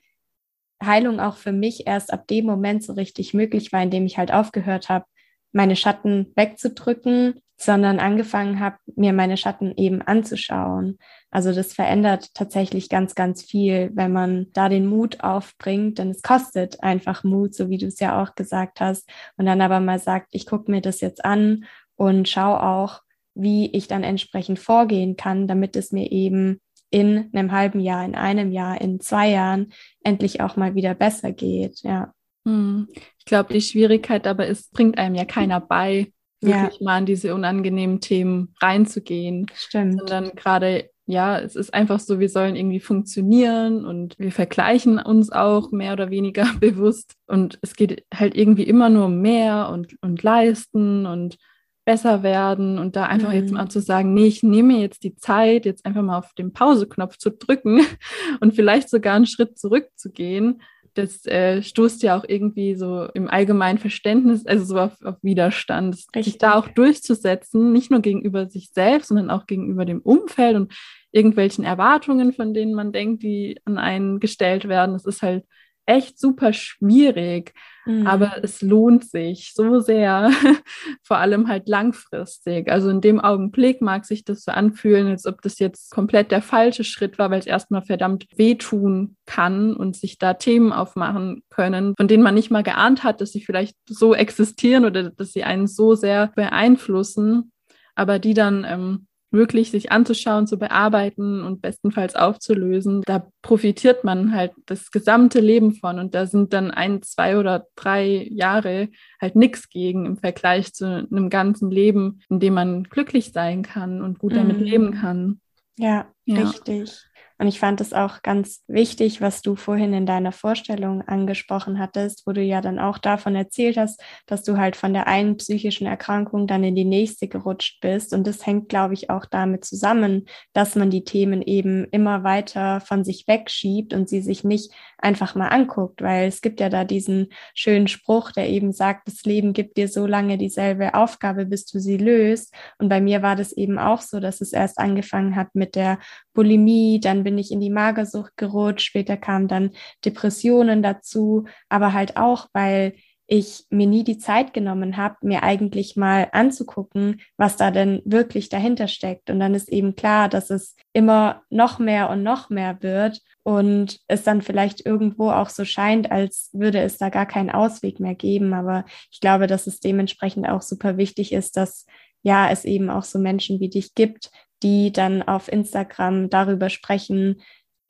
Heilung 0.85 1.19
auch 1.19 1.37
für 1.37 1.51
mich 1.51 1.87
erst 1.87 2.13
ab 2.13 2.27
dem 2.27 2.45
Moment 2.45 2.83
so 2.83 2.93
richtig 2.93 3.33
möglich 3.33 3.71
war, 3.71 3.81
in 3.81 3.89
dem 3.89 4.05
ich 4.05 4.17
halt 4.17 4.31
aufgehört 4.31 4.89
habe, 4.89 5.05
meine 5.53 5.75
Schatten 5.75 6.31
wegzudrücken, 6.35 7.35
sondern 7.55 7.99
angefangen 7.99 8.59
habe, 8.59 8.75
mir 8.95 9.13
meine 9.13 9.37
Schatten 9.37 9.73
eben 9.77 10.01
anzuschauen. 10.01 10.97
Also 11.31 11.53
das 11.53 11.73
verändert 11.73 12.33
tatsächlich 12.33 12.89
ganz, 12.89 13.15
ganz 13.15 13.41
viel, 13.41 13.91
wenn 13.93 14.11
man 14.11 14.47
da 14.53 14.67
den 14.67 14.85
Mut 14.85 15.21
aufbringt, 15.21 15.99
denn 15.99 16.09
es 16.09 16.21
kostet 16.21 16.83
einfach 16.83 17.23
Mut, 17.23 17.55
so 17.55 17.69
wie 17.69 17.77
du 17.77 17.85
es 17.85 17.99
ja 17.99 18.21
auch 18.21 18.35
gesagt 18.35 18.81
hast, 18.81 19.09
und 19.37 19.45
dann 19.45 19.61
aber 19.61 19.79
mal 19.79 19.99
sagt, 19.99 20.27
ich 20.31 20.45
gucke 20.45 20.69
mir 20.69 20.81
das 20.81 20.99
jetzt 20.99 21.23
an 21.23 21.65
und 21.95 22.27
schaue 22.27 22.61
auch, 22.61 23.01
wie 23.35 23.71
ich 23.71 23.87
dann 23.87 24.03
entsprechend 24.03 24.59
vorgehen 24.59 25.15
kann, 25.15 25.47
damit 25.47 25.75
es 25.75 25.91
mir 25.91 26.11
eben 26.11 26.59
in 26.89 27.29
einem 27.33 27.51
halben 27.51 27.79
Jahr, 27.79 28.05
in 28.05 28.13
einem 28.13 28.51
Jahr, 28.51 28.79
in 28.79 28.99
zwei 28.99 29.29
Jahren 29.29 29.73
endlich 30.03 30.41
auch 30.41 30.55
mal 30.55 30.75
wieder 30.75 30.93
besser 30.93 31.31
geht. 31.31 31.81
Ja. 31.81 32.13
Hm. 32.45 32.87
Ich 33.19 33.25
glaube, 33.25 33.53
die 33.53 33.61
Schwierigkeit 33.61 34.25
dabei 34.25 34.47
ist, 34.47 34.73
bringt 34.73 34.97
einem 34.97 35.15
ja 35.15 35.25
keiner 35.25 35.61
bei, 35.61 36.11
wirklich 36.41 36.79
ja. 36.79 36.85
mal 36.85 36.97
an 36.97 37.05
diese 37.05 37.33
unangenehmen 37.33 38.01
Themen 38.01 38.53
reinzugehen. 38.61 39.47
Stimmt. 39.55 39.99
Sondern 39.99 40.31
gerade, 40.35 40.89
ja, 41.05 41.39
es 41.39 41.55
ist 41.55 41.73
einfach 41.73 41.99
so, 41.99 42.19
wir 42.19 42.29
sollen 42.29 42.55
irgendwie 42.55 42.79
funktionieren 42.79 43.85
und 43.85 44.17
wir 44.19 44.31
vergleichen 44.31 44.99
uns 44.99 45.31
auch 45.31 45.71
mehr 45.71 45.93
oder 45.93 46.09
weniger 46.09 46.45
bewusst. 46.59 47.13
Und 47.27 47.59
es 47.61 47.75
geht 47.75 48.05
halt 48.13 48.35
irgendwie 48.35 48.63
immer 48.63 48.89
nur 48.89 49.05
um 49.05 49.21
mehr 49.21 49.69
und, 49.69 49.95
und 50.01 50.21
leisten 50.21 51.05
und 51.05 51.37
besser 51.85 52.23
werden 52.23 52.79
und 52.79 52.95
da 52.95 53.07
einfach 53.07 53.29
mhm. 53.29 53.35
jetzt 53.35 53.51
mal 53.51 53.67
zu 53.67 53.81
sagen, 53.81 54.13
nee, 54.13 54.27
ich 54.27 54.41
nehme 54.41 54.79
jetzt 54.79 55.03
die 55.03 55.15
Zeit, 55.15 55.65
jetzt 55.65 55.85
einfach 55.85 56.01
mal 56.01 56.17
auf 56.17 56.33
den 56.33 56.53
Pauseknopf 56.53 57.17
zu 57.17 57.31
drücken 57.31 57.81
und 58.39 58.53
vielleicht 58.53 58.89
sogar 58.89 59.15
einen 59.15 59.25
Schritt 59.25 59.57
zurückzugehen 59.57 60.61
das 60.93 61.25
äh, 61.25 61.61
stoßt 61.61 62.03
ja 62.03 62.17
auch 62.17 62.25
irgendwie 62.27 62.75
so 62.75 63.07
im 63.13 63.27
allgemeinen 63.29 63.79
Verständnis, 63.79 64.45
also 64.45 64.65
so 64.65 64.79
auf, 64.79 65.01
auf 65.03 65.15
Widerstand, 65.21 65.95
Richtig. 65.95 66.25
sich 66.25 66.37
da 66.37 66.55
auch 66.55 66.67
durchzusetzen, 66.67 67.71
nicht 67.71 67.91
nur 67.91 68.01
gegenüber 68.01 68.47
sich 68.47 68.69
selbst, 68.71 69.07
sondern 69.07 69.29
auch 69.29 69.45
gegenüber 69.45 69.85
dem 69.85 70.01
Umfeld 70.01 70.55
und 70.55 70.73
irgendwelchen 71.11 71.63
Erwartungen, 71.63 72.33
von 72.33 72.53
denen 72.53 72.73
man 72.73 72.91
denkt, 72.91 73.23
die 73.23 73.59
an 73.65 73.77
einen 73.77 74.19
gestellt 74.19 74.67
werden. 74.67 74.93
Das 74.93 75.05
ist 75.05 75.21
halt 75.21 75.45
echt 75.85 76.19
super 76.19 76.53
schwierig, 76.53 77.53
mhm. 77.85 78.07
aber 78.07 78.43
es 78.43 78.61
lohnt 78.61 79.03
sich 79.09 79.51
so 79.53 79.79
sehr, 79.79 80.31
vor 81.03 81.17
allem 81.17 81.47
halt 81.47 81.67
langfristig. 81.67 82.71
Also 82.71 82.89
in 82.89 83.01
dem 83.01 83.19
Augenblick 83.19 83.81
mag 83.81 84.05
sich 84.05 84.23
das 84.23 84.43
so 84.43 84.51
anfühlen, 84.51 85.07
als 85.07 85.25
ob 85.25 85.41
das 85.41 85.59
jetzt 85.59 85.91
komplett 85.91 86.31
der 86.31 86.41
falsche 86.41 86.83
Schritt 86.83 87.19
war, 87.19 87.31
weil 87.31 87.39
es 87.39 87.47
erstmal 87.47 87.81
verdammt 87.81 88.27
wehtun 88.35 89.17
kann 89.25 89.75
und 89.75 89.95
sich 89.95 90.17
da 90.17 90.33
Themen 90.33 90.71
aufmachen 90.71 91.43
können, 91.49 91.95
von 91.97 92.07
denen 92.07 92.23
man 92.23 92.35
nicht 92.35 92.51
mal 92.51 92.63
geahnt 92.63 93.03
hat, 93.03 93.21
dass 93.21 93.31
sie 93.31 93.43
vielleicht 93.43 93.77
so 93.87 94.13
existieren 94.13 94.85
oder 94.85 95.09
dass 95.09 95.33
sie 95.33 95.43
einen 95.43 95.67
so 95.67 95.95
sehr 95.95 96.31
beeinflussen, 96.35 97.51
aber 97.95 98.19
die 98.19 98.33
dann 98.33 98.65
ähm, 98.67 99.07
wirklich 99.33 99.71
sich 99.71 99.91
anzuschauen, 99.91 100.47
zu 100.47 100.57
bearbeiten 100.57 101.43
und 101.43 101.61
bestenfalls 101.61 102.15
aufzulösen. 102.15 103.01
Da 103.05 103.27
profitiert 103.41 104.03
man 104.03 104.33
halt 104.33 104.53
das 104.65 104.91
gesamte 104.91 105.39
Leben 105.39 105.73
von 105.73 105.99
und 105.99 106.15
da 106.15 106.25
sind 106.25 106.53
dann 106.53 106.71
ein, 106.71 107.01
zwei 107.01 107.37
oder 107.37 107.65
drei 107.75 108.27
Jahre 108.31 108.89
halt 109.19 109.35
nichts 109.35 109.69
gegen 109.69 110.05
im 110.05 110.17
Vergleich 110.17 110.73
zu 110.73 110.85
einem 110.85 111.29
ganzen 111.29 111.71
Leben, 111.71 112.21
in 112.29 112.39
dem 112.39 112.53
man 112.53 112.83
glücklich 112.83 113.33
sein 113.33 113.63
kann 113.63 114.01
und 114.01 114.19
gut 114.19 114.35
damit 114.35 114.59
mhm. 114.59 114.63
leben 114.63 114.91
kann. 114.93 115.41
Ja, 115.77 116.05
ja, 116.25 116.41
richtig. 116.41 117.05
Und 117.43 117.49
ich 117.49 117.59
fand 117.59 117.81
es 117.81 117.91
auch 117.91 118.21
ganz 118.21 118.63
wichtig, 118.67 119.19
was 119.19 119.41
du 119.41 119.57
vorhin 119.57 119.91
in 119.91 120.05
deiner 120.05 120.31
Vorstellung 120.31 121.01
angesprochen 121.01 121.77
hattest, 121.77 122.25
wo 122.25 122.31
du 122.31 122.41
ja 122.41 122.61
dann 122.61 122.79
auch 122.79 122.97
davon 122.97 123.35
erzählt 123.35 123.75
hast, 123.75 124.01
dass 124.27 124.43
du 124.43 124.57
halt 124.57 124.77
von 124.77 124.93
der 124.93 125.07
einen 125.07 125.35
psychischen 125.35 125.85
Erkrankung 125.85 126.47
dann 126.47 126.63
in 126.63 126.73
die 126.73 126.85
nächste 126.85 127.27
gerutscht 127.27 127.81
bist. 127.81 128.13
Und 128.13 128.25
das 128.27 128.45
hängt, 128.45 128.69
glaube 128.69 128.93
ich, 128.93 129.09
auch 129.09 129.25
damit 129.25 129.65
zusammen, 129.65 130.23
dass 130.53 130.75
man 130.75 130.89
die 130.89 131.03
Themen 131.03 131.41
eben 131.41 131.83
immer 131.91 132.23
weiter 132.23 132.79
von 132.79 133.03
sich 133.03 133.27
wegschiebt 133.27 133.93
und 133.93 134.07
sie 134.07 134.21
sich 134.21 134.45
nicht 134.45 134.71
einfach 134.97 135.35
mal 135.35 135.49
anguckt, 135.49 136.01
weil 136.01 136.29
es 136.29 136.39
gibt 136.41 136.61
ja 136.61 136.69
da 136.69 136.85
diesen 136.85 137.27
schönen 137.53 137.89
Spruch, 137.89 138.31
der 138.31 138.47
eben 138.47 138.71
sagt, 138.71 139.09
das 139.09 139.23
Leben 139.23 139.51
gibt 139.51 139.75
dir 139.75 139.89
so 139.89 140.05
lange 140.05 140.37
dieselbe 140.37 140.93
Aufgabe, 140.93 141.45
bis 141.45 141.65
du 141.65 141.79
sie 141.79 141.97
löst. 141.97 142.55
Und 142.77 142.87
bei 142.87 143.01
mir 143.01 143.21
war 143.21 143.35
das 143.35 143.51
eben 143.51 143.79
auch 143.79 143.99
so, 143.99 144.21
dass 144.21 144.39
es 144.39 144.53
erst 144.53 144.77
angefangen 144.77 145.35
hat 145.35 145.53
mit 145.55 145.75
der 145.75 145.99
Bulimie, 146.33 146.99
dann 146.99 147.23
bin 147.23 147.37
ich 147.37 147.51
in 147.51 147.59
die 147.59 147.69
Magersucht 147.69 148.35
gerutscht, 148.37 148.87
später 148.87 149.17
kamen 149.17 149.47
dann 149.47 149.71
Depressionen 150.05 150.83
dazu, 150.83 151.45
aber 151.69 151.93
halt 151.93 152.17
auch, 152.17 152.47
weil 152.53 152.93
ich 153.25 153.65
mir 153.69 153.87
nie 153.87 154.03
die 154.03 154.17
Zeit 154.17 154.53
genommen 154.53 154.97
habe, 154.97 155.15
mir 155.21 155.43
eigentlich 155.43 155.95
mal 155.95 156.27
anzugucken, 156.33 157.21
was 157.37 157.55
da 157.55 157.71
denn 157.71 158.01
wirklich 158.05 158.49
dahinter 158.49 158.87
steckt. 158.87 159.29
Und 159.29 159.39
dann 159.39 159.55
ist 159.55 159.69
eben 159.69 159.95
klar, 159.95 160.27
dass 160.27 160.49
es 160.49 160.75
immer 160.91 161.41
noch 161.49 161.79
mehr 161.79 162.09
und 162.09 162.21
noch 162.21 162.49
mehr 162.49 162.83
wird 162.83 163.21
und 163.43 163.99
es 164.07 164.23
dann 164.23 164.41
vielleicht 164.41 164.85
irgendwo 164.85 165.31
auch 165.31 165.49
so 165.49 165.63
scheint, 165.63 166.11
als 166.11 166.49
würde 166.53 166.81
es 166.81 166.97
da 166.97 167.09
gar 167.09 167.25
keinen 167.25 167.49
Ausweg 167.49 167.99
mehr 167.99 168.15
geben. 168.15 168.53
Aber 168.53 168.83
ich 169.09 169.21
glaube, 169.21 169.47
dass 169.47 169.67
es 169.67 169.79
dementsprechend 169.79 170.47
auch 170.47 170.61
super 170.61 170.97
wichtig 170.97 171.31
ist, 171.31 171.55
dass 171.55 171.85
ja, 172.23 172.49
es 172.49 172.65
eben 172.65 172.89
auch 172.89 173.03
so 173.03 173.19
Menschen 173.19 173.59
wie 173.59 173.69
dich 173.69 173.95
gibt, 173.95 174.31
die 174.63 174.91
dann 174.91 175.21
auf 175.21 175.51
Instagram 175.51 176.29
darüber 176.29 176.69
sprechen, 176.69 177.41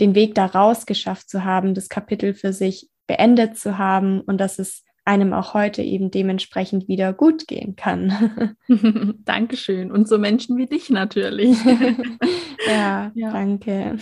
den 0.02 0.16
Weg 0.16 0.36
da 0.36 0.46
raus 0.46 0.86
geschafft 0.86 1.30
zu 1.30 1.46
haben, 1.46 1.74
das 1.74 1.88
Kapitel 1.88 2.34
für 2.34 2.52
sich 2.52 2.90
beendet 3.08 3.58
zu 3.58 3.78
haben 3.78 4.22
und 4.22 4.40
dass 4.40 4.60
es 4.60 4.84
einem 5.06 5.34
auch 5.34 5.54
heute 5.54 5.82
eben 5.82 6.12
dementsprechend 6.12 6.88
wieder 6.88 7.12
gut 7.12 7.48
gehen 7.48 7.76
kann. 7.76 8.56
Dankeschön. 9.26 9.92
Und 9.92 10.08
so 10.08 10.18
Menschen 10.18 10.58
wie 10.58 10.66
dich 10.66 10.90
natürlich. 10.90 11.58
ja, 12.68 13.12
ja, 13.14 13.32
danke. 13.32 13.98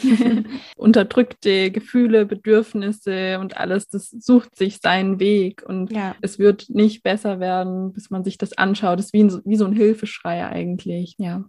Unterdrückte 0.76 1.72
Gefühle, 1.72 2.26
Bedürfnisse 2.26 3.39
und 3.39 3.58
alles, 3.58 3.88
das 3.88 4.12
sucht 4.12 4.56
sich 4.56 4.78
seinen 4.78 5.19
Weg 5.19 5.63
und 5.65 5.91
ja. 5.91 6.15
es 6.22 6.38
wird 6.38 6.69
nicht 6.69 7.02
besser 7.02 7.39
werden, 7.39 7.93
bis 7.93 8.12
man 8.12 8.24
sich 8.24 8.38
das 8.38 8.54
anschaut. 8.54 9.00
Es 9.00 9.08
ist 9.08 9.13
wie, 9.13 9.28
wie 9.45 9.56
so 9.56 9.65
ein 9.65 9.74
Hilfeschrei 9.74 10.45
eigentlich. 10.45 11.15
Ja. 11.17 11.45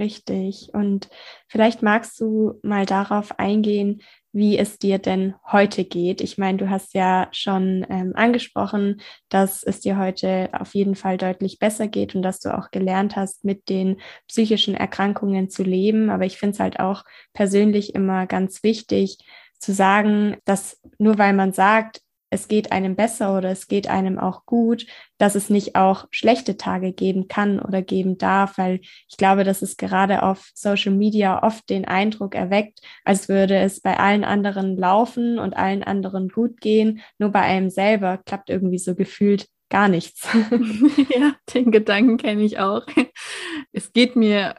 Richtig. 0.00 0.70
Und 0.72 1.10
vielleicht 1.46 1.82
magst 1.82 2.18
du 2.20 2.58
mal 2.62 2.86
darauf 2.86 3.38
eingehen, 3.38 4.00
wie 4.32 4.56
es 4.56 4.78
dir 4.78 4.98
denn 4.98 5.34
heute 5.52 5.84
geht. 5.84 6.22
Ich 6.22 6.38
meine, 6.38 6.56
du 6.56 6.70
hast 6.70 6.94
ja 6.94 7.28
schon 7.32 7.84
ähm, 7.90 8.12
angesprochen, 8.14 9.02
dass 9.28 9.62
es 9.62 9.80
dir 9.80 9.98
heute 9.98 10.48
auf 10.58 10.74
jeden 10.74 10.94
Fall 10.94 11.18
deutlich 11.18 11.58
besser 11.58 11.86
geht 11.86 12.14
und 12.14 12.22
dass 12.22 12.40
du 12.40 12.56
auch 12.56 12.70
gelernt 12.70 13.14
hast, 13.14 13.44
mit 13.44 13.68
den 13.68 14.00
psychischen 14.26 14.74
Erkrankungen 14.74 15.50
zu 15.50 15.64
leben. 15.64 16.08
Aber 16.08 16.24
ich 16.24 16.38
finde 16.38 16.54
es 16.54 16.60
halt 16.60 16.80
auch 16.80 17.04
persönlich 17.34 17.94
immer 17.94 18.26
ganz 18.26 18.62
wichtig 18.62 19.18
zu 19.58 19.74
sagen, 19.74 20.38
dass 20.46 20.80
nur 20.96 21.18
weil 21.18 21.34
man 21.34 21.52
sagt, 21.52 22.00
es 22.30 22.46
geht 22.46 22.72
einem 22.72 22.94
besser 22.94 23.36
oder 23.36 23.50
es 23.50 23.66
geht 23.66 23.88
einem 23.88 24.18
auch 24.18 24.46
gut, 24.46 24.86
dass 25.18 25.34
es 25.34 25.50
nicht 25.50 25.74
auch 25.74 26.06
schlechte 26.10 26.56
Tage 26.56 26.92
geben 26.92 27.26
kann 27.28 27.58
oder 27.58 27.82
geben 27.82 28.18
darf, 28.18 28.56
weil 28.56 28.80
ich 29.08 29.16
glaube, 29.16 29.44
dass 29.44 29.62
es 29.62 29.76
gerade 29.76 30.22
auf 30.22 30.50
Social 30.54 30.92
Media 30.92 31.42
oft 31.42 31.68
den 31.68 31.84
Eindruck 31.84 32.36
erweckt, 32.36 32.80
als 33.04 33.28
würde 33.28 33.56
es 33.56 33.80
bei 33.80 33.98
allen 33.98 34.24
anderen 34.24 34.76
laufen 34.76 35.38
und 35.38 35.56
allen 35.56 35.82
anderen 35.82 36.28
gut 36.28 36.60
gehen, 36.60 37.00
nur 37.18 37.30
bei 37.30 37.40
einem 37.40 37.68
selber 37.68 38.18
klappt 38.18 38.48
irgendwie 38.48 38.78
so 38.78 38.94
gefühlt 38.94 39.48
gar 39.68 39.88
nichts. 39.88 40.28
ja, 41.14 41.34
den 41.54 41.70
Gedanken 41.70 42.16
kenne 42.16 42.42
ich 42.42 42.58
auch. 42.58 42.86
Es 43.72 43.92
geht 43.92 44.16
mir 44.16 44.54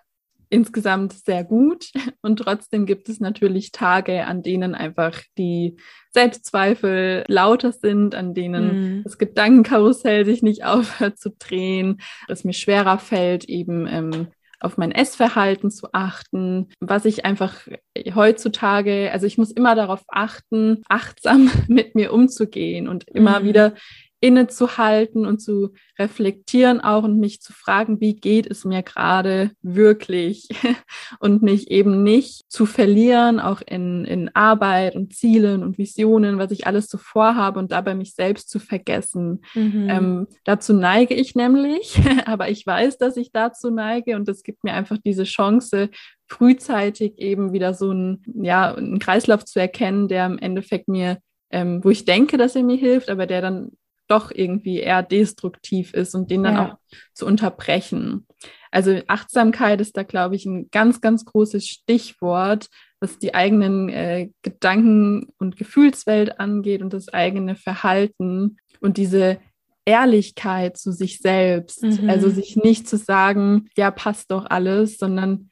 insgesamt 0.51 1.13
sehr 1.13 1.43
gut. 1.43 1.91
Und 2.21 2.37
trotzdem 2.37 2.85
gibt 2.85 3.09
es 3.09 3.19
natürlich 3.19 3.71
Tage, 3.71 4.25
an 4.25 4.43
denen 4.43 4.75
einfach 4.75 5.19
die 5.37 5.77
Selbstzweifel 6.11 7.23
lauter 7.27 7.71
sind, 7.71 8.13
an 8.13 8.33
denen 8.33 8.97
mhm. 8.97 9.03
das 9.03 9.17
Gedankenkarussell 9.17 10.25
sich 10.25 10.43
nicht 10.43 10.63
aufhört 10.65 11.17
zu 11.17 11.31
drehen, 11.31 12.01
es 12.27 12.43
mir 12.43 12.53
schwerer 12.53 12.99
fällt, 12.99 13.45
eben 13.45 13.87
ähm, 13.87 14.27
auf 14.59 14.77
mein 14.77 14.91
Essverhalten 14.91 15.71
zu 15.71 15.87
achten, 15.91 16.69
was 16.79 17.05
ich 17.05 17.25
einfach 17.25 17.67
heutzutage, 18.13 19.09
also 19.11 19.25
ich 19.25 19.39
muss 19.39 19.51
immer 19.51 19.73
darauf 19.75 20.03
achten, 20.07 20.83
achtsam 20.87 21.49
mit 21.67 21.95
mir 21.95 22.13
umzugehen 22.13 22.87
und 22.87 23.09
immer 23.09 23.39
mhm. 23.39 23.45
wieder 23.45 23.73
innezuhalten 24.21 25.25
und 25.25 25.41
zu 25.41 25.73
reflektieren 25.97 26.79
auch 26.79 27.03
und 27.03 27.19
mich 27.19 27.41
zu 27.41 27.53
fragen, 27.53 27.99
wie 27.99 28.13
geht 28.15 28.49
es 28.49 28.63
mir 28.65 28.83
gerade 28.83 29.51
wirklich 29.63 30.47
und 31.19 31.41
mich 31.41 31.71
eben 31.71 32.03
nicht 32.03 32.43
zu 32.47 32.67
verlieren, 32.67 33.39
auch 33.39 33.61
in, 33.65 34.05
in 34.05 34.29
Arbeit 34.35 34.95
und 34.95 35.15
Zielen 35.15 35.63
und 35.63 35.79
Visionen, 35.79 36.37
was 36.37 36.51
ich 36.51 36.67
alles 36.67 36.87
so 36.87 36.99
vorhabe 36.99 37.57
und 37.57 37.71
dabei 37.71 37.95
mich 37.95 38.13
selbst 38.13 38.49
zu 38.51 38.59
vergessen. 38.59 39.41
Mhm. 39.55 39.87
Ähm, 39.89 40.27
dazu 40.45 40.73
neige 40.73 41.15
ich 41.15 41.33
nämlich, 41.33 41.99
aber 42.25 42.49
ich 42.49 42.65
weiß, 42.65 42.99
dass 42.99 43.17
ich 43.17 43.31
dazu 43.31 43.71
neige 43.71 44.15
und 44.15 44.29
es 44.29 44.43
gibt 44.43 44.63
mir 44.63 44.73
einfach 44.73 44.99
diese 45.03 45.23
Chance, 45.23 45.89
frühzeitig 46.27 47.17
eben 47.17 47.51
wieder 47.53 47.73
so 47.73 47.91
ein, 47.91 48.23
ja, 48.41 48.73
einen 48.73 48.99
Kreislauf 48.99 49.43
zu 49.45 49.59
erkennen, 49.59 50.07
der 50.07 50.27
im 50.27 50.37
Endeffekt 50.37 50.87
mir 50.87 51.17
ähm, 51.51 51.83
wo 51.83 51.89
ich 51.89 52.05
denke, 52.05 52.37
dass 52.37 52.55
er 52.55 52.63
mir 52.63 52.77
hilft, 52.77 53.09
aber 53.09 53.27
der 53.27 53.41
dann 53.41 53.71
doch 54.11 54.31
irgendwie 54.31 54.79
eher 54.79 55.03
destruktiv 55.03 55.93
ist 55.93 56.13
und 56.13 56.29
den 56.29 56.43
dann 56.43 56.55
ja. 56.55 56.73
auch 56.73 56.97
zu 57.13 57.25
unterbrechen. 57.25 58.27
Also 58.69 59.01
Achtsamkeit 59.07 59.81
ist 59.81 59.97
da, 59.97 60.03
glaube 60.03 60.35
ich, 60.35 60.45
ein 60.45 60.69
ganz, 60.71 61.01
ganz 61.01 61.25
großes 61.25 61.67
Stichwort, 61.67 62.67
was 62.99 63.19
die 63.19 63.33
eigenen 63.33 63.89
äh, 63.89 64.29
Gedanken- 64.41 65.27
und 65.39 65.57
Gefühlswelt 65.57 66.39
angeht 66.39 66.81
und 66.81 66.93
das 66.93 67.09
eigene 67.09 67.55
Verhalten 67.55 68.57
und 68.79 68.97
diese 68.97 69.39
Ehrlichkeit 69.85 70.77
zu 70.77 70.91
sich 70.91 71.19
selbst. 71.19 71.83
Mhm. 71.83 72.09
Also 72.09 72.29
sich 72.29 72.55
nicht 72.55 72.87
zu 72.87 72.97
sagen, 72.97 73.69
ja, 73.75 73.91
passt 73.91 74.31
doch 74.31 74.45
alles, 74.45 74.97
sondern 74.97 75.50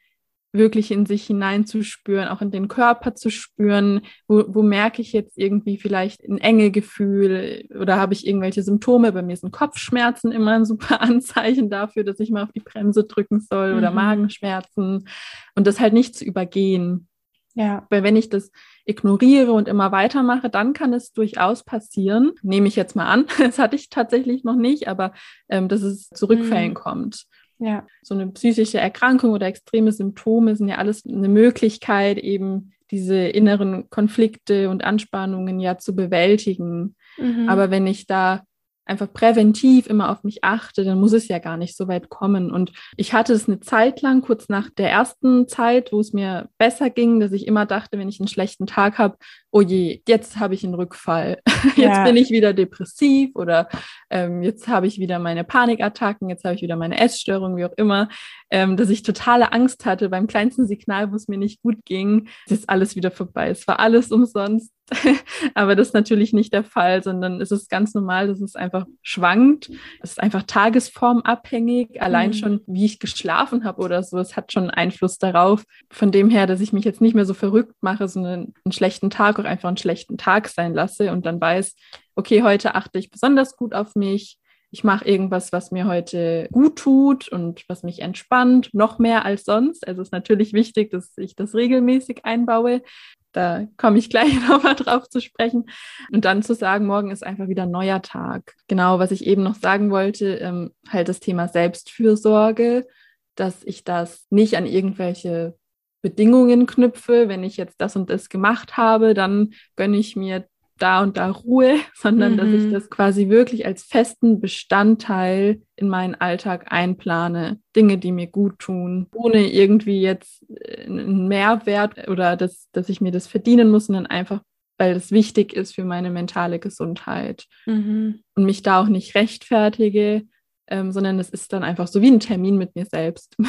wirklich 0.52 0.92
in 0.92 1.06
sich 1.06 1.26
hineinzuspüren, 1.28 2.28
auch 2.28 2.42
in 2.42 2.52
den 2.52 2.68
Körper 2.68 3.14
zu 3.16 3.30
spüren, 3.30 4.02
wo, 4.28 4.46
wo 4.48 4.64
merke 4.64 5.02
ich 5.02 5.14
jetzt 5.14 5.38
irgendwie 5.38 5.78
vielleicht 5.78 6.24
ein 6.24 6.40
enge 6.40 6.72
Gefühl 6.72 7.68
oder 7.80 7.98
habe 7.98 8.14
ich 8.14 8.26
irgendwelche 8.26 8.64
Symptome? 8.64 9.12
Bei 9.12 9.22
mir 9.22 9.38
sind 9.38 9.52
Kopfschmerzen 9.52 10.32
immer 10.32 10.54
ein 10.54 10.66
super 10.66 11.02
Anzeichen 11.02 11.70
dafür, 11.70 12.04
dass 12.04 12.20
ich 12.20 12.32
mal 12.32 12.44
auf 12.44 12.52
die 12.52 12.62
Bremse 12.62 13.04
drücken 13.04 13.40
soll 13.40 13.76
oder 13.76 13.92
mhm. 13.92 13.96
Magenschmerzen 13.96 15.08
und 15.56 15.68
das 15.68 15.80
halt 15.80 15.94
nicht 15.94 16.16
zu 16.16 16.26
übergehen. 16.26 17.08
Ja. 17.56 17.86
Weil 17.90 18.04
wenn 18.04 18.16
ich 18.16 18.30
das 18.30 18.52
ignoriere 18.86 19.52
und 19.52 19.68
immer 19.68 19.92
weitermache, 19.92 20.50
dann 20.50 20.74
kann 20.74 20.94
es 20.94 21.12
durchaus 21.14 21.64
passieren, 21.64 22.32
nehme 22.42 22.68
ich 22.68 22.76
jetzt 22.76 22.96
mal 22.96 23.08
an, 23.08 23.26
das 23.38 23.60
hatte 23.60 23.76
ich 23.76 23.90
tatsächlich 23.90 24.44
noch 24.44 24.56
nicht, 24.56 24.88
aber 24.88 25.14
ähm, 25.50 25.68
dass 25.68 25.82
es 25.82 26.10
zu 26.10 26.28
Rückfällen 26.28 26.70
mhm. 26.70 26.76
kommt. 26.76 27.26
Ja. 27.60 27.86
So 28.02 28.15
eine 28.15 28.28
psychische 28.28 28.80
Erkrankung 28.80 29.32
oder 29.32 29.48
extreme 29.48 29.91
Symptome 29.91 30.56
sind 30.56 30.69
ja 30.69 30.78
alles 30.78 31.06
eine 31.06 31.30
Möglichkeit, 31.30 32.17
eben 32.17 32.72
diese 32.91 33.17
inneren 33.17 33.89
Konflikte 33.89 34.69
und 34.69 34.84
Anspannungen 34.84 35.60
ja 35.60 35.78
zu 35.78 35.95
bewältigen. 35.95 36.95
Mhm. 37.17 37.48
Aber 37.48 37.69
wenn 37.69 37.86
ich 37.86 38.08
da 38.08 38.43
einfach 38.89 39.12
präventiv 39.13 39.88
immer 39.88 40.10
auf 40.10 40.23
mich 40.23 40.43
achte, 40.43 40.84
dann 40.84 40.99
muss 40.99 41.13
es 41.13 41.28
ja 41.28 41.39
gar 41.39 41.58
nicht 41.58 41.78
so 41.78 41.88
weit 41.88 42.10
kommen. 42.10 42.52
Und 42.52 42.71
ich 42.97 43.13
hatte 43.13 43.34
es 43.34 43.47
eine 43.47 43.60
Zeit 43.60 44.02
lang, 44.02 44.21
kurz 44.21 44.49
nach 44.49 44.69
der 44.69 44.89
ersten 44.89 45.47
Zeit, 45.47 45.91
wo 45.91 45.99
es 45.99 46.12
mir 46.13 46.49
besser 46.58 46.89
ging, 46.89 47.19
dass 47.19 47.32
ich 47.32 47.47
immer 47.47 47.65
dachte, 47.65 47.97
wenn 47.97 48.10
ich 48.10 48.19
einen 48.19 48.28
schlechten 48.28 48.65
Tag 48.65 48.97
habe, 48.97 49.17
oh 49.52 49.62
je, 49.62 50.02
jetzt 50.08 50.39
habe 50.39 50.54
ich 50.54 50.63
einen 50.63 50.73
Rückfall, 50.73 51.39
jetzt 51.75 51.78
ja. 51.78 52.04
bin 52.04 52.17
ich 52.17 52.32
wieder 52.32 52.54
depressiv 52.54 53.32
oder 53.36 53.69
ähm, 54.10 54.43
jetzt 54.43 54.67
habe 54.67 54.88
ich 54.88 54.99
wieder 54.99 55.19
meine 55.19 55.43
Panikattacken, 55.43 56.30
jetzt 56.30 56.43
habe 56.43 56.56
ich 56.56 56.62
wieder 56.62 56.75
meine 56.75 56.99
Essstörung, 56.99 57.58
wie 57.58 57.65
auch 57.65 57.78
immer, 57.78 58.10
ähm, 58.52 58.78
dass 58.78 58.89
ich 58.89 59.04
totale 59.04 59.54
Angst 59.54 59.86
hatte 59.86 60.10
beim 60.10 60.28
kleinsten 60.28 60.67
Signal, 60.67 61.12
wo 61.12 61.15
es 61.15 61.28
mir 61.28 61.38
nicht 61.38 61.62
gut 61.62 61.78
ging, 61.86 62.28
ist 62.47 62.69
alles 62.69 62.95
wieder 62.95 63.12
vorbei. 63.12 63.49
Es 63.49 63.67
war 63.67 63.80
alles 63.80 64.12
umsonst. 64.12 64.73
Aber 65.54 65.75
das 65.75 65.89
ist 65.89 65.93
natürlich 65.93 66.34
nicht 66.34 66.54
der 66.54 66.63
Fall, 66.63 67.04
sondern 67.04 67.41
es 67.41 67.52
ist 67.52 67.69
ganz 67.69 67.93
normal, 67.93 68.28
dass 68.28 68.41
es 68.41 68.56
einfach 68.56 68.79
schwankt. 69.02 69.70
Es 70.02 70.12
ist 70.12 70.20
einfach 70.20 70.44
tagesformabhängig. 70.44 72.02
Allein 72.02 72.30
mhm. 72.30 72.34
schon, 72.34 72.62
wie 72.68 72.86
ich 72.86 73.00
geschlafen 73.00 73.63
habe 73.63 73.82
oder 73.82 74.04
so, 74.04 74.18
es 74.18 74.36
hat 74.36 74.52
schon 74.52 74.70
Einfluss 74.70 75.18
darauf. 75.18 75.63
Von 75.89 76.12
dem 76.12 76.30
her, 76.30 76.48
dass 76.48 76.62
ich 76.62 76.74
mich 76.74 76.86
jetzt 76.86 77.02
nicht 77.02 77.15
mehr 77.15 77.26
so 77.26 77.34
verrückt 77.34 77.76
mache, 77.82 78.08
sondern 78.08 78.54
einen 78.63 78.72
schlechten 78.72 79.10
Tag 79.10 79.39
auch 79.39 79.46
einfach 79.46 79.68
einen 79.68 79.78
schlechten 79.78 80.18
Tag 80.18 80.48
sein 80.48 80.74
lasse 80.74 81.12
und 81.12 81.26
dann 81.26 81.39
weiß, 81.39 81.76
okay, 82.15 82.44
heute 82.44 82.76
achte 82.76 83.00
ich 83.00 83.12
besonders 83.12 83.56
gut 83.56 83.74
auf 83.74 83.96
mich. 83.96 84.38
Ich 84.72 84.84
mache 84.84 85.06
irgendwas, 85.06 85.52
was 85.52 85.72
mir 85.72 85.86
heute 85.86 86.48
gut 86.52 86.78
tut 86.78 87.28
und 87.28 87.63
was 87.68 87.82
mich 87.82 88.02
entspannt, 88.02 88.70
noch 88.74 89.00
mehr 89.00 89.26
als 89.26 89.44
sonst. 89.46 89.88
Also 89.88 90.02
es 90.02 90.10
ist 90.10 90.12
natürlich 90.12 90.54
wichtig, 90.54 90.92
dass 90.92 91.18
ich 91.18 91.36
das 91.36 91.56
regelmäßig 91.56 92.24
einbaue. 92.24 92.84
Da 93.32 93.68
komme 93.78 93.98
ich 93.98 94.10
gleich 94.10 94.34
nochmal 94.50 94.76
drauf 94.76 95.10
zu 95.10 95.22
sprechen. 95.22 95.65
Und 96.12 96.26
dann 96.26 96.44
zu 96.44 96.56
sagen, 96.56 96.86
morgen 96.86 97.12
ist 97.12 97.26
einfach 97.26 97.48
wieder 97.48 97.63
ein 97.63 97.72
neuer 97.72 98.02
Tag. 98.02 98.56
Genau, 98.68 99.00
was 99.00 99.12
ich 99.12 99.26
eben 99.26 99.44
noch 99.44 99.56
sagen 99.56 99.92
wollte, 99.92 100.36
ähm, 100.36 100.72
halt 100.89 101.10
das 101.10 101.20
Thema 101.20 101.48
Selbstfürsorge, 101.48 102.88
dass 103.36 103.63
ich 103.63 103.84
das 103.84 104.26
nicht 104.30 104.58
an 104.58 104.65
irgendwelche 104.65 105.58
Bedingungen 106.02 106.65
knüpfe. 106.65 107.28
Wenn 107.28 107.44
ich 107.44 107.58
jetzt 107.58 107.80
das 107.80 107.96
und 107.96 108.10
das 108.10 108.30
gemacht 108.30 108.78
habe, 108.78 109.13
dann 109.13 109.54
gönne 109.76 109.98
ich 109.98 110.15
mir 110.15 110.48
da 110.80 111.02
und 111.02 111.18
da 111.18 111.30
Ruhe, 111.30 111.78
sondern 111.94 112.34
mhm. 112.34 112.38
dass 112.38 112.48
ich 112.48 112.63
mhm. 112.63 112.72
das 112.72 112.89
quasi 112.89 113.30
wirklich 113.30 113.65
als 113.65 113.84
festen 113.84 114.39
Bestandteil 114.39 115.62
in 115.76 115.89
meinen 115.89 116.15
Alltag 116.15 116.72
einplane. 116.72 117.60
Dinge, 117.76 117.98
die 117.98 118.12
mir 118.12 118.28
gut 118.28 118.60
tun, 118.60 119.08
ohne 119.13 119.52
irgendwie 119.52 120.02
jetzt 120.02 120.46
äh, 120.50 120.86
einen 120.86 121.28
Mehrwert 121.28 122.08
oder 122.08 122.36
dass, 122.36 122.70
dass 122.72 122.89
ich 122.89 123.02
mir 123.02 123.12
das 123.12 123.28
verdienen 123.28 123.70
muss, 123.70 123.88
sondern 123.88 124.08
einfach, 124.08 124.42
weil 124.78 124.96
es 124.96 125.12
wichtig 125.12 125.54
ist 125.54 125.76
für 125.76 125.86
meine 125.86 126.10
mentale 126.10 126.60
Gesundheit. 126.60 127.46
Mhm. 127.65 128.24
Und 128.36 128.46
mich 128.46 128.63
da 128.63 128.82
auch 128.82 128.88
nicht 128.88 129.15
rechtfertige, 129.15 130.24
ähm, 130.68 130.92
sondern 130.92 131.20
es 131.20 131.30
ist 131.30 131.54
dann 131.54 131.63
einfach 131.63 131.88
so 131.88 132.02
wie 132.02 132.12
ein 132.12 132.20
Termin 132.20 132.58
mit 132.58 132.76
mir 132.76 132.86
selbst. 132.86 133.36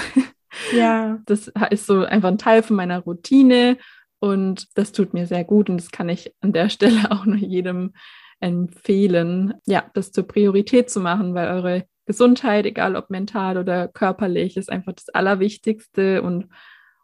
Ja. 0.73 1.21
Das 1.27 1.51
ist 1.71 1.87
so 1.87 2.05
einfach 2.05 2.29
ein 2.29 2.39
Teil 2.39 2.63
von 2.63 2.77
meiner 2.77 2.99
Routine 2.99 3.77
und 4.21 4.69
das 4.77 4.93
tut 4.93 5.15
mir 5.15 5.27
sehr 5.27 5.45
gut 5.45 5.69
und 5.69 5.79
das 5.79 5.91
kann 5.91 6.09
ich 6.09 6.33
an 6.41 6.53
der 6.53 6.69
Stelle 6.71 7.11
auch 7.11 7.25
nur 7.25 7.37
jedem 7.37 7.95
empfehlen, 8.39 9.55
ja, 9.67 9.85
das 9.93 10.13
zur 10.13 10.27
Priorität 10.27 10.89
zu 10.91 11.01
machen, 11.01 11.35
weil 11.35 11.49
eure 11.49 11.85
Gesundheit, 12.07 12.67
egal 12.67 12.97
ob 12.97 13.11
mental 13.11 13.59
oder 13.59 13.89
körperlich, 13.89 14.57
ist 14.57 14.71
einfach 14.71 14.95
das 14.95 15.09
Allerwichtigste 15.11 16.23
und 16.23 16.49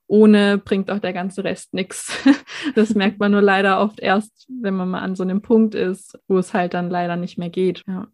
ohne 0.08 0.58
bringt 0.58 0.90
auch 0.90 0.98
der 0.98 1.12
ganze 1.12 1.44
Rest 1.44 1.74
nichts. 1.74 2.16
Das 2.74 2.94
merkt 2.94 3.20
man 3.20 3.32
nur 3.32 3.42
leider 3.42 3.80
oft 3.80 4.00
erst, 4.00 4.46
wenn 4.48 4.74
man 4.74 4.88
mal 4.88 5.00
an 5.00 5.14
so 5.14 5.22
einem 5.22 5.40
Punkt 5.40 5.74
ist, 5.74 6.18
wo 6.26 6.38
es 6.38 6.52
halt 6.52 6.74
dann 6.74 6.90
leider 6.90 7.16
nicht 7.16 7.38
mehr 7.38 7.50
geht. 7.50 7.82
Ja. 7.86 8.08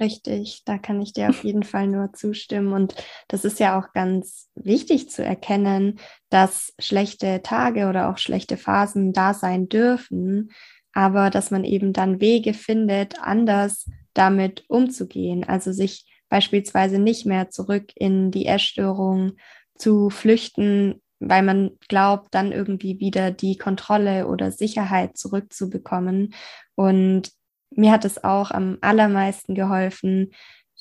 Richtig, 0.00 0.62
da 0.64 0.78
kann 0.78 1.00
ich 1.02 1.12
dir 1.12 1.28
auf 1.28 1.44
jeden 1.44 1.62
Fall 1.62 1.86
nur 1.86 2.12
zustimmen. 2.12 2.72
Und 2.72 2.94
das 3.28 3.44
ist 3.44 3.60
ja 3.60 3.78
auch 3.78 3.92
ganz 3.92 4.50
wichtig 4.54 5.10
zu 5.10 5.24
erkennen, 5.24 5.98
dass 6.30 6.72
schlechte 6.78 7.42
Tage 7.42 7.88
oder 7.88 8.10
auch 8.10 8.18
schlechte 8.18 8.56
Phasen 8.56 9.12
da 9.12 9.34
sein 9.34 9.68
dürfen, 9.68 10.50
aber 10.92 11.30
dass 11.30 11.50
man 11.50 11.64
eben 11.64 11.92
dann 11.92 12.20
Wege 12.20 12.54
findet, 12.54 13.20
anders 13.20 13.88
damit 14.14 14.64
umzugehen. 14.68 15.44
Also 15.44 15.72
sich 15.72 16.06
beispielsweise 16.28 16.98
nicht 16.98 17.26
mehr 17.26 17.50
zurück 17.50 17.92
in 17.94 18.30
die 18.30 18.46
Essstörung 18.46 19.32
zu 19.74 20.10
flüchten, 20.10 21.02
weil 21.18 21.42
man 21.42 21.72
glaubt, 21.88 22.34
dann 22.34 22.52
irgendwie 22.52 22.98
wieder 22.98 23.30
die 23.30 23.56
Kontrolle 23.56 24.26
oder 24.26 24.50
Sicherheit 24.50 25.16
zurückzubekommen. 25.16 26.34
Und 26.74 27.30
mir 27.76 27.92
hat 27.92 28.04
es 28.04 28.22
auch 28.22 28.50
am 28.50 28.78
allermeisten 28.80 29.54
geholfen, 29.54 30.30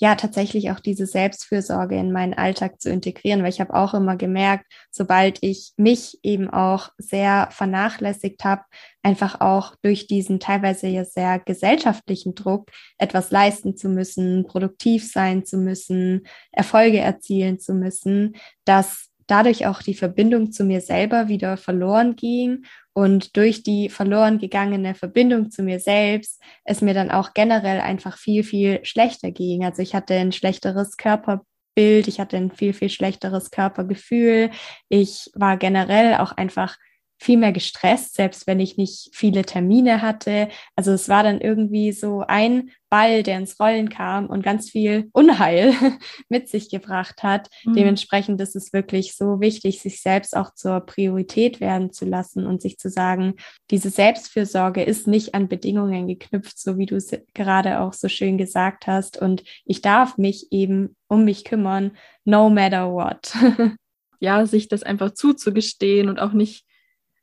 ja, 0.02 0.16
tatsächlich 0.16 0.72
auch 0.72 0.80
diese 0.80 1.06
Selbstfürsorge 1.06 1.96
in 1.96 2.12
meinen 2.12 2.34
Alltag 2.34 2.82
zu 2.82 2.90
integrieren, 2.90 3.44
weil 3.44 3.52
ich 3.52 3.62
habe 3.62 3.76
auch 3.76 3.94
immer 3.94 4.16
gemerkt, 4.16 4.66
sobald 4.90 5.38
ich 5.42 5.74
mich 5.78 6.18
eben 6.24 6.50
auch 6.50 6.90
sehr 6.98 7.50
vernachlässigt 7.52 8.44
habe, 8.44 8.64
einfach 9.04 9.42
auch 9.42 9.76
durch 9.84 10.08
diesen 10.08 10.40
teilweise 10.40 10.88
ja 10.88 11.06
sehr 11.06 11.38
gesellschaftlichen 11.38 12.34
Druck, 12.34 12.72
etwas 12.98 13.30
leisten 13.30 13.78
zu 13.78 13.90
müssen, 13.90 14.44
produktiv 14.48 15.08
sein 15.08 15.46
zu 15.46 15.58
müssen, 15.58 16.26
Erfolge 16.52 16.98
erzielen 16.98 17.60
zu 17.60 17.76
müssen, 17.76 18.38
dass 18.66 19.12
dadurch 19.28 19.68
auch 19.68 19.84
die 19.84 19.94
Verbindung 19.94 20.52
zu 20.52 20.64
mir 20.64 20.82
selber 20.82 21.28
wieder 21.28 21.58
verloren 21.58 22.16
ging 22.16 22.66
und 22.94 23.38
durch 23.38 23.64
die 23.64 23.90
verloren 23.90 24.38
gegangene 24.38 24.96
Verbindung 24.96 25.50
zu 25.50 25.64
mir 25.64 25.80
selbst 25.80 26.42
es 26.66 26.82
mir 26.82 26.94
dann 26.94 27.12
auch 27.12 27.34
generell 27.34 27.80
einfach 27.80 28.18
viel, 28.18 28.44
viel 28.44 28.84
schlechter 28.84 29.32
ging. 29.32 29.64
Also 29.64 29.82
ich 29.82 29.96
hatte 29.96 30.14
ein 30.16 30.32
schlechteres 30.32 30.98
Körperbild, 30.98 32.08
ich 32.08 32.20
hatte 32.20 32.38
ein 32.38 32.52
viel, 32.52 32.74
viel 32.74 32.90
schlechteres 32.90 33.52
Körpergefühl. 33.52 34.50
Ich 34.90 35.30
war 35.34 35.58
generell 35.58 36.16
auch 36.16 36.34
einfach 36.34 36.78
viel 37.22 37.38
mehr 37.38 37.52
gestresst, 37.52 38.16
selbst 38.16 38.48
wenn 38.48 38.60
ich 38.60 38.78
nicht 38.78 39.12
viele 39.14 39.44
Termine 39.44 40.02
hatte. 40.02 40.48
Also 40.76 40.92
es 40.92 41.08
war 41.08 41.22
dann 41.22 41.40
irgendwie 41.40 41.92
so 41.92 42.24
ein 42.28 42.72
Ball, 42.90 43.22
der 43.22 43.38
ins 43.38 43.60
Rollen 43.60 43.90
kam 43.90 44.26
und 44.26 44.42
ganz 44.42 44.72
viel 44.72 45.08
Unheil 45.14 45.76
mit 46.30 46.50
sich 46.50 46.72
gebracht 46.72 47.22
hat. 47.22 47.48
Mhm. 47.64 47.74
Dementsprechend 47.74 48.42
ist 48.42 48.56
es 48.56 48.74
wirklich 48.74 49.16
so 49.16 49.40
wichtig, 49.40 49.82
sich 49.82 50.02
selbst 50.02 50.36
auch 50.36 50.56
zur 50.56 50.80
Priorität 50.80 51.62
werden 51.62 51.94
zu 51.94 52.06
lassen 52.06 52.48
und 52.48 52.60
sich 52.64 52.80
zu 52.80 52.90
sagen, 52.90 53.36
diese 53.70 53.92
Selbstfürsorge 53.92 54.82
ist 54.82 55.06
nicht 55.06 55.36
an 55.36 55.48
Bedingungen 55.48 56.08
geknüpft, 56.08 56.60
so 56.60 56.80
wie 56.80 56.88
du 56.88 56.96
es 56.96 57.16
gerade 57.36 57.82
auch 57.82 57.94
so 57.94 58.10
schön 58.10 58.40
gesagt 58.40 58.88
hast. 58.88 59.22
Und 59.22 59.44
ich 59.64 59.84
darf 59.84 60.18
mich 60.18 60.52
eben 60.52 60.96
um 61.08 61.24
mich 61.24 61.46
kümmern, 61.46 61.92
no 62.26 62.50
matter 62.50 62.92
what. 62.92 63.34
ja, 64.20 64.44
sich 64.48 64.70
das 64.70 64.82
einfach 64.82 65.12
zuzugestehen 65.12 66.10
und 66.10 66.20
auch 66.20 66.34
nicht 66.34 66.66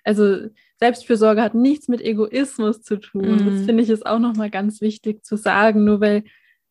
also 0.09 0.49
Selbstfürsorge 0.81 1.42
hat 1.42 1.55
nichts 1.55 1.87
mit 1.87 2.01
Egoismus 2.01 2.83
zu 2.83 2.97
tun. 2.97 3.44
Mhm. 3.44 3.47
Das 3.47 3.66
finde 3.66 3.83
ich 3.83 3.90
ist 3.90 4.07
auch 4.07 4.18
nochmal 4.18 4.49
ganz 4.49 4.81
wichtig 4.81 5.23
zu 5.23 5.37
sagen. 5.37 5.85
Nur 5.85 6.01
weil 6.01 6.25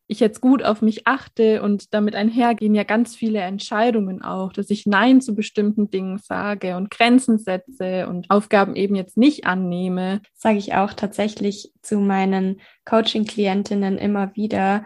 ich 0.08 0.18
jetzt 0.18 0.40
gut 0.40 0.64
auf 0.64 0.82
mich 0.82 1.06
achte 1.06 1.62
und 1.62 1.94
damit 1.94 2.16
einhergehen 2.16 2.74
ja 2.74 2.82
ganz 2.82 3.14
viele 3.14 3.40
Entscheidungen 3.40 4.22
auch, 4.22 4.52
dass 4.52 4.70
ich 4.70 4.86
Nein 4.86 5.20
zu 5.20 5.36
bestimmten 5.36 5.88
Dingen 5.88 6.18
sage 6.18 6.76
und 6.76 6.90
Grenzen 6.90 7.38
setze 7.38 8.08
und 8.08 8.28
Aufgaben 8.28 8.74
eben 8.74 8.96
jetzt 8.96 9.16
nicht 9.16 9.46
annehme. 9.46 10.20
Sage 10.34 10.58
ich 10.58 10.74
auch 10.74 10.94
tatsächlich 10.94 11.70
zu 11.80 12.00
meinen 12.00 12.60
Coaching-Klientinnen 12.86 13.98
immer 13.98 14.34
wieder, 14.34 14.84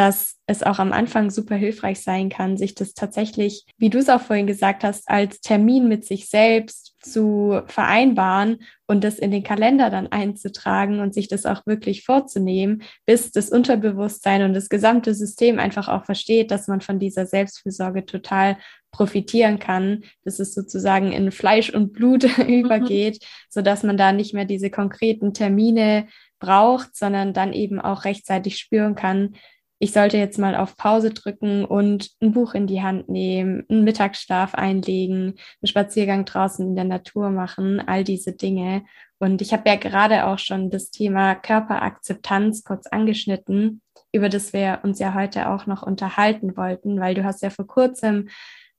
dass 0.00 0.36
es 0.46 0.62
auch 0.62 0.78
am 0.78 0.94
Anfang 0.94 1.28
super 1.28 1.56
hilfreich 1.56 2.00
sein 2.00 2.30
kann, 2.30 2.56
sich 2.56 2.74
das 2.74 2.94
tatsächlich, 2.94 3.66
wie 3.76 3.90
du 3.90 3.98
es 3.98 4.08
auch 4.08 4.22
vorhin 4.22 4.46
gesagt 4.46 4.82
hast, 4.82 5.06
als 5.10 5.42
Termin 5.42 5.88
mit 5.88 6.06
sich 6.06 6.30
selbst 6.30 6.94
zu 7.02 7.60
vereinbaren 7.66 8.62
und 8.86 9.04
das 9.04 9.18
in 9.18 9.30
den 9.30 9.42
Kalender 9.42 9.90
dann 9.90 10.06
einzutragen 10.06 11.00
und 11.00 11.12
sich 11.12 11.28
das 11.28 11.44
auch 11.44 11.66
wirklich 11.66 12.02
vorzunehmen, 12.02 12.82
bis 13.04 13.30
das 13.30 13.50
Unterbewusstsein 13.50 14.42
und 14.42 14.54
das 14.54 14.70
gesamte 14.70 15.14
System 15.14 15.58
einfach 15.58 15.88
auch 15.88 16.06
versteht, 16.06 16.50
dass 16.50 16.66
man 16.66 16.80
von 16.80 16.98
dieser 16.98 17.26
Selbstfürsorge 17.26 18.06
total 18.06 18.56
profitieren 18.92 19.58
kann, 19.58 20.04
dass 20.24 20.40
es 20.40 20.54
sozusagen 20.54 21.12
in 21.12 21.30
Fleisch 21.30 21.68
und 21.68 21.92
Blut 21.92 22.24
übergeht, 22.48 23.16
mhm. 23.20 23.26
so 23.50 23.60
dass 23.60 23.82
man 23.82 23.98
da 23.98 24.12
nicht 24.12 24.32
mehr 24.32 24.46
diese 24.46 24.70
konkreten 24.70 25.34
Termine 25.34 26.08
braucht, 26.38 26.96
sondern 26.96 27.34
dann 27.34 27.52
eben 27.52 27.82
auch 27.82 28.06
rechtzeitig 28.06 28.56
spüren 28.56 28.94
kann, 28.94 29.34
ich 29.82 29.92
sollte 29.92 30.18
jetzt 30.18 30.38
mal 30.38 30.54
auf 30.54 30.76
Pause 30.76 31.10
drücken 31.10 31.64
und 31.64 32.10
ein 32.20 32.32
Buch 32.32 32.52
in 32.52 32.66
die 32.66 32.82
Hand 32.82 33.08
nehmen, 33.08 33.64
einen 33.70 33.82
Mittagsschlaf 33.82 34.54
einlegen, 34.54 35.22
einen 35.22 35.66
Spaziergang 35.66 36.26
draußen 36.26 36.68
in 36.68 36.76
der 36.76 36.84
Natur 36.84 37.30
machen, 37.30 37.80
all 37.80 38.04
diese 38.04 38.32
Dinge. 38.32 38.84
Und 39.18 39.40
ich 39.40 39.54
habe 39.54 39.68
ja 39.68 39.76
gerade 39.76 40.26
auch 40.26 40.38
schon 40.38 40.70
das 40.70 40.90
Thema 40.90 41.34
Körperakzeptanz 41.34 42.62
kurz 42.62 42.86
angeschnitten. 42.86 43.80
über 44.12 44.28
das 44.28 44.52
wir 44.52 44.80
uns 44.82 44.98
ja 44.98 45.14
heute 45.14 45.48
auch 45.48 45.66
noch 45.66 45.82
unterhalten 45.82 46.56
wollten, 46.56 47.00
weil 47.00 47.14
du 47.14 47.24
hast 47.24 47.42
ja 47.42 47.50
vor 47.50 47.66
kurzem 47.66 48.28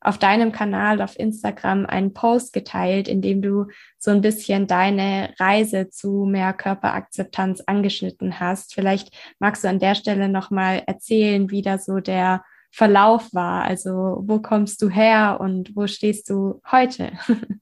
auf 0.02 0.18
deinem 0.18 0.52
Kanal 0.52 1.02
auf 1.02 1.18
Instagram 1.18 1.86
einen 1.86 2.14
Post 2.14 2.54
geteilt, 2.54 3.08
in 3.08 3.22
dem 3.22 3.42
du 3.42 3.68
so 3.98 4.12
ein 4.12 4.22
bisschen 4.22 4.68
deine 4.68 5.34
Reise 5.40 5.90
zu 5.90 6.26
mehr 6.26 6.54
Körperakzeptanz 6.54 7.62
angeschnitten 7.68 8.40
hast. 8.40 8.74
Vielleicht 8.74 9.16
magst 9.40 9.64
du 9.64 9.70
an 9.70 9.80
der 9.80 9.96
Stelle 9.96 10.28
nochmal 10.28 10.84
erzählen, 10.88 11.52
wie 11.52 11.62
da 11.62 11.78
so 11.78 12.00
der 12.00 12.44
Verlauf 12.72 13.32
war. 13.34 13.64
Also 13.64 14.24
wo 14.26 14.40
kommst 14.40 14.82
du 14.82 14.90
her 14.90 15.38
und 15.40 15.76
wo 15.76 15.88
stehst 15.88 16.30
du 16.30 16.62
heute? 16.70 17.12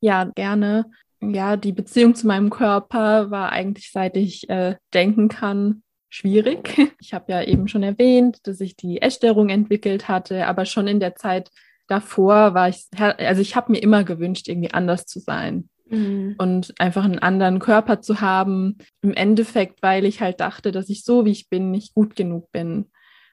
Ja, 0.00 0.24
gerne. 0.24 0.84
Ja, 1.20 1.56
die 1.56 1.72
Beziehung 1.72 2.14
zu 2.14 2.26
meinem 2.26 2.50
Körper 2.50 3.30
war 3.30 3.50
eigentlich, 3.52 3.90
seit 3.90 4.16
ich 4.16 4.48
äh, 4.50 4.76
denken 4.92 5.28
kann, 5.28 5.82
schwierig. 6.14 6.78
Ich 7.00 7.12
habe 7.12 7.32
ja 7.32 7.42
eben 7.42 7.68
schon 7.68 7.82
erwähnt, 7.82 8.38
dass 8.44 8.60
ich 8.60 8.76
die 8.76 9.02
Essstörung 9.02 9.50
entwickelt 9.50 10.08
hatte, 10.08 10.46
aber 10.46 10.64
schon 10.64 10.86
in 10.88 11.00
der 11.00 11.16
Zeit 11.16 11.50
davor 11.86 12.54
war 12.54 12.70
ich, 12.70 12.86
also 12.96 13.42
ich 13.42 13.56
habe 13.56 13.72
mir 13.72 13.82
immer 13.82 14.04
gewünscht, 14.04 14.48
irgendwie 14.48 14.72
anders 14.72 15.04
zu 15.04 15.20
sein. 15.20 15.68
Mhm. 15.90 16.36
Und 16.38 16.72
einfach 16.78 17.04
einen 17.04 17.18
anderen 17.18 17.58
Körper 17.58 18.00
zu 18.00 18.22
haben, 18.22 18.78
im 19.02 19.12
Endeffekt, 19.12 19.82
weil 19.82 20.06
ich 20.06 20.22
halt 20.22 20.40
dachte, 20.40 20.72
dass 20.72 20.88
ich 20.88 21.04
so, 21.04 21.26
wie 21.26 21.32
ich 21.32 21.50
bin, 21.50 21.70
nicht 21.70 21.92
gut 21.92 22.16
genug 22.16 22.50
bin. 22.52 22.90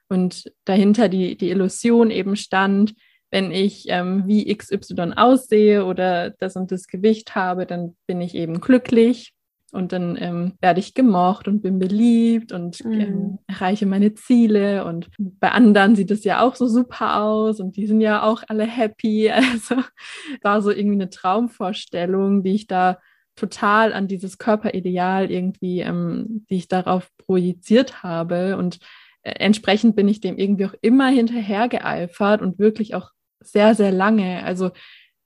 Und 0.10 0.52
dahinter 0.66 1.08
die, 1.08 1.38
die 1.38 1.50
Illusion 1.50 2.12
eben 2.12 2.36
stand, 2.36 2.94
wenn 3.30 3.52
ich 3.52 3.86
ähm, 3.88 4.24
wie 4.28 4.54
XY 4.54 5.14
aussehe 5.16 5.86
oder 5.86 6.32
das 6.32 6.58
und 6.58 6.74
das 6.74 6.88
Gewicht 6.88 7.36
habe, 7.36 7.66
dann 7.66 7.96
bin 8.06 8.20
ich 8.20 8.36
eben 8.36 8.60
glücklich 8.60 9.34
und 9.72 9.94
dann 9.94 10.18
ähm, 10.20 10.54
werde 10.60 10.82
ich 10.82 10.94
gemocht 10.94 11.48
und 11.48 11.62
bin 11.62 11.80
beliebt 11.80 12.52
und 12.52 12.84
mhm. 12.84 13.00
ähm, 13.00 13.40
erreiche 13.48 13.86
meine 13.86 14.14
Ziele. 14.14 14.86
Und 14.86 15.10
bei 15.18 15.52
anderen 15.52 15.96
sieht 15.96 16.12
es 16.12 16.26
ja 16.26 16.42
auch 16.42 16.56
so 16.56 16.68
super 16.68 17.22
aus 17.22 17.60
und 17.62 17.78
die 17.78 17.88
sind 17.88 18.02
ja 18.02 18.24
auch 18.24 18.44
alle 18.48 18.66
happy. 18.66 19.32
Also 19.52 19.82
war 20.42 20.62
so 20.62 20.72
irgendwie 20.72 20.96
eine 20.96 21.10
Traumvorstellung, 21.10 22.44
die 22.44 22.56
ich 22.56 22.68
da 22.68 23.00
total 23.36 23.94
an 23.94 24.08
dieses 24.08 24.38
Körperideal 24.38 25.32
irgendwie, 25.32 25.80
ähm, 25.80 26.46
die 26.50 26.58
ich 26.58 26.68
darauf 26.68 27.10
projiziert 27.18 28.04
habe. 28.04 28.58
Und 28.58 28.80
äh, 29.24 29.32
entsprechend 29.32 29.96
bin 29.96 30.08
ich 30.08 30.20
dem 30.20 30.38
irgendwie 30.38 30.66
auch 30.66 30.76
immer 30.82 31.08
hinterhergeeifert 31.08 32.42
und 32.42 32.60
wirklich 32.60 32.94
auch 32.94 33.12
sehr, 33.40 33.74
sehr 33.76 33.92
lange. 33.92 34.44
Also 34.44 34.72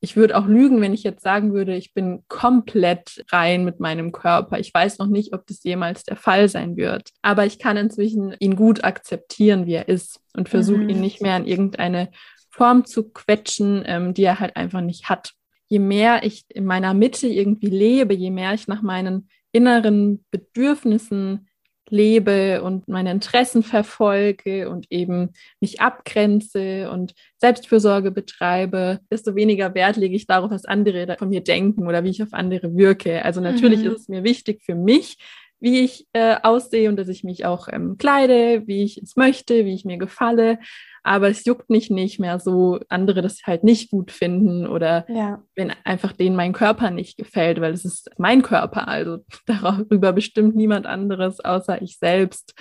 ich 0.06 0.16
würde 0.16 0.38
auch 0.38 0.46
lügen, 0.46 0.82
wenn 0.82 0.94
ich 0.94 1.02
jetzt 1.02 1.24
sagen 1.24 1.52
würde, 1.52 1.76
ich 1.76 1.96
bin 1.96 2.24
komplett 2.28 3.26
rein 3.32 3.66
mit 3.66 3.80
meinem 3.80 4.12
Körper. 4.12 4.60
Ich 4.60 4.72
weiß 4.72 5.00
noch 5.00 5.08
nicht, 5.08 5.34
ob 5.34 5.48
das 5.48 5.64
jemals 5.64 6.04
der 6.04 6.16
Fall 6.16 6.48
sein 6.48 6.78
wird. 6.78 7.10
Aber 7.24 7.48
ich 7.48 7.58
kann 7.58 7.76
inzwischen 7.76 8.36
ihn 8.38 8.56
gut 8.56 8.84
akzeptieren, 8.84 9.66
wie 9.66 9.74
er 9.74 9.90
ist 9.90 10.22
und 10.38 10.48
versuche 10.48 10.78
mhm. 10.78 10.90
ihn 10.90 11.02
nicht 11.02 11.24
mehr 11.24 11.36
in 11.38 11.48
irgendeine 11.48 12.12
Form 12.52 12.86
zu 12.86 13.10
quetschen, 13.10 13.82
ähm, 13.88 14.14
die 14.14 14.26
er 14.26 14.40
halt 14.40 14.56
einfach 14.56 14.82
nicht 14.82 15.10
hat. 15.10 15.34
Je 15.70 15.80
mehr 15.80 16.24
ich 16.24 16.46
in 16.50 16.66
meiner 16.66 16.94
Mitte 16.94 17.26
irgendwie 17.26 17.72
lebe, 17.72 18.14
je 18.14 18.30
mehr 18.30 18.54
ich 18.54 18.68
nach 18.68 18.84
meinen 18.84 19.28
inneren 19.52 20.24
Bedürfnissen 20.30 21.48
lebe 21.90 22.64
und 22.64 22.88
meine 22.88 23.12
Interessen 23.12 23.64
verfolge 23.64 24.70
und 24.70 24.92
eben 24.92 25.34
mich 25.60 25.82
abgrenze 25.82 26.90
und 26.90 27.14
Selbstfürsorge 27.38 28.12
betreibe, 28.12 29.00
desto 29.12 29.36
weniger 29.36 29.74
Wert 29.76 29.98
lege 29.98 30.16
ich 30.16 30.28
darauf, 30.28 30.52
was 30.52 30.66
andere 30.66 31.16
von 31.20 31.30
mir 31.30 31.42
denken 31.42 31.88
oder 31.88 32.04
wie 32.04 32.10
ich 32.10 32.24
auf 32.24 32.34
andere 32.34 32.76
wirke. 32.76 33.24
Also 33.24 33.42
natürlich 33.42 33.82
mhm. 33.82 33.88
ist 33.88 34.02
es 34.02 34.08
mir 34.10 34.24
wichtig 34.24 34.64
für 34.64 34.76
mich, 34.76 35.18
wie 35.60 35.82
ich 35.82 36.08
äh, 36.14 36.36
aussehe 36.44 36.90
und 36.90 36.98
dass 36.98 37.08
ich 37.08 37.24
mich 37.24 37.46
auch 37.46 37.68
ähm, 37.72 37.98
kleide, 37.98 38.68
wie 38.68 38.84
ich 38.84 38.98
es 38.98 39.16
möchte, 39.16 39.66
wie 39.66 39.74
ich 39.74 39.86
mir 39.86 39.98
gefalle. 39.98 40.60
Aber 41.04 41.30
es 41.30 41.46
juckt 41.46 41.70
mich 41.70 41.90
nicht 41.90 42.20
mehr 42.20 42.40
so, 42.40 42.80
andere 42.90 43.22
das 43.22 43.42
halt 43.46 43.64
nicht 43.64 43.92
gut 43.92 44.12
finden 44.12 44.68
oder 44.68 45.06
ja. 45.08 45.44
wenn 45.56 45.72
einfach 45.84 46.14
denen 46.14 46.36
mein 46.36 46.54
Körper 46.54 46.90
nicht 46.90 47.18
gefällt, 47.18 47.62
weil 47.62 47.74
es 47.74 47.86
ist 47.86 48.10
mein 48.18 48.42
Körper. 48.42 48.88
Also 48.88 49.20
darüber 49.46 50.14
bestimmt 50.14 50.56
niemand 50.56 50.86
anderes 50.86 51.40
außer 51.40 51.82
ich 51.82 51.98
selbst. 52.00 52.56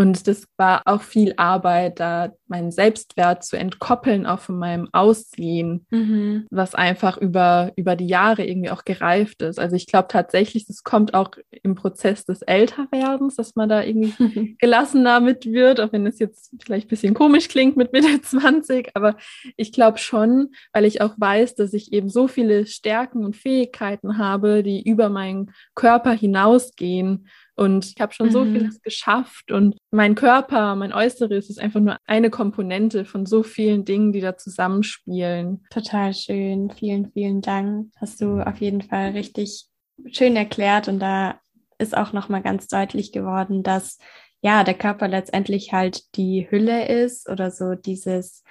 Und 0.00 0.26
das 0.26 0.46
war 0.56 0.80
auch 0.86 1.02
viel 1.02 1.34
Arbeit, 1.36 2.00
da 2.00 2.32
meinen 2.48 2.70
Selbstwert 2.70 3.44
zu 3.44 3.58
entkoppeln, 3.58 4.24
auch 4.24 4.38
von 4.38 4.58
meinem 4.58 4.88
Aussehen, 4.92 5.84
mhm. 5.90 6.46
was 6.48 6.74
einfach 6.74 7.18
über, 7.18 7.72
über 7.76 7.96
die 7.96 8.06
Jahre 8.06 8.46
irgendwie 8.46 8.70
auch 8.70 8.86
gereift 8.86 9.42
ist. 9.42 9.58
Also 9.58 9.76
ich 9.76 9.86
glaube 9.86 10.08
tatsächlich, 10.08 10.66
das 10.66 10.84
kommt 10.84 11.12
auch 11.12 11.32
im 11.50 11.74
Prozess 11.74 12.24
des 12.24 12.40
Älterwerdens, 12.40 13.36
dass 13.36 13.56
man 13.56 13.68
da 13.68 13.82
irgendwie 13.82 14.56
gelassener 14.58 15.20
mit 15.20 15.44
wird, 15.44 15.82
auch 15.82 15.92
wenn 15.92 16.06
es 16.06 16.18
jetzt 16.18 16.54
vielleicht 16.64 16.86
ein 16.86 16.88
bisschen 16.88 17.12
komisch 17.12 17.48
klingt 17.48 17.76
mit 17.76 17.92
Mitte 17.92 18.20
20. 18.22 18.92
Aber 18.94 19.18
ich 19.58 19.70
glaube 19.70 19.98
schon, 19.98 20.52
weil 20.72 20.86
ich 20.86 21.02
auch 21.02 21.12
weiß, 21.18 21.56
dass 21.56 21.74
ich 21.74 21.92
eben 21.92 22.08
so 22.08 22.26
viele 22.26 22.64
Stärken 22.64 23.22
und 23.22 23.36
Fähigkeiten 23.36 24.16
habe, 24.16 24.62
die 24.62 24.82
über 24.82 25.10
meinen 25.10 25.52
Körper 25.74 26.12
hinausgehen 26.12 27.26
und 27.60 27.92
ich 27.94 28.00
habe 28.00 28.14
schon 28.14 28.28
mhm. 28.28 28.32
so 28.32 28.44
vieles 28.46 28.80
geschafft 28.80 29.52
und 29.52 29.76
mein 29.90 30.14
Körper, 30.14 30.74
mein 30.76 30.94
Äußeres 30.94 31.50
ist 31.50 31.60
einfach 31.60 31.80
nur 31.80 31.98
eine 32.06 32.30
Komponente 32.30 33.04
von 33.04 33.26
so 33.26 33.42
vielen 33.42 33.84
Dingen, 33.84 34.12
die 34.12 34.22
da 34.22 34.38
zusammenspielen. 34.38 35.66
Total 35.68 36.14
schön. 36.14 36.70
Vielen, 36.70 37.12
vielen 37.12 37.42
Dank. 37.42 37.92
Hast 37.96 38.22
du 38.22 38.40
auf 38.40 38.56
jeden 38.62 38.80
Fall 38.80 39.10
richtig 39.10 39.66
schön 40.10 40.36
erklärt 40.36 40.88
und 40.88 41.00
da 41.00 41.38
ist 41.76 41.94
auch 41.94 42.14
nochmal 42.14 42.40
ganz 42.40 42.66
deutlich 42.66 43.12
geworden, 43.12 43.62
dass 43.62 43.98
ja, 44.40 44.64
der 44.64 44.72
Körper 44.72 45.06
letztendlich 45.06 45.74
halt 45.74 46.16
die 46.16 46.50
Hülle 46.50 46.88
ist 46.88 47.28
oder 47.28 47.50
so 47.50 47.74
dieses 47.74 48.42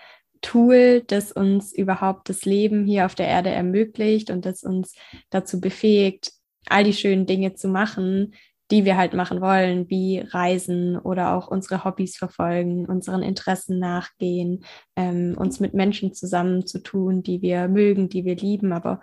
Tool, 0.41 1.01
das 1.07 1.31
uns 1.31 1.73
überhaupt 1.73 2.29
das 2.29 2.45
Leben 2.45 2.85
hier 2.85 3.07
auf 3.07 3.15
der 3.15 3.27
Erde 3.27 3.49
ermöglicht 3.49 4.29
und 4.29 4.45
das 4.45 4.61
uns 4.61 4.93
dazu 5.31 5.59
befähigt, 5.59 6.31
all 6.67 6.83
die 6.83 6.93
schönen 6.93 7.25
Dinge 7.25 7.55
zu 7.55 7.69
machen, 7.69 8.35
die 8.71 8.85
wir 8.85 8.97
halt 8.97 9.13
machen 9.13 9.41
wollen, 9.41 9.89
wie 9.89 10.19
Reisen 10.19 10.97
oder 10.97 11.33
auch 11.35 11.47
unsere 11.47 11.83
Hobbys 11.83 12.17
verfolgen, 12.17 12.85
unseren 12.85 13.23
Interessen 13.23 13.79
nachgehen, 13.79 14.63
ähm, 14.95 15.35
uns 15.37 15.59
mit 15.59 15.73
Menschen 15.73 16.13
zusammenzutun, 16.13 17.23
die 17.23 17.41
wir 17.41 17.67
mögen, 17.67 18.09
die 18.09 18.25
wir 18.25 18.35
lieben. 18.35 18.71
Aber 18.71 19.01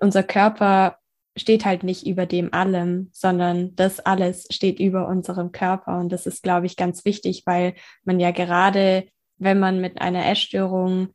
unser 0.00 0.22
Körper 0.22 0.98
steht 1.36 1.64
halt 1.64 1.84
nicht 1.84 2.06
über 2.06 2.26
dem 2.26 2.52
allem, 2.52 3.08
sondern 3.12 3.74
das 3.76 4.00
alles 4.00 4.46
steht 4.50 4.78
über 4.78 5.08
unserem 5.08 5.52
Körper. 5.52 5.98
Und 5.98 6.10
das 6.10 6.26
ist, 6.26 6.42
glaube 6.42 6.66
ich, 6.66 6.76
ganz 6.76 7.04
wichtig, 7.04 7.42
weil 7.46 7.74
man 8.04 8.20
ja 8.20 8.30
gerade, 8.30 9.06
wenn 9.38 9.58
man 9.58 9.80
mit 9.80 10.00
einer 10.00 10.26
Essstörung 10.26 11.08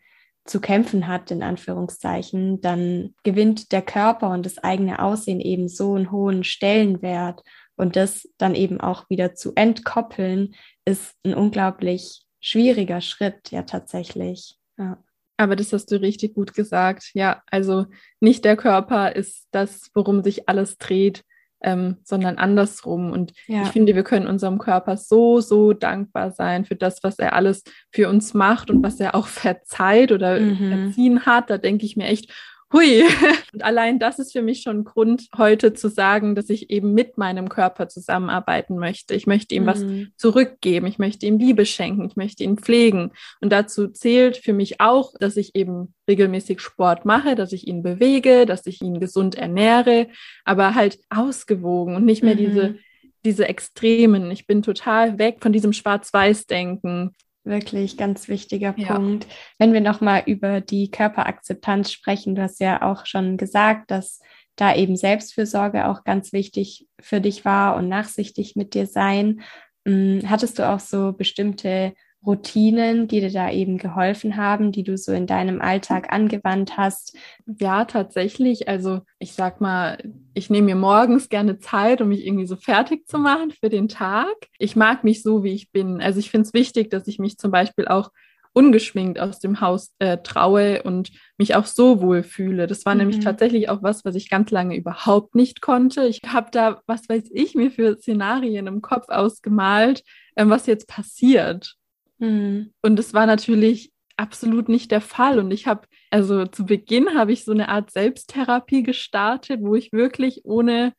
zu 0.46 0.60
kämpfen 0.60 1.08
hat, 1.08 1.32
in 1.32 1.44
Anführungszeichen, 1.44 2.62
dann 2.62 3.14
gewinnt 3.24 3.72
der 3.72 3.82
Körper 3.82 4.30
und 4.32 4.46
das 4.46 4.58
eigene 4.58 5.00
Aussehen 5.00 5.40
eben 5.40 5.68
so 5.68 5.96
einen 5.96 6.12
hohen 6.12 6.44
Stellenwert. 6.44 7.42
Und 7.76 7.96
das 7.96 8.28
dann 8.38 8.54
eben 8.54 8.80
auch 8.80 9.10
wieder 9.10 9.34
zu 9.34 9.54
entkoppeln, 9.56 10.54
ist 10.86 11.16
ein 11.26 11.34
unglaublich 11.34 12.24
schwieriger 12.40 13.02
Schritt, 13.02 13.52
ja 13.52 13.64
tatsächlich. 13.64 14.58
Ja. 14.78 15.04
Aber 15.38 15.56
das 15.56 15.74
hast 15.74 15.92
du 15.92 16.00
richtig 16.00 16.36
gut 16.36 16.54
gesagt. 16.54 17.12
Ja, 17.14 17.42
also 17.48 17.86
nicht 18.20 18.46
der 18.46 18.56
Körper 18.58 19.16
ist 19.16 19.48
das, 19.52 19.90
worum 19.96 20.24
sich 20.24 20.48
alles 20.48 20.78
dreht, 20.78 21.24
ähm, 21.64 21.98
sondern 22.04 22.38
andersrum. 22.38 23.12
Und 23.12 23.34
ja. 23.48 23.64
ich 23.64 23.70
finde, 23.70 23.96
wir 23.96 24.04
können 24.04 24.28
unserem 24.28 24.58
Körper 24.58 24.98
so, 24.98 25.40
so 25.42 25.74
dankbar 25.74 26.32
sein 26.32 26.66
für 26.66 26.76
das, 26.76 27.04
was 27.04 27.20
er 27.20 27.34
alles 27.34 27.64
für 27.92 28.10
uns 28.10 28.34
macht 28.34 28.70
und 28.70 28.84
was 28.84 29.00
er 29.00 29.16
auch 29.16 29.28
verzeiht 29.28 30.12
oder 30.12 30.40
mhm. 30.40 30.70
verziehen 30.70 31.26
hat. 31.26 31.50
Da 31.50 31.58
denke 31.58 31.86
ich 31.86 31.96
mir 31.96 32.06
echt, 32.06 32.32
hui. 32.74 33.04
Und 33.54 33.64
allein 33.64 34.00
das 34.00 34.20
ist 34.20 34.32
für 34.32 34.42
mich 34.42 34.62
schon 34.62 34.80
ein 34.80 34.84
Grund, 34.84 35.28
heute 35.38 35.74
zu 35.74 35.90
sagen, 35.90 36.36
dass 36.36 36.50
ich 36.50 36.70
eben 36.70 36.94
mit 36.94 37.18
meinem 37.18 37.50
Körper 37.50 37.88
zusammenarbeiten 37.88 38.78
möchte. 38.78 39.14
Ich 39.14 39.28
möchte 39.28 39.56
ihm 39.56 39.64
mhm. 39.64 39.68
was 39.68 39.86
zurückgeben. 40.18 40.88
Ich 40.88 41.00
möchte 41.00 41.26
ihm 41.26 41.38
Liebe 41.38 41.66
schenken. 41.66 42.06
Ich 42.06 42.16
möchte 42.16 42.44
ihn 42.44 42.58
pflegen. 42.58 43.12
Und 43.42 43.52
dazu 43.52 43.88
zählt 43.88 44.38
für 44.38 44.54
mich 44.54 44.80
auch, 44.82 45.14
dass 45.20 45.38
ich 45.38 45.56
eben 45.56 45.94
regelmäßig 46.08 46.60
Sport 46.60 47.06
mache, 47.06 47.36
dass 47.36 47.54
ich 47.54 47.68
ihn 47.68 47.84
bewege, 47.84 48.46
dass 48.46 48.66
ich 48.66 48.82
ihn 48.82 49.00
gesund 49.00 49.36
ernähre, 49.36 50.08
aber 50.46 50.76
halt 50.76 51.00
ausgewogen 51.10 51.96
und 51.96 52.06
nicht 52.06 52.24
mehr 52.24 52.36
mhm. 52.36 52.40
diese 52.40 52.76
diese 53.24 53.48
Extremen. 53.48 54.32
Ich 54.32 54.48
bin 54.48 54.62
total 54.62 55.20
weg 55.20 55.38
von 55.42 55.54
diesem 55.54 55.74
Schwarz-Weiß-Denken. 55.74 57.16
Wirklich 57.44 57.98
ganz 57.98 58.28
wichtiger 58.28 58.74
ja. 58.78 58.94
Punkt. 58.94 59.28
Wenn 59.58 59.74
wir 59.74 59.82
nochmal 59.82 60.24
über 60.26 60.62
die 60.62 60.92
Körperakzeptanz 60.92 61.92
sprechen, 61.92 62.36
du 62.36 62.44
hast 62.44 62.60
ja 62.60 62.82
auch 62.84 63.06
schon 63.06 63.38
gesagt, 63.38 63.90
dass 63.90 64.20
da 64.56 64.76
eben 64.76 64.96
Selbstfürsorge 64.96 65.88
auch 65.88 66.04
ganz 66.04 66.34
wichtig 66.34 66.88
für 67.00 67.20
dich 67.20 67.44
war 67.46 67.76
und 67.78 67.88
nachsichtig 67.88 68.56
mit 68.56 68.74
dir 68.76 68.86
sein. 68.86 69.42
Hm, 69.88 70.22
hattest 70.28 70.60
du 70.60 70.70
auch 70.70 70.80
so 70.80 71.14
bestimmte 71.14 71.94
Routinen, 72.26 73.08
die 73.08 73.20
dir 73.20 73.32
da 73.32 73.52
eben 73.52 73.78
geholfen 73.78 74.38
haben, 74.38 74.72
die 74.72 74.84
du 74.84 74.98
so 74.98 75.12
in 75.12 75.26
deinem 75.26 75.62
Alltag 75.62 76.14
angewandt 76.14 76.78
hast? 76.78 77.18
Ja, 77.60 77.86
tatsächlich. 77.86 78.68
Also 78.68 79.02
ich 79.18 79.34
sag 79.34 79.60
mal, 79.60 79.98
ich 80.34 80.50
nehme 80.50 80.68
mir 80.68 80.76
morgens 80.76 81.30
gerne 81.30 81.58
Zeit, 81.60 82.02
um 82.02 82.10
mich 82.10 82.26
irgendwie 82.26 82.46
so 82.46 82.56
fertig 82.56 83.08
zu 83.08 83.18
machen 83.18 83.52
für 83.52 83.70
den 83.70 83.88
Tag. 83.88 84.36
Ich 84.60 84.76
mag 84.76 85.04
mich 85.04 85.24
so, 85.24 85.44
wie 85.44 85.54
ich 85.54 85.72
bin. 85.72 86.02
Also 86.02 86.20
ich 86.20 86.30
finde 86.30 86.48
es 86.48 86.54
wichtig, 86.54 86.92
dass 86.92 87.08
ich 87.08 87.18
mich 87.18 87.38
zum 87.38 87.52
Beispiel 87.52 87.88
auch 87.88 88.12
ungeschminkt 88.54 89.20
aus 89.20 89.40
dem 89.40 89.62
Haus 89.62 89.94
äh, 90.00 90.18
traue 90.18 90.84
und 90.84 91.12
mich 91.38 91.56
auch 91.56 91.66
so 91.66 92.02
wohl 92.02 92.22
fühle. 92.22 92.68
Das 92.68 92.86
war 92.86 92.94
mhm. 92.94 93.00
nämlich 93.00 93.20
tatsächlich 93.20 93.70
auch 93.70 93.82
was, 93.82 94.04
was 94.06 94.16
ich 94.16 94.30
ganz 94.30 94.52
lange 94.52 94.76
überhaupt 94.76 95.36
nicht 95.36 95.62
konnte. 95.62 96.06
Ich 96.06 96.22
habe 96.28 96.50
da, 96.52 96.82
was 96.86 97.08
weiß 97.08 97.30
ich, 97.32 97.56
mir 97.56 97.72
für 97.72 97.98
Szenarien 97.98 98.68
im 98.68 98.82
Kopf 98.82 99.08
ausgemalt, 99.08 100.04
ähm, 100.36 100.50
was 100.50 100.68
jetzt 100.68 100.88
passiert. 100.88 101.78
Mhm. 102.22 102.72
Und 102.82 103.00
es 103.00 103.14
war 103.14 103.26
natürlich 103.26 103.92
absolut 104.16 104.70
nicht 104.70 104.92
der 104.92 105.02
Fall. 105.02 105.40
Und 105.40 105.52
ich 105.52 105.68
habe, 105.68 105.82
also 106.12 106.46
zu 106.46 106.66
Beginn 106.66 107.16
habe 107.16 107.34
ich 107.34 107.44
so 107.44 107.52
eine 107.52 107.70
Art 107.70 107.92
Selbsttherapie 107.92 108.84
gestartet, 108.84 109.60
wo 109.62 109.76
ich 109.76 109.92
wirklich 109.92 110.42
ohne 110.46 110.94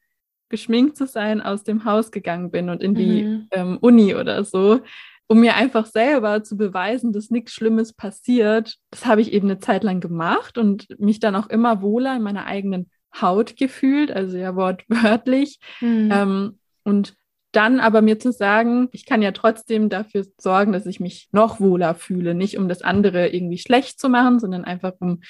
geschminkt 0.49 0.97
zu 0.97 1.07
sein 1.07 1.41
aus 1.41 1.65
dem 1.65 1.85
Haus 1.87 2.11
gegangen 2.11 2.51
bin 2.51 2.69
und 2.69 2.83
in 2.83 2.95
die 2.95 3.23
mhm. 3.23 3.49
ähm, 3.53 3.79
Uni 3.81 4.15
oder 4.15 4.45
so, 4.45 4.81
um 5.27 5.41
mir 5.41 5.55
einfach 5.55 5.87
selber 5.87 6.43
zu 6.43 6.59
beweisen, 6.59 7.13
dass 7.13 7.31
nichts 7.31 7.53
Schlimmes 7.53 7.95
passiert. 7.95 8.77
Das 8.91 9.07
habe 9.07 9.23
ich 9.23 9.33
eben 9.33 9.49
eine 9.49 9.61
Zeit 9.61 9.83
lang 9.83 10.01
gemacht 10.01 10.59
und 10.59 10.89
mich 11.01 11.21
dann 11.21 11.37
auch 11.37 11.49
immer 11.49 11.81
wohler 11.81 12.17
in 12.17 12.23
meiner 12.23 12.45
eigenen 12.45 12.91
Haut 13.19 13.57
gefühlt, 13.57 14.11
also 14.11 14.37
ja 14.37 14.55
wortwörtlich. 14.57 15.59
Mhm. 15.81 16.11
Ähm, 16.13 16.59
und 16.85 17.15
dann 17.53 17.81
aber 17.81 18.03
mir 18.03 18.19
zu 18.19 18.33
sagen, 18.33 18.89
ich 18.93 19.07
kann 19.07 19.23
ja 19.23 19.33
trotzdem 19.33 19.89
dafür 19.89 20.27
sorgen, 20.39 20.73
dass 20.73 20.87
ich 20.87 21.01
mich 21.01 21.29
noch 21.33 21.61
wohler 21.61 21.95
fühle, 21.95 22.35
nicht 22.35 22.59
um 22.59 22.69
das 22.69 22.83
andere 22.83 23.29
irgendwie 23.29 23.59
schlecht 23.59 24.01
zu 24.01 24.09
machen, 24.09 24.41
sondern 24.41 24.65
einfach 24.65 24.95
um 25.01 25.21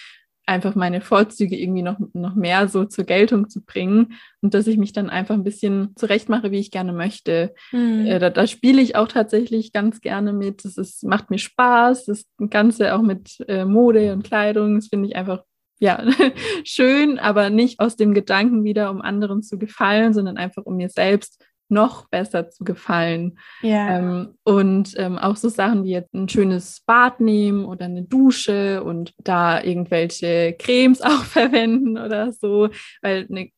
einfach 0.44 0.74
meine 0.74 1.00
Vorzüge 1.00 1.56
irgendwie 1.56 1.82
noch, 1.82 1.98
noch 2.14 2.34
mehr 2.34 2.68
so 2.68 2.84
zur 2.84 3.04
Geltung 3.04 3.48
zu 3.48 3.64
bringen 3.64 4.14
und 4.40 4.54
dass 4.54 4.66
ich 4.66 4.76
mich 4.76 4.92
dann 4.92 5.08
einfach 5.08 5.34
ein 5.34 5.44
bisschen 5.44 5.94
zurechtmache, 5.96 6.50
wie 6.50 6.58
ich 6.58 6.70
gerne 6.70 6.92
möchte. 6.92 7.54
Mhm. 7.70 8.06
Äh, 8.06 8.18
da, 8.18 8.30
da 8.30 8.46
spiele 8.46 8.82
ich 8.82 8.96
auch 8.96 9.08
tatsächlich 9.08 9.72
ganz 9.72 10.00
gerne 10.00 10.32
mit. 10.32 10.64
Das 10.64 10.76
ist, 10.76 11.04
macht 11.04 11.30
mir 11.30 11.38
Spaß. 11.38 12.06
Das 12.06 12.24
Ganze 12.50 12.94
auch 12.94 13.02
mit 13.02 13.38
äh, 13.46 13.64
Mode 13.64 14.12
und 14.12 14.24
Kleidung, 14.24 14.76
das 14.76 14.88
finde 14.88 15.08
ich 15.08 15.16
einfach 15.16 15.44
ja, 15.78 16.04
schön, 16.64 17.18
aber 17.18 17.50
nicht 17.50 17.80
aus 17.80 17.96
dem 17.96 18.14
Gedanken 18.14 18.62
wieder, 18.62 18.90
um 18.90 19.00
anderen 19.00 19.42
zu 19.42 19.58
gefallen, 19.58 20.12
sondern 20.14 20.36
einfach 20.36 20.64
um 20.64 20.76
mir 20.76 20.88
selbst 20.88 21.44
noch 21.72 22.08
besser 22.08 22.50
zu 22.50 22.62
gefallen. 22.64 23.38
Ja. 23.62 23.98
Ähm, 23.98 24.34
und 24.44 24.94
ähm, 24.96 25.18
auch 25.18 25.36
so 25.36 25.48
Sachen 25.48 25.82
wie 25.84 25.90
jetzt 25.90 26.14
ein 26.14 26.28
schönes 26.28 26.82
Bad 26.86 27.20
nehmen 27.20 27.64
oder 27.64 27.86
eine 27.86 28.02
Dusche 28.04 28.84
und 28.84 29.14
da 29.18 29.60
irgendwelche 29.62 30.54
Cremes 30.58 31.00
auch 31.02 31.24
verwenden 31.24 31.98
oder 31.98 32.32
so, 32.32 32.68
weil 33.00 33.26
eine 33.28 33.50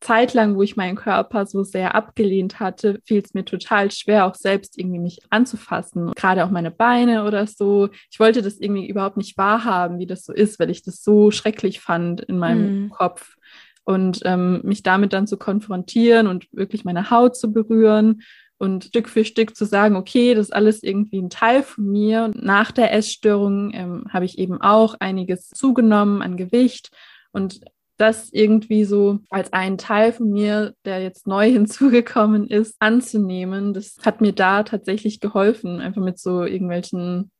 Zeit 0.00 0.32
lang, 0.32 0.56
wo 0.56 0.62
ich 0.62 0.76
meinen 0.76 0.96
Körper 0.96 1.44
so 1.44 1.62
sehr 1.62 1.94
abgelehnt 1.94 2.58
hatte, 2.58 3.00
fiel 3.04 3.22
es 3.22 3.34
mir 3.34 3.44
total 3.44 3.90
schwer, 3.90 4.26
auch 4.26 4.34
selbst 4.34 4.78
irgendwie 4.78 4.98
mich 4.98 5.20
anzufassen. 5.28 6.12
Gerade 6.12 6.44
auch 6.44 6.50
meine 6.50 6.70
Beine 6.70 7.24
oder 7.24 7.46
so. 7.46 7.90
Ich 8.10 8.18
wollte 8.18 8.40
das 8.40 8.58
irgendwie 8.58 8.88
überhaupt 8.88 9.18
nicht 9.18 9.36
wahrhaben, 9.36 9.98
wie 9.98 10.06
das 10.06 10.24
so 10.24 10.32
ist, 10.32 10.58
weil 10.58 10.70
ich 10.70 10.82
das 10.82 11.02
so 11.02 11.30
schrecklich 11.30 11.80
fand 11.80 12.22
in 12.22 12.38
meinem 12.38 12.84
mhm. 12.84 12.90
Kopf 12.90 13.36
und 13.84 14.20
ähm, 14.24 14.60
mich 14.62 14.82
damit 14.82 15.12
dann 15.12 15.26
zu 15.26 15.36
konfrontieren 15.36 16.26
und 16.26 16.46
wirklich 16.52 16.84
meine 16.84 17.10
Haut 17.10 17.36
zu 17.36 17.52
berühren 17.52 18.22
und 18.58 18.84
Stück 18.84 19.08
für 19.08 19.24
Stück 19.24 19.56
zu 19.56 19.64
sagen, 19.64 19.96
okay, 19.96 20.34
das 20.34 20.48
ist 20.48 20.54
alles 20.54 20.82
irgendwie 20.82 21.20
ein 21.20 21.30
Teil 21.30 21.62
von 21.62 21.86
mir. 21.86 22.24
Und 22.24 22.42
nach 22.42 22.72
der 22.72 22.92
Essstörung 22.92 23.72
ähm, 23.72 24.04
habe 24.10 24.26
ich 24.26 24.38
eben 24.38 24.60
auch 24.60 24.96
einiges 25.00 25.48
zugenommen 25.48 26.20
an 26.20 26.36
Gewicht 26.36 26.90
und 27.32 27.60
das 27.96 28.30
irgendwie 28.32 28.84
so 28.84 29.20
als 29.28 29.52
einen 29.52 29.78
Teil 29.78 30.12
von 30.12 30.30
mir, 30.30 30.74
der 30.84 31.02
jetzt 31.02 31.26
neu 31.26 31.50
hinzugekommen 31.50 32.46
ist, 32.46 32.76
anzunehmen, 32.80 33.72
das 33.72 33.96
hat 34.04 34.20
mir 34.20 34.32
da 34.32 34.62
tatsächlich 34.62 35.20
geholfen, 35.20 35.80
einfach 35.80 36.02
mit 36.02 36.18
so 36.18 36.44
irgendwelchen 36.44 37.30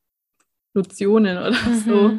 Lotionen 0.74 1.36
oder 1.36 1.50
mhm. 1.50 1.80
so. 1.86 2.18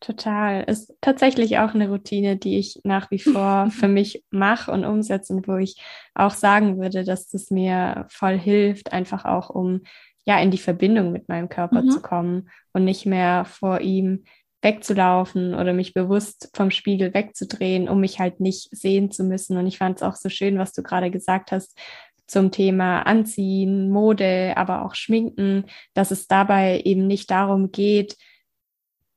Total. 0.00 0.64
Ist 0.64 0.94
tatsächlich 1.00 1.58
auch 1.58 1.74
eine 1.74 1.88
Routine, 1.88 2.36
die 2.36 2.58
ich 2.58 2.80
nach 2.84 3.10
wie 3.10 3.18
vor 3.18 3.70
für 3.70 3.88
mich 3.88 4.24
mache 4.30 4.70
und 4.70 4.84
umsetze 4.84 5.32
und 5.32 5.48
wo 5.48 5.56
ich 5.56 5.80
auch 6.14 6.32
sagen 6.32 6.78
würde, 6.78 7.04
dass 7.04 7.28
das 7.28 7.50
mir 7.50 8.06
voll 8.08 8.38
hilft, 8.38 8.92
einfach 8.92 9.24
auch 9.24 9.50
um 9.50 9.82
ja 10.26 10.40
in 10.40 10.50
die 10.50 10.58
Verbindung 10.58 11.12
mit 11.12 11.28
meinem 11.28 11.48
Körper 11.48 11.82
mhm. 11.82 11.90
zu 11.90 12.02
kommen 12.02 12.50
und 12.72 12.84
nicht 12.84 13.06
mehr 13.06 13.44
vor 13.44 13.80
ihm 13.80 14.24
wegzulaufen 14.62 15.54
oder 15.54 15.72
mich 15.72 15.94
bewusst 15.94 16.50
vom 16.54 16.70
Spiegel 16.70 17.14
wegzudrehen, 17.14 17.88
um 17.88 18.00
mich 18.00 18.18
halt 18.18 18.40
nicht 18.40 18.68
sehen 18.76 19.10
zu 19.10 19.22
müssen. 19.22 19.56
Und 19.56 19.66
ich 19.66 19.78
fand 19.78 19.96
es 19.96 20.02
auch 20.02 20.16
so 20.16 20.28
schön, 20.28 20.58
was 20.58 20.72
du 20.72 20.82
gerade 20.82 21.10
gesagt 21.10 21.52
hast 21.52 21.78
zum 22.26 22.50
Thema 22.50 23.02
Anziehen, 23.02 23.90
Mode, 23.90 24.54
aber 24.56 24.84
auch 24.84 24.94
Schminken, 24.94 25.66
dass 25.94 26.10
es 26.10 26.26
dabei 26.26 26.80
eben 26.84 27.06
nicht 27.06 27.30
darum 27.30 27.70
geht, 27.70 28.16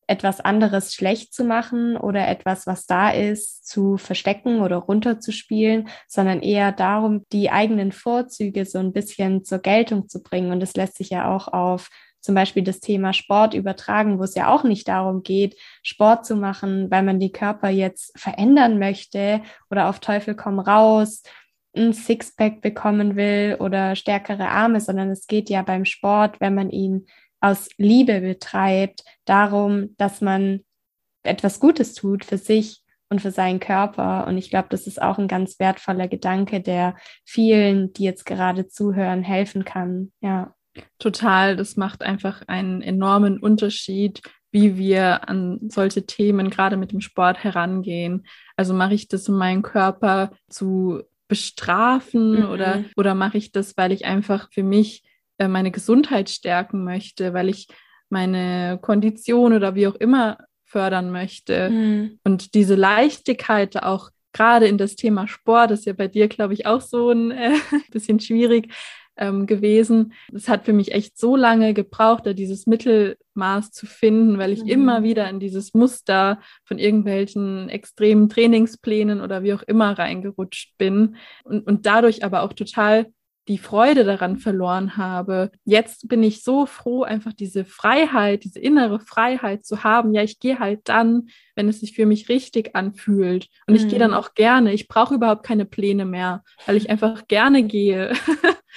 etwas 0.10 0.39
anderes 0.39 0.93
schlecht 0.93 1.34
zu 1.34 1.43
machen 1.43 1.95
oder 1.95 2.28
etwas, 2.28 2.65
was 2.65 2.88
da 2.88 3.12
ist, 3.12 3.67
zu 3.67 3.98
verstecken 3.98 4.62
oder 4.62 4.78
runterzuspielen, 4.78 5.88
sondern 6.08 6.41
eher 6.41 6.72
darum, 6.72 7.26
die 7.32 7.52
eigenen 7.52 7.91
Vorzüge 7.91 8.65
so 8.65 8.80
ein 8.80 8.91
bisschen 8.91 9.43
zur 9.43 9.60
Geltung 9.60 10.10
zu 10.10 10.24
bringen. 10.24 10.52
Und 10.52 10.62
das 10.62 10.76
lässt 10.76 10.98
sich 10.98 11.12
ja 11.12 11.34
auch 11.34 11.48
auf 11.48 11.89
zum 12.22 12.36
Beispiel 12.36 12.63
das 12.63 12.80
Thema 12.80 13.13
Sport 13.13 13.54
übertragen, 13.54 14.19
wo 14.19 14.24
es 14.24 14.36
ja 14.36 14.50
auch 14.50 14.63
nicht 14.63 14.88
darum 14.88 15.24
geht, 15.24 15.56
Sport 15.84 16.26
zu 16.26 16.36
machen, 16.36 16.91
weil 16.91 17.04
man 17.04 17.19
die 17.19 17.32
Körper 17.32 17.69
jetzt 17.69 18.17
verändern 18.19 18.78
möchte 18.78 19.41
oder 19.69 19.89
auf 19.89 20.00
Teufel 20.00 20.36
komm 20.36 20.60
raus 20.60 21.24
ein 21.76 21.93
Sixpack 21.93 22.62
bekommen 22.62 23.15
will 23.15 23.58
oder 23.60 23.95
stärkere 23.95 24.50
Arme, 24.50 24.82
sondern 24.82 25.12
es 25.12 25.28
geht 25.28 25.50
ja 25.50 25.62
beim 25.62 25.86
Sport, 25.86 26.41
wenn 26.41 26.56
man 26.56 26.72
ihn 26.72 27.06
aus 27.41 27.69
Liebe 27.78 28.21
betreibt, 28.21 29.04
darum, 29.25 29.95
dass 29.97 30.21
man 30.21 30.62
etwas 31.23 31.60
Gutes 31.60 31.93
tut 31.93 32.25
für 32.25 32.38
sich 32.38 32.82
und 33.10 33.21
für 33.21 33.32
seinen 33.32 33.60
Körper. 33.60 34.28
Und 34.28 34.38
ich 34.38 34.49
glaube, 34.49 34.67
das 34.69 34.88
ist 34.88 35.02
auch 35.02 35.17
ein 35.17 35.28
ganz 35.28 35.60
wertvoller 35.60 36.08
Gedanke, 36.08 36.62
der 36.62 36.95
vielen, 37.25 37.91
die 37.93 38.04
jetzt 38.04 38.25
gerade 38.25 38.67
zuhören, 38.67 39.23
helfen 39.23 39.65
kann. 39.65 40.12
Ja. 40.21 40.54
Total. 40.99 41.56
Das 41.56 41.75
macht 41.75 42.04
einfach 42.04 42.43
einen 42.47 42.82
enormen 42.82 43.39
Unterschied, 43.39 44.21
wie 44.52 44.78
wir 44.78 45.28
an 45.28 45.60
solche 45.69 46.06
Themen 46.06 46.49
gerade 46.49 46.78
mit 46.78 46.91
dem 46.91 47.02
Sport 47.02 47.43
herangehen. 47.43 48.25
Also 48.56 48.73
mache 48.73 48.93
ich 48.93 49.08
das, 49.08 49.28
um 49.28 49.38
meinen 49.38 49.62
Körper 49.62 50.32
zu 50.47 51.02
bestrafen 51.28 52.39
mhm. 52.39 52.49
oder, 52.49 52.84
oder 52.95 53.15
mache 53.15 53.38
ich 53.38 53.52
das, 53.52 53.78
weil 53.78 53.91
ich 53.91 54.06
einfach 54.06 54.49
für 54.52 54.63
mich 54.63 55.04
äh, 55.39 55.47
meine 55.47 55.71
Gesundheit 55.71 56.30
stärken 56.30 56.84
möchte, 56.84 57.34
weil 57.34 57.49
ich 57.49 57.67
meine 58.10 58.80
Kondition 58.82 59.54
oder 59.54 59.75
wie 59.75 59.88
auch 59.88 59.95
immer 59.95 60.38
fördern 60.65 61.12
möchte. 61.12 61.69
Mhm. 61.69 62.19
Und 62.23 62.54
diese 62.54 62.75
Leichtigkeit 62.75 63.82
auch 63.82 64.10
gerade 64.34 64.67
in 64.67 64.78
das 64.78 64.95
Thema 64.95 65.28
Sport 65.28 65.71
ist 65.71 65.86
ja 65.86 65.93
bei 65.93 66.08
dir, 66.08 66.28
glaube 66.28 66.54
ich, 66.54 66.65
auch 66.65 66.82
so 66.82 67.10
ein 67.10 67.32
äh, 67.32 67.54
bisschen 67.91 68.19
schwierig 68.19 68.71
ähm, 69.17 69.47
gewesen. 69.47 70.13
Es 70.34 70.47
hat 70.47 70.65
für 70.65 70.73
mich 70.73 70.93
echt 70.93 71.17
so 71.17 71.36
lange 71.36 71.73
gebraucht, 71.73 72.25
da 72.25 72.34
dieses 72.34 72.67
Mittelmaß 72.67 73.71
zu 73.71 73.86
finden, 73.86 74.38
weil 74.38 74.52
ich 74.52 74.63
mhm. 74.63 74.69
immer 74.69 75.04
wieder 75.04 75.30
in 75.30 75.39
dieses 75.39 75.73
Muster 75.73 76.39
von 76.63 76.80
irgendwelchen 76.80 77.69
extremen 77.69 78.30
Trainingsplänen 78.30 79.21
oder 79.21 79.43
wie 79.43 79.54
auch 79.54 79.63
immer 79.63 79.97
reingerutscht 79.97 80.78
bin 80.78 81.17
und, 81.43 81.65
und 81.67 81.86
dadurch 81.86 82.23
aber 82.23 82.43
auch 82.43 82.54
total 82.54 83.08
die 83.49 83.57
Freude 83.57 84.03
daran 84.03 84.38
verloren 84.38 84.95
habe. 84.95 85.51
Jetzt 85.65 86.07
bin 86.07 86.21
ich 86.21 86.43
so 86.43 86.67
froh, 86.67 87.01
einfach 87.01 87.33
diese 87.33 87.65
Freiheit, 87.65 88.43
diese 88.43 88.59
innere 88.59 88.99
Freiheit 88.99 89.65
zu 89.65 89.83
haben. 89.83 90.13
Ja, 90.13 90.21
ich 90.21 90.39
gehe 90.39 90.59
halt 90.59 90.81
dann, 90.83 91.29
wenn 91.55 91.67
es 91.67 91.79
sich 91.79 91.93
für 91.95 92.05
mich 92.05 92.29
richtig 92.29 92.75
anfühlt. 92.75 93.47
Und 93.67 93.73
ich 93.73 93.88
gehe 93.88 93.97
dann 93.97 94.12
mhm. 94.12 94.17
auch 94.17 94.35
gerne. 94.35 94.71
Ich 94.71 94.88
brauche 94.88 95.15
überhaupt 95.15 95.43
keine 95.43 95.65
Pläne 95.65 96.05
mehr, 96.05 96.43
weil 96.67 96.77
ich 96.77 96.89
einfach 96.89 97.27
gerne 97.27 97.63
gehe. 97.63 98.13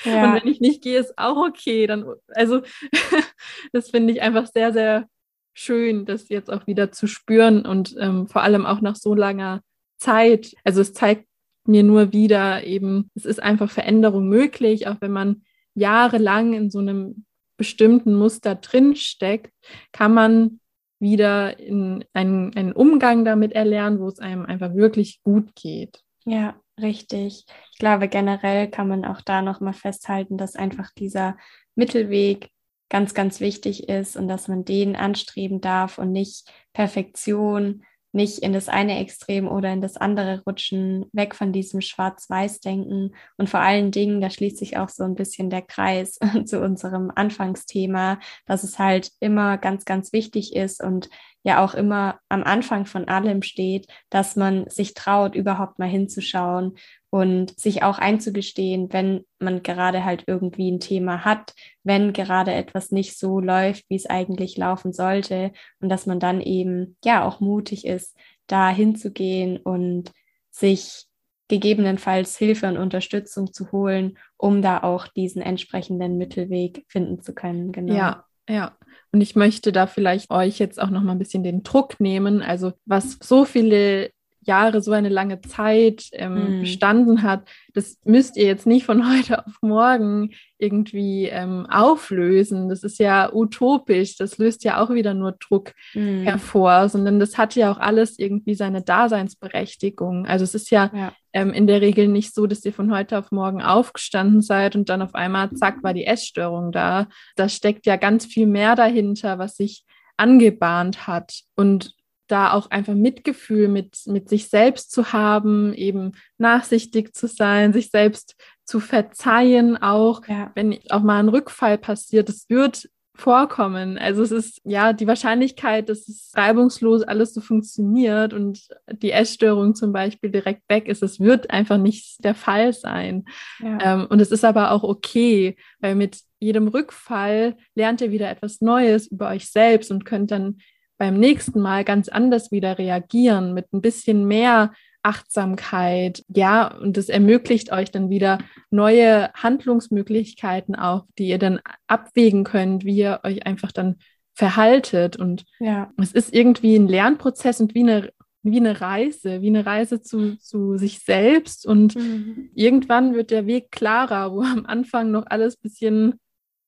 Ja. 0.04 0.24
Und 0.24 0.42
wenn 0.42 0.50
ich 0.50 0.60
nicht 0.60 0.82
gehe, 0.82 0.98
ist 0.98 1.16
auch 1.18 1.36
okay. 1.36 1.86
Dann, 1.86 2.06
also, 2.28 2.62
das 3.72 3.90
finde 3.90 4.12
ich 4.12 4.22
einfach 4.22 4.46
sehr, 4.46 4.72
sehr 4.72 5.06
schön, 5.52 6.06
das 6.06 6.30
jetzt 6.30 6.50
auch 6.50 6.66
wieder 6.66 6.90
zu 6.92 7.06
spüren 7.06 7.66
und 7.66 7.94
ähm, 8.00 8.26
vor 8.26 8.42
allem 8.42 8.64
auch 8.64 8.80
nach 8.80 8.96
so 8.96 9.14
langer 9.14 9.60
Zeit. 9.98 10.54
Also 10.64 10.80
es 10.80 10.94
zeigt 10.94 11.26
mir 11.66 11.82
nur 11.82 12.12
wieder 12.12 12.64
eben, 12.64 13.10
es 13.14 13.24
ist 13.24 13.42
einfach 13.42 13.70
Veränderung 13.70 14.28
möglich, 14.28 14.88
auch 14.88 14.96
wenn 15.00 15.12
man 15.12 15.42
jahrelang 15.74 16.54
in 16.54 16.70
so 16.70 16.80
einem 16.80 17.24
bestimmten 17.56 18.14
Muster 18.14 18.54
drinsteckt, 18.54 19.52
kann 19.92 20.14
man 20.14 20.60
wieder 20.98 21.58
in 21.58 22.04
einen, 22.12 22.54
einen 22.56 22.72
Umgang 22.72 23.24
damit 23.24 23.52
erlernen, 23.52 24.00
wo 24.00 24.08
es 24.08 24.18
einem 24.18 24.46
einfach 24.46 24.74
wirklich 24.74 25.22
gut 25.22 25.54
geht. 25.54 26.00
Ja, 26.24 26.54
richtig. 26.80 27.44
Ich 27.72 27.78
glaube, 27.78 28.08
generell 28.08 28.70
kann 28.70 28.88
man 28.88 29.04
auch 29.04 29.20
da 29.20 29.42
nochmal 29.42 29.72
festhalten, 29.72 30.38
dass 30.38 30.54
einfach 30.54 30.90
dieser 30.96 31.36
Mittelweg 31.74 32.50
ganz, 32.88 33.14
ganz 33.14 33.40
wichtig 33.40 33.88
ist 33.88 34.16
und 34.16 34.28
dass 34.28 34.48
man 34.48 34.64
den 34.64 34.96
anstreben 34.96 35.60
darf 35.60 35.98
und 35.98 36.12
nicht 36.12 36.52
Perfektion, 36.72 37.84
nicht 38.12 38.38
in 38.38 38.52
das 38.52 38.68
eine 38.68 38.98
Extrem 39.00 39.48
oder 39.48 39.72
in 39.72 39.80
das 39.80 39.96
andere 39.96 40.42
rutschen, 40.46 41.06
weg 41.12 41.34
von 41.34 41.52
diesem 41.52 41.80
Schwarz-Weiß-Denken. 41.80 43.14
Und 43.36 43.50
vor 43.50 43.60
allen 43.60 43.90
Dingen, 43.90 44.20
da 44.20 44.30
schließt 44.30 44.58
sich 44.58 44.76
auch 44.76 44.88
so 44.88 45.04
ein 45.04 45.14
bisschen 45.14 45.50
der 45.50 45.62
Kreis 45.62 46.18
zu 46.44 46.60
unserem 46.60 47.10
Anfangsthema, 47.14 48.18
dass 48.46 48.64
es 48.64 48.78
halt 48.78 49.10
immer 49.20 49.58
ganz, 49.58 49.84
ganz 49.84 50.12
wichtig 50.12 50.54
ist 50.54 50.82
und 50.82 51.08
ja 51.42 51.64
auch 51.64 51.74
immer 51.74 52.20
am 52.28 52.44
Anfang 52.44 52.86
von 52.86 53.08
allem 53.08 53.42
steht, 53.42 53.86
dass 54.10 54.36
man 54.36 54.68
sich 54.68 54.94
traut, 54.94 55.34
überhaupt 55.34 55.78
mal 55.78 55.88
hinzuschauen 55.88 56.76
und 57.12 57.60
sich 57.60 57.82
auch 57.82 57.98
einzugestehen, 57.98 58.90
wenn 58.90 59.26
man 59.38 59.62
gerade 59.62 60.02
halt 60.02 60.24
irgendwie 60.26 60.72
ein 60.72 60.80
Thema 60.80 61.26
hat, 61.26 61.52
wenn 61.84 62.14
gerade 62.14 62.54
etwas 62.54 62.90
nicht 62.90 63.18
so 63.18 63.38
läuft, 63.38 63.84
wie 63.90 63.96
es 63.96 64.06
eigentlich 64.06 64.56
laufen 64.56 64.94
sollte 64.94 65.52
und 65.80 65.90
dass 65.90 66.06
man 66.06 66.20
dann 66.20 66.40
eben 66.40 66.96
ja 67.04 67.22
auch 67.22 67.38
mutig 67.40 67.86
ist, 67.86 68.16
da 68.46 68.70
hinzugehen 68.70 69.58
und 69.58 70.10
sich 70.50 71.04
gegebenenfalls 71.48 72.38
Hilfe 72.38 72.66
und 72.66 72.78
Unterstützung 72.78 73.52
zu 73.52 73.72
holen, 73.72 74.16
um 74.38 74.62
da 74.62 74.82
auch 74.82 75.06
diesen 75.06 75.42
entsprechenden 75.42 76.16
Mittelweg 76.16 76.86
finden 76.88 77.20
zu 77.20 77.34
können. 77.34 77.72
Genau. 77.72 77.92
Ja, 77.92 78.24
ja. 78.48 78.74
Und 79.12 79.20
ich 79.20 79.36
möchte 79.36 79.70
da 79.70 79.86
vielleicht 79.86 80.30
euch 80.30 80.58
jetzt 80.58 80.80
auch 80.80 80.88
noch 80.88 81.02
mal 81.02 81.12
ein 81.12 81.18
bisschen 81.18 81.44
den 81.44 81.62
Druck 81.62 82.00
nehmen. 82.00 82.40
Also 82.40 82.72
was 82.86 83.18
so 83.20 83.44
viele 83.44 84.12
Jahre, 84.44 84.82
so 84.82 84.92
eine 84.92 85.08
lange 85.08 85.40
Zeit 85.40 86.08
ähm, 86.12 86.56
mhm. 86.56 86.60
bestanden 86.60 87.22
hat, 87.22 87.48
das 87.74 87.98
müsst 88.04 88.36
ihr 88.36 88.46
jetzt 88.46 88.66
nicht 88.66 88.84
von 88.84 89.08
heute 89.16 89.46
auf 89.46 89.54
morgen 89.62 90.30
irgendwie 90.58 91.26
ähm, 91.26 91.66
auflösen. 91.66 92.68
Das 92.68 92.84
ist 92.84 92.98
ja 92.98 93.32
utopisch. 93.32 94.16
Das 94.16 94.38
löst 94.38 94.62
ja 94.64 94.80
auch 94.80 94.90
wieder 94.90 95.14
nur 95.14 95.32
Druck 95.32 95.72
mhm. 95.94 96.22
hervor, 96.22 96.88
sondern 96.88 97.18
das 97.18 97.36
hat 97.36 97.56
ja 97.56 97.72
auch 97.72 97.78
alles 97.78 98.18
irgendwie 98.18 98.54
seine 98.54 98.82
Daseinsberechtigung. 98.82 100.26
Also 100.26 100.44
es 100.44 100.54
ist 100.54 100.70
ja, 100.70 100.90
ja. 100.94 101.12
Ähm, 101.32 101.52
in 101.52 101.66
der 101.66 101.80
Regel 101.80 102.08
nicht 102.08 102.34
so, 102.34 102.46
dass 102.46 102.64
ihr 102.64 102.72
von 102.72 102.94
heute 102.94 103.18
auf 103.18 103.32
morgen 103.32 103.62
aufgestanden 103.62 104.42
seid 104.42 104.76
und 104.76 104.88
dann 104.88 105.02
auf 105.02 105.14
einmal, 105.14 105.50
zack, 105.52 105.82
war 105.82 105.94
die 105.94 106.06
Essstörung 106.06 106.70
da. 106.70 107.08
Da 107.36 107.48
steckt 107.48 107.86
ja 107.86 107.96
ganz 107.96 108.26
viel 108.26 108.46
mehr 108.46 108.76
dahinter, 108.76 109.38
was 109.38 109.56
sich 109.56 109.84
angebahnt 110.16 111.06
hat. 111.06 111.40
Und 111.56 111.94
da 112.32 112.52
auch 112.52 112.70
einfach 112.70 112.94
Mitgefühl 112.94 113.68
mit, 113.68 113.98
mit 114.06 114.28
sich 114.28 114.48
selbst 114.48 114.90
zu 114.90 115.12
haben, 115.12 115.74
eben 115.74 116.12
nachsichtig 116.38 117.14
zu 117.14 117.28
sein, 117.28 117.72
sich 117.72 117.90
selbst 117.90 118.36
zu 118.64 118.80
verzeihen, 118.80 119.76
auch 119.76 120.26
ja. 120.26 120.50
wenn 120.54 120.78
auch 120.90 121.02
mal 121.02 121.18
ein 121.18 121.28
Rückfall 121.28 121.76
passiert. 121.76 122.28
Es 122.30 122.48
wird 122.48 122.88
vorkommen. 123.14 123.98
Also 123.98 124.22
es 124.22 124.32
ist 124.32 124.60
ja 124.64 124.94
die 124.94 125.06
Wahrscheinlichkeit, 125.06 125.90
dass 125.90 126.08
es 126.08 126.32
reibungslos 126.34 127.02
alles 127.02 127.34
so 127.34 127.42
funktioniert 127.42 128.32
und 128.32 128.66
die 128.90 129.12
Essstörung 129.12 129.74
zum 129.74 129.92
Beispiel 129.92 130.30
direkt 130.30 130.62
weg 130.68 130.88
ist, 130.88 131.02
es 131.02 131.20
wird 131.20 131.50
einfach 131.50 131.76
nicht 131.76 132.24
der 132.24 132.34
Fall 132.34 132.72
sein. 132.72 133.24
Ja. 133.60 133.78
Ähm, 133.80 134.06
und 134.08 134.20
es 134.20 134.30
ist 134.30 134.44
aber 134.44 134.70
auch 134.70 134.82
okay, 134.82 135.56
weil 135.80 135.94
mit 135.94 136.20
jedem 136.40 136.68
Rückfall 136.68 137.56
lernt 137.74 138.00
ihr 138.00 138.10
wieder 138.10 138.30
etwas 138.30 138.62
Neues 138.62 139.06
über 139.06 139.28
euch 139.28 139.50
selbst 139.50 139.90
und 139.90 140.06
könnt 140.06 140.30
dann 140.30 140.56
beim 141.02 141.18
nächsten 141.18 141.58
Mal 141.58 141.82
ganz 141.82 142.08
anders 142.08 142.52
wieder 142.52 142.78
reagieren, 142.78 143.54
mit 143.54 143.72
ein 143.72 143.80
bisschen 143.80 144.24
mehr 144.24 144.72
Achtsamkeit. 145.02 146.24
Ja, 146.28 146.72
und 146.78 146.96
das 146.96 147.08
ermöglicht 147.08 147.72
euch 147.72 147.90
dann 147.90 148.08
wieder 148.08 148.38
neue 148.70 149.32
Handlungsmöglichkeiten 149.34 150.76
auch, 150.76 151.04
die 151.18 151.26
ihr 151.26 151.40
dann 151.40 151.58
abwägen 151.88 152.44
könnt, 152.44 152.84
wie 152.84 152.98
ihr 152.98 153.18
euch 153.24 153.44
einfach 153.44 153.72
dann 153.72 153.96
verhaltet. 154.32 155.16
Und 155.16 155.44
ja. 155.58 155.90
es 156.00 156.12
ist 156.12 156.32
irgendwie 156.32 156.76
ein 156.76 156.86
Lernprozess 156.86 157.60
und 157.60 157.74
wie 157.74 157.80
eine, 157.80 158.12
wie 158.44 158.58
eine 158.58 158.80
Reise, 158.80 159.42
wie 159.42 159.48
eine 159.48 159.66
Reise 159.66 160.02
zu, 160.02 160.38
zu 160.38 160.78
sich 160.78 161.00
selbst. 161.00 161.66
Und 161.66 161.96
mhm. 161.96 162.50
irgendwann 162.54 163.14
wird 163.14 163.32
der 163.32 163.48
Weg 163.48 163.72
klarer, 163.72 164.32
wo 164.32 164.42
am 164.42 164.66
Anfang 164.66 165.10
noch 165.10 165.26
alles 165.26 165.56
ein 165.56 165.62
bisschen, 165.62 166.20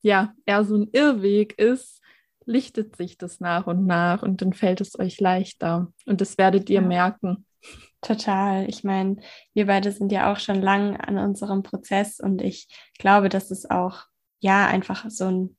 ja, 0.02 0.34
eher 0.44 0.64
so 0.64 0.74
ein 0.74 0.88
Irrweg 0.92 1.56
ist 1.56 2.00
lichtet 2.46 2.96
sich 2.96 3.18
das 3.18 3.40
nach 3.40 3.66
und 3.66 3.86
nach 3.86 4.22
und 4.22 4.42
dann 4.42 4.52
fällt 4.52 4.80
es 4.80 4.98
euch 4.98 5.20
leichter. 5.20 5.92
Und 6.06 6.20
das 6.20 6.38
werdet 6.38 6.70
ihr 6.70 6.80
ja. 6.80 6.86
merken. 6.86 7.46
Total. 8.00 8.68
Ich 8.68 8.84
meine, 8.84 9.16
wir 9.54 9.66
beide 9.66 9.90
sind 9.90 10.12
ja 10.12 10.32
auch 10.32 10.38
schon 10.38 10.60
lang 10.60 10.96
an 10.96 11.18
unserem 11.18 11.62
Prozess 11.62 12.20
und 12.20 12.42
ich 12.42 12.68
glaube, 12.98 13.28
dass 13.28 13.50
es 13.50 13.70
auch 13.70 14.04
ja 14.40 14.66
einfach 14.66 15.06
so 15.08 15.24
ein 15.24 15.56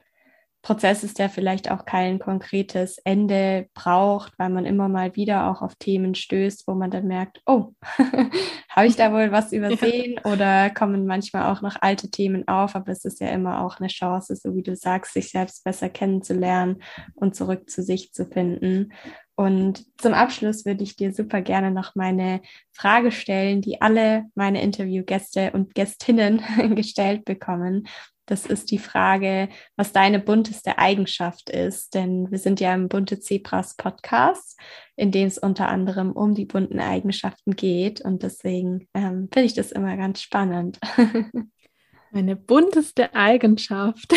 Prozess 0.66 1.04
ist, 1.04 1.20
der 1.20 1.30
vielleicht 1.30 1.70
auch 1.70 1.86
kein 1.86 2.18
konkretes 2.18 2.98
Ende 3.04 3.70
braucht, 3.76 4.34
weil 4.40 4.50
man 4.50 4.66
immer 4.66 4.90
mal 4.90 5.16
wieder 5.16 5.52
auch 5.52 5.62
auf 5.62 5.76
Themen 5.76 6.16
stößt, 6.16 6.68
wo 6.68 6.74
man 6.74 6.90
dann 6.90 7.06
merkt, 7.06 7.40
oh, 7.46 7.74
habe 8.70 8.88
ich 8.88 8.96
da 8.96 9.14
wohl 9.14 9.32
was 9.32 9.52
übersehen 9.52 10.16
ja. 10.16 10.32
oder 10.32 10.72
kommen 10.72 11.06
manchmal 11.06 11.54
auch 11.54 11.62
noch 11.62 11.76
alte 11.82 12.10
Themen 12.10 12.48
auf, 12.48 12.76
aber 12.76 12.92
es 12.92 13.06
ist 13.06 13.22
ja 13.22 13.28
immer 13.30 13.62
auch 13.64 13.80
eine 13.80 13.90
Chance, 13.90 14.36
so 14.36 14.56
wie 14.56 14.64
du 14.64 14.76
sagst, 14.76 15.14
sich 15.14 15.30
selbst 15.30 15.64
besser 15.64 15.88
kennenzulernen 15.88 16.82
und 17.14 17.36
zurück 17.36 17.70
zu 17.70 17.84
sich 17.84 18.12
zu 18.12 18.26
finden. 18.26 18.92
Und 19.36 19.86
zum 20.02 20.14
Abschluss 20.14 20.66
würde 20.66 20.84
ich 20.84 20.96
dir 20.96 21.14
super 21.14 21.42
gerne 21.42 21.70
noch 21.70 21.94
meine 21.94 22.42
Frage 22.72 23.12
stellen, 23.12 23.62
die 23.62 23.82
alle 23.82 24.24
meine 24.34 24.64
Interviewgäste 24.64 25.52
und 25.52 25.76
Gästinnen 25.76 26.42
gestellt 26.76 27.24
bekommen. 27.24 27.88
Das 28.26 28.46
ist 28.46 28.72
die 28.72 28.80
Frage, 28.80 29.50
was 29.76 29.92
deine 29.92 30.20
bunteste 30.20 30.78
Eigenschaft 30.78 31.50
ist. 31.50 31.94
Denn 31.94 32.32
wir 32.32 32.40
sind 32.40 32.60
ja 32.60 32.74
im 32.74 32.88
Bunte 32.88 33.20
Zebras 33.20 33.76
Podcast, 33.76 34.60
in 34.96 35.12
dem 35.12 35.28
es 35.28 35.38
unter 35.38 35.70
anderem 35.70 36.12
um 36.12 36.34
die 36.34 36.46
bunten 36.46 36.80
Eigenschaften 36.80 37.56
geht. 37.56 38.02
Und 38.02 38.24
deswegen 38.24 38.88
ähm, 38.94 39.30
finde 39.32 39.46
ich 39.46 39.54
das 39.54 39.72
immer 39.72 39.96
ganz 39.98 40.22
spannend. 40.22 40.80
Meine 42.12 42.36
bunteste 42.36 43.14
Eigenschaft. 43.14 44.14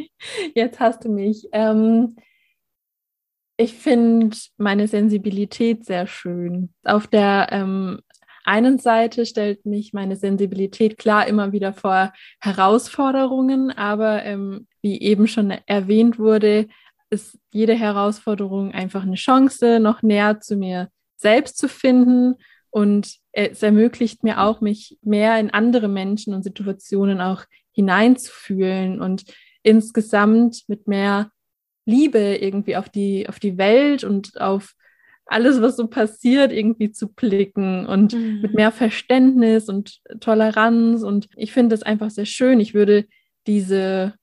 Jetzt 0.54 0.80
hast 0.80 1.04
du 1.04 1.10
mich. 1.10 1.48
Ähm, 1.52 2.16
ich 3.58 3.74
finde 3.74 4.36
meine 4.56 4.88
Sensibilität 4.88 5.84
sehr 5.84 6.06
schön. 6.06 6.72
Auf 6.84 7.06
der 7.06 7.48
ähm, 7.50 8.00
einen 8.44 8.78
Seite 8.78 9.26
stellt 9.26 9.66
mich 9.66 9.92
meine 9.92 10.16
Sensibilität 10.16 10.98
klar 10.98 11.26
immer 11.26 11.52
wieder 11.52 11.72
vor 11.72 12.12
Herausforderungen, 12.40 13.70
aber 13.70 14.24
ähm, 14.24 14.66
wie 14.82 15.00
eben 15.00 15.26
schon 15.26 15.50
erwähnt 15.66 16.18
wurde, 16.18 16.66
ist 17.10 17.38
jede 17.50 17.74
Herausforderung 17.74 18.72
einfach 18.72 19.02
eine 19.02 19.16
Chance, 19.16 19.80
noch 19.80 20.02
näher 20.02 20.40
zu 20.40 20.56
mir 20.56 20.88
selbst 21.16 21.58
zu 21.58 21.68
finden. 21.68 22.36
Und 22.70 23.18
es 23.32 23.62
ermöglicht 23.62 24.24
mir 24.24 24.40
auch, 24.40 24.60
mich 24.60 24.98
mehr 25.02 25.38
in 25.38 25.50
andere 25.50 25.88
Menschen 25.88 26.34
und 26.34 26.42
Situationen 26.42 27.20
auch 27.20 27.44
hineinzufühlen 27.72 29.00
und 29.00 29.24
insgesamt 29.62 30.62
mit 30.68 30.88
mehr 30.88 31.30
Liebe 31.84 32.36
irgendwie 32.36 32.76
auf 32.76 32.88
die, 32.88 33.28
auf 33.28 33.38
die 33.38 33.58
Welt 33.58 34.04
und 34.04 34.40
auf 34.40 34.74
alles, 35.32 35.60
was 35.60 35.76
so 35.76 35.86
passiert, 35.88 36.52
irgendwie 36.52 36.92
zu 36.92 37.12
blicken 37.12 37.86
und 37.86 38.12
mhm. 38.14 38.40
mit 38.42 38.54
mehr 38.54 38.70
Verständnis 38.70 39.68
und 39.68 40.00
Toleranz. 40.20 41.02
Und 41.02 41.28
ich 41.36 41.52
finde 41.52 41.74
das 41.74 41.82
einfach 41.82 42.10
sehr 42.10 42.26
schön. 42.26 42.60
Ich 42.60 42.74
würde 42.74 43.06
diese 43.46 44.14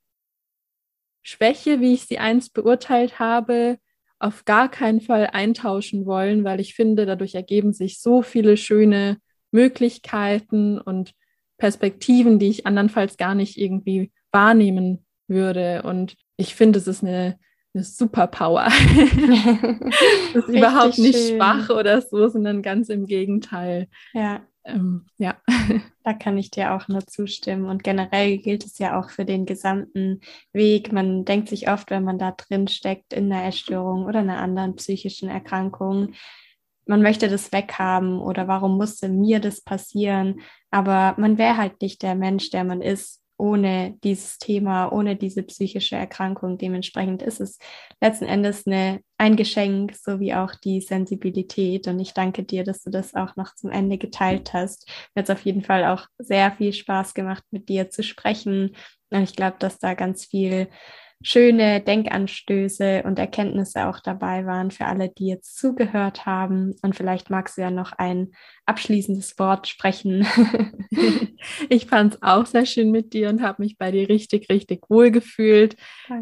Schwäche, 1.22 1.82
wie 1.82 1.94
ich 1.94 2.06
sie 2.06 2.20
einst 2.20 2.54
beurteilt 2.54 3.20
habe, 3.20 3.78
auf 4.20 4.46
gar 4.46 4.70
keinen 4.70 5.02
Fall 5.02 5.30
eintauschen 5.32 6.06
wollen, 6.06 6.44
weil 6.44 6.60
ich 6.60 6.76
finde, 6.76 7.06
dadurch 7.06 7.36
ergeben 7.36 7.74
sich 7.74 8.02
so 8.02 8.22
viele 8.22 8.58
schöne 8.58 9.18
Möglichkeiten 9.52 10.80
und 10.80 11.14
Perspektiven, 11.58 12.40
die 12.40 12.50
ich 12.50 12.66
andernfalls 12.66 13.18
gar 13.18 13.36
nicht 13.36 13.58
irgendwie 13.58 14.12
wahrnehmen 14.32 15.06
würde. 15.28 15.84
Und 15.84 16.16
ich 16.38 16.56
finde, 16.56 16.80
es 16.80 16.88
ist 16.88 17.04
eine 17.04 17.38
eine 17.74 17.84
Superpower. 17.84 18.66
das 20.34 20.46
ist 20.46 20.50
überhaupt 20.50 20.98
nicht 20.98 21.18
schön. 21.18 21.38
schwach 21.38 21.70
oder 21.70 22.02
so, 22.02 22.28
sondern 22.28 22.62
ganz 22.62 22.90
im 22.90 23.06
Gegenteil. 23.06 23.88
Ja. 24.14 24.42
Ähm, 24.64 25.06
ja. 25.18 25.38
Da 26.06 26.14
kann 26.14 26.40
ich 26.40 26.50
dir 26.50 26.74
auch 26.74 26.88
nur 26.88 27.06
zustimmen. 27.06 27.66
Und 27.66 27.84
generell 27.84 28.40
gilt 28.40 28.66
es 28.66 28.80
ja 28.80 29.00
auch 29.00 29.12
für 29.12 29.26
den 29.26 29.46
gesamten 29.46 30.22
Weg. 30.54 30.92
Man 30.92 31.24
denkt 31.24 31.50
sich 31.50 31.70
oft, 31.70 31.92
wenn 31.92 32.04
man 32.04 32.18
da 32.18 32.32
drin 32.32 32.68
steckt 32.68 33.14
in 33.14 33.32
einer 33.32 33.46
Essstörung 33.46 34.06
oder 34.06 34.20
einer 34.20 34.40
anderen 34.40 34.76
psychischen 34.76 35.30
Erkrankung, 35.30 36.14
man 36.90 37.04
möchte 37.04 37.30
das 37.30 37.52
weghaben 37.52 38.20
oder 38.20 38.48
warum 38.48 38.76
musste 38.76 39.10
mir 39.10 39.40
das 39.40 39.62
passieren? 39.62 40.42
Aber 40.72 41.14
man 41.20 41.38
wäre 41.38 41.56
halt 41.56 41.80
nicht 41.84 42.02
der 42.02 42.16
Mensch, 42.16 42.50
der 42.50 42.64
man 42.64 42.82
ist, 42.82 43.19
ohne 43.40 43.98
dieses 44.04 44.38
Thema, 44.38 44.92
ohne 44.92 45.16
diese 45.16 45.44
psychische 45.44 45.96
Erkrankung. 45.96 46.58
Dementsprechend 46.58 47.24
ist 47.24 47.40
es 47.40 47.58
letzten 48.02 48.26
Endes 48.26 48.68
eine, 48.68 49.00
ein 49.18 49.38
Geschenk, 49.38 49.96
so 49.96 50.20
wie 50.20 50.34
auch 50.34 50.56
die 50.56 50.82
Sensibilität. 50.82 51.88
Und 51.88 52.00
ich 52.00 52.14
danke 52.14 52.44
dir, 52.44 52.64
dass 52.64 52.84
du 52.84 52.90
das 52.90 53.16
auch 53.16 53.38
noch 53.38 53.56
zum 53.56 53.72
Ende 53.72 53.98
geteilt 53.98 54.54
hast. 54.54 54.88
Mir 55.16 55.22
hat 55.22 55.30
es 55.30 55.36
auf 55.36 55.46
jeden 55.46 55.64
Fall 55.64 55.86
auch 55.86 56.06
sehr 56.18 56.52
viel 56.52 56.74
Spaß 56.74 57.14
gemacht, 57.14 57.44
mit 57.50 57.70
dir 57.70 57.90
zu 57.90 58.04
sprechen. 58.04 58.76
Und 59.10 59.24
ich 59.24 59.36
glaube, 59.36 59.56
dass 59.60 59.80
da 59.80 59.94
ganz 59.94 60.26
viel 60.26 60.68
schöne 61.22 61.82
Denkanstöße 61.82 63.04
und 63.04 63.20
Erkenntnisse 63.20 63.88
auch 63.88 64.00
dabei 64.00 64.46
waren 64.46 64.72
für 64.72 64.86
alle, 64.86 65.10
die 65.10 65.28
jetzt 65.28 65.58
zugehört 65.58 66.26
haben. 66.26 66.76
Und 66.82 66.96
vielleicht 66.96 67.30
magst 67.30 67.58
du 67.58 67.62
ja 67.62 67.72
noch 67.72 67.92
ein 67.92 68.32
abschließendes 68.66 69.38
Wort 69.38 69.68
sprechen. 69.68 70.26
ich 71.70 71.88
fand 71.88 72.16
es 72.16 72.22
auch 72.22 72.46
sehr 72.46 72.66
schön 72.66 72.92
mit 72.92 73.14
dir 73.14 73.30
und 73.30 73.42
habe 73.42 73.64
mich 73.64 73.78
bei 73.78 73.92
dir 73.92 74.08
richtig, 74.08 74.50
richtig 74.50 74.90
wohl 74.90 75.12
gefühlt. 75.12 75.76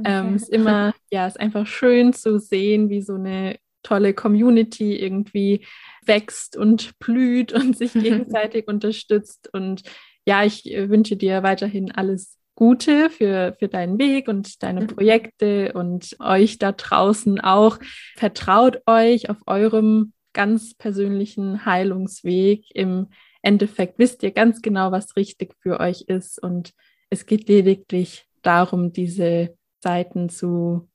Ähm, 0.03 0.35
ist 0.35 0.49
immer, 0.49 0.93
ja, 1.11 1.27
ist 1.27 1.39
einfach 1.39 1.67
schön 1.67 2.13
zu 2.13 2.39
sehen, 2.39 2.89
wie 2.89 3.01
so 3.01 3.15
eine 3.15 3.57
tolle 3.83 4.13
Community 4.13 4.95
irgendwie 4.95 5.65
wächst 6.03 6.57
und 6.57 6.97
blüht 6.97 7.53
und 7.53 7.77
sich 7.77 7.93
gegenseitig 7.93 8.67
unterstützt. 8.67 9.49
Und 9.53 9.83
ja, 10.25 10.43
ich 10.43 10.73
äh, 10.73 10.89
wünsche 10.89 11.17
dir 11.17 11.43
weiterhin 11.43 11.91
alles 11.91 12.37
Gute 12.58 13.12
für, 13.12 13.55
für 13.60 13.68
deinen 13.68 13.99
Weg 13.99 14.28
und 14.28 14.64
deine 14.64 14.82
mhm. 14.82 14.88
Projekte 14.88 15.74
und 15.74 16.18
euch 16.20 16.58
da 16.58 16.72
draußen 16.72 17.39
auch. 17.39 17.78
Vertraut 18.16 18.82
euch 18.88 19.30
auf 19.30 19.38
eurem 19.45 20.12
ganz 20.34 20.74
persönlichen 20.74 21.68
Heilungsweg. 21.68 22.66
Im 22.74 23.10
Endeffekt 23.43 23.99
wisst 23.99 24.24
ihr 24.24 24.32
ganz 24.32 24.64
genau, 24.64 24.91
was 24.91 25.16
richtig 25.16 25.53
für 25.60 25.80
euch 25.80 26.05
ist. 26.08 26.41
Und 26.41 26.74
es 27.12 27.28
geht 27.28 27.47
lediglich 27.47 28.26
darum, 28.41 28.91
diese 28.91 29.55
Seiten 29.84 30.28
zu 30.28 30.89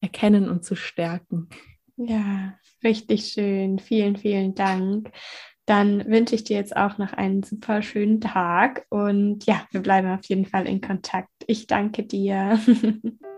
erkennen 0.00 0.48
und 0.48 0.64
zu 0.64 0.76
stärken. 0.76 1.50
Ja, 1.96 2.58
richtig 2.82 3.26
schön. 3.26 3.78
Vielen, 3.78 4.16
vielen 4.16 4.54
Dank. 4.54 5.12
Dann 5.66 6.04
wünsche 6.06 6.34
ich 6.34 6.44
dir 6.44 6.56
jetzt 6.56 6.76
auch 6.76 6.98
noch 6.98 7.12
einen 7.12 7.42
super 7.42 7.82
schönen 7.82 8.20
Tag 8.20 8.86
und 8.88 9.46
ja, 9.46 9.66
wir 9.70 9.80
bleiben 9.80 10.10
auf 10.10 10.24
jeden 10.24 10.46
Fall 10.46 10.66
in 10.66 10.80
Kontakt. 10.80 11.30
Ich 11.46 11.66
danke 11.66 12.02
dir. 12.02 12.58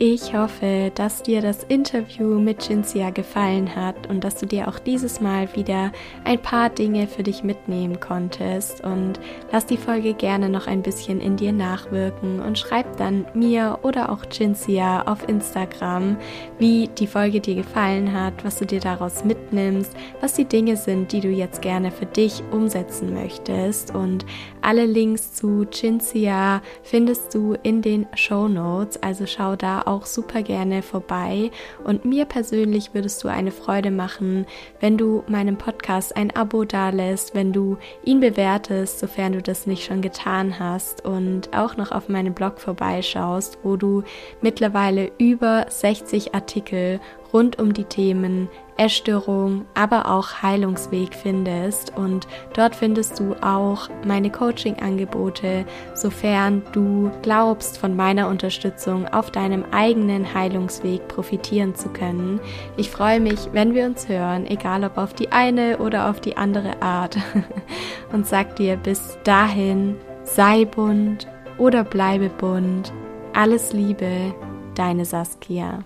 Ich 0.00 0.32
hoffe, 0.32 0.92
dass 0.94 1.24
dir 1.24 1.42
das 1.42 1.64
Interview 1.64 2.38
mit 2.38 2.62
Cinzia 2.62 3.10
gefallen 3.10 3.74
hat 3.74 4.08
und 4.08 4.22
dass 4.22 4.36
du 4.36 4.46
dir 4.46 4.68
auch 4.68 4.78
dieses 4.78 5.20
Mal 5.20 5.48
wieder 5.56 5.90
ein 6.22 6.40
paar 6.40 6.70
Dinge 6.70 7.08
für 7.08 7.24
dich 7.24 7.42
mitnehmen 7.42 7.98
konntest. 7.98 8.84
Und 8.84 9.18
lass 9.50 9.66
die 9.66 9.76
Folge 9.76 10.14
gerne 10.14 10.50
noch 10.50 10.68
ein 10.68 10.82
bisschen 10.82 11.20
in 11.20 11.34
dir 11.34 11.50
nachwirken 11.50 12.38
und 12.38 12.56
schreib 12.56 12.96
dann 12.96 13.26
mir 13.34 13.80
oder 13.82 14.12
auch 14.12 14.24
Cinzia 14.26 15.02
auf 15.02 15.28
Instagram, 15.28 16.16
wie 16.60 16.86
die 16.86 17.08
Folge 17.08 17.40
dir 17.40 17.56
gefallen 17.56 18.12
hat, 18.12 18.44
was 18.44 18.54
du 18.60 18.66
dir 18.66 18.78
daraus 18.78 19.24
mitnimmst, 19.24 19.96
was 20.20 20.34
die 20.34 20.44
Dinge 20.44 20.76
sind, 20.76 21.10
die 21.10 21.20
du 21.20 21.28
jetzt 21.28 21.60
gerne 21.60 21.90
für 21.90 22.06
dich 22.06 22.44
umsetzen 22.52 23.12
möchtest. 23.14 23.92
Und 23.96 24.24
alle 24.62 24.86
Links 24.86 25.32
zu 25.32 25.64
Cinzia 25.64 26.62
findest 26.84 27.34
du 27.34 27.56
in 27.64 27.82
den 27.82 28.06
Show 28.14 28.46
Notes, 28.46 29.02
also 29.02 29.26
schau 29.26 29.56
da 29.56 29.87
auch 29.88 30.06
super 30.06 30.42
gerne 30.42 30.82
vorbei. 30.82 31.50
Und 31.84 32.04
mir 32.04 32.24
persönlich 32.24 32.94
würdest 32.94 33.24
du 33.24 33.28
eine 33.28 33.50
Freude 33.50 33.90
machen, 33.90 34.46
wenn 34.80 34.96
du 34.96 35.24
meinem 35.26 35.56
Podcast 35.56 36.16
ein 36.16 36.34
Abo 36.36 36.64
dalässt, 36.64 37.34
wenn 37.34 37.52
du 37.52 37.78
ihn 38.04 38.20
bewertest, 38.20 39.00
sofern 39.00 39.32
du 39.32 39.42
das 39.42 39.66
nicht 39.66 39.84
schon 39.84 40.02
getan 40.02 40.58
hast 40.58 41.04
und 41.04 41.56
auch 41.56 41.76
noch 41.76 41.90
auf 41.90 42.08
meinem 42.08 42.34
Blog 42.34 42.60
vorbeischaust, 42.60 43.58
wo 43.62 43.76
du 43.76 44.02
mittlerweile 44.42 45.10
über 45.18 45.66
60 45.68 46.34
Artikel 46.34 47.00
rund 47.32 47.58
um 47.58 47.72
die 47.72 47.84
Themen 47.84 48.48
Essstörung, 48.78 49.66
aber 49.74 50.10
auch 50.10 50.42
Heilungsweg 50.42 51.14
findest. 51.14 51.96
Und 51.96 52.26
dort 52.54 52.74
findest 52.74 53.18
du 53.18 53.34
auch 53.42 53.88
meine 54.04 54.30
Coaching-Angebote, 54.30 55.66
sofern 55.94 56.62
du 56.72 57.10
glaubst, 57.22 57.78
von 57.78 57.96
meiner 57.96 58.28
Unterstützung 58.28 59.06
auf 59.08 59.30
deinem 59.30 59.64
eigenen 59.72 60.32
Heilungsweg 60.32 61.06
profitieren 61.08 61.74
zu 61.74 61.88
können. 61.88 62.40
Ich 62.76 62.90
freue 62.90 63.20
mich, 63.20 63.48
wenn 63.52 63.74
wir 63.74 63.86
uns 63.86 64.08
hören, 64.08 64.46
egal 64.46 64.84
ob 64.84 64.96
auf 64.96 65.12
die 65.12 65.32
eine 65.32 65.78
oder 65.78 66.08
auf 66.08 66.20
die 66.20 66.36
andere 66.36 66.80
Art. 66.80 67.16
Und 68.12 68.26
sag 68.26 68.56
dir 68.56 68.76
bis 68.76 69.18
dahin, 69.24 69.96
sei 70.24 70.64
bunt 70.64 71.26
oder 71.58 71.84
bleibe 71.84 72.28
bunt. 72.28 72.92
Alles 73.34 73.72
Liebe, 73.72 74.34
deine 74.74 75.04
Saskia. 75.04 75.80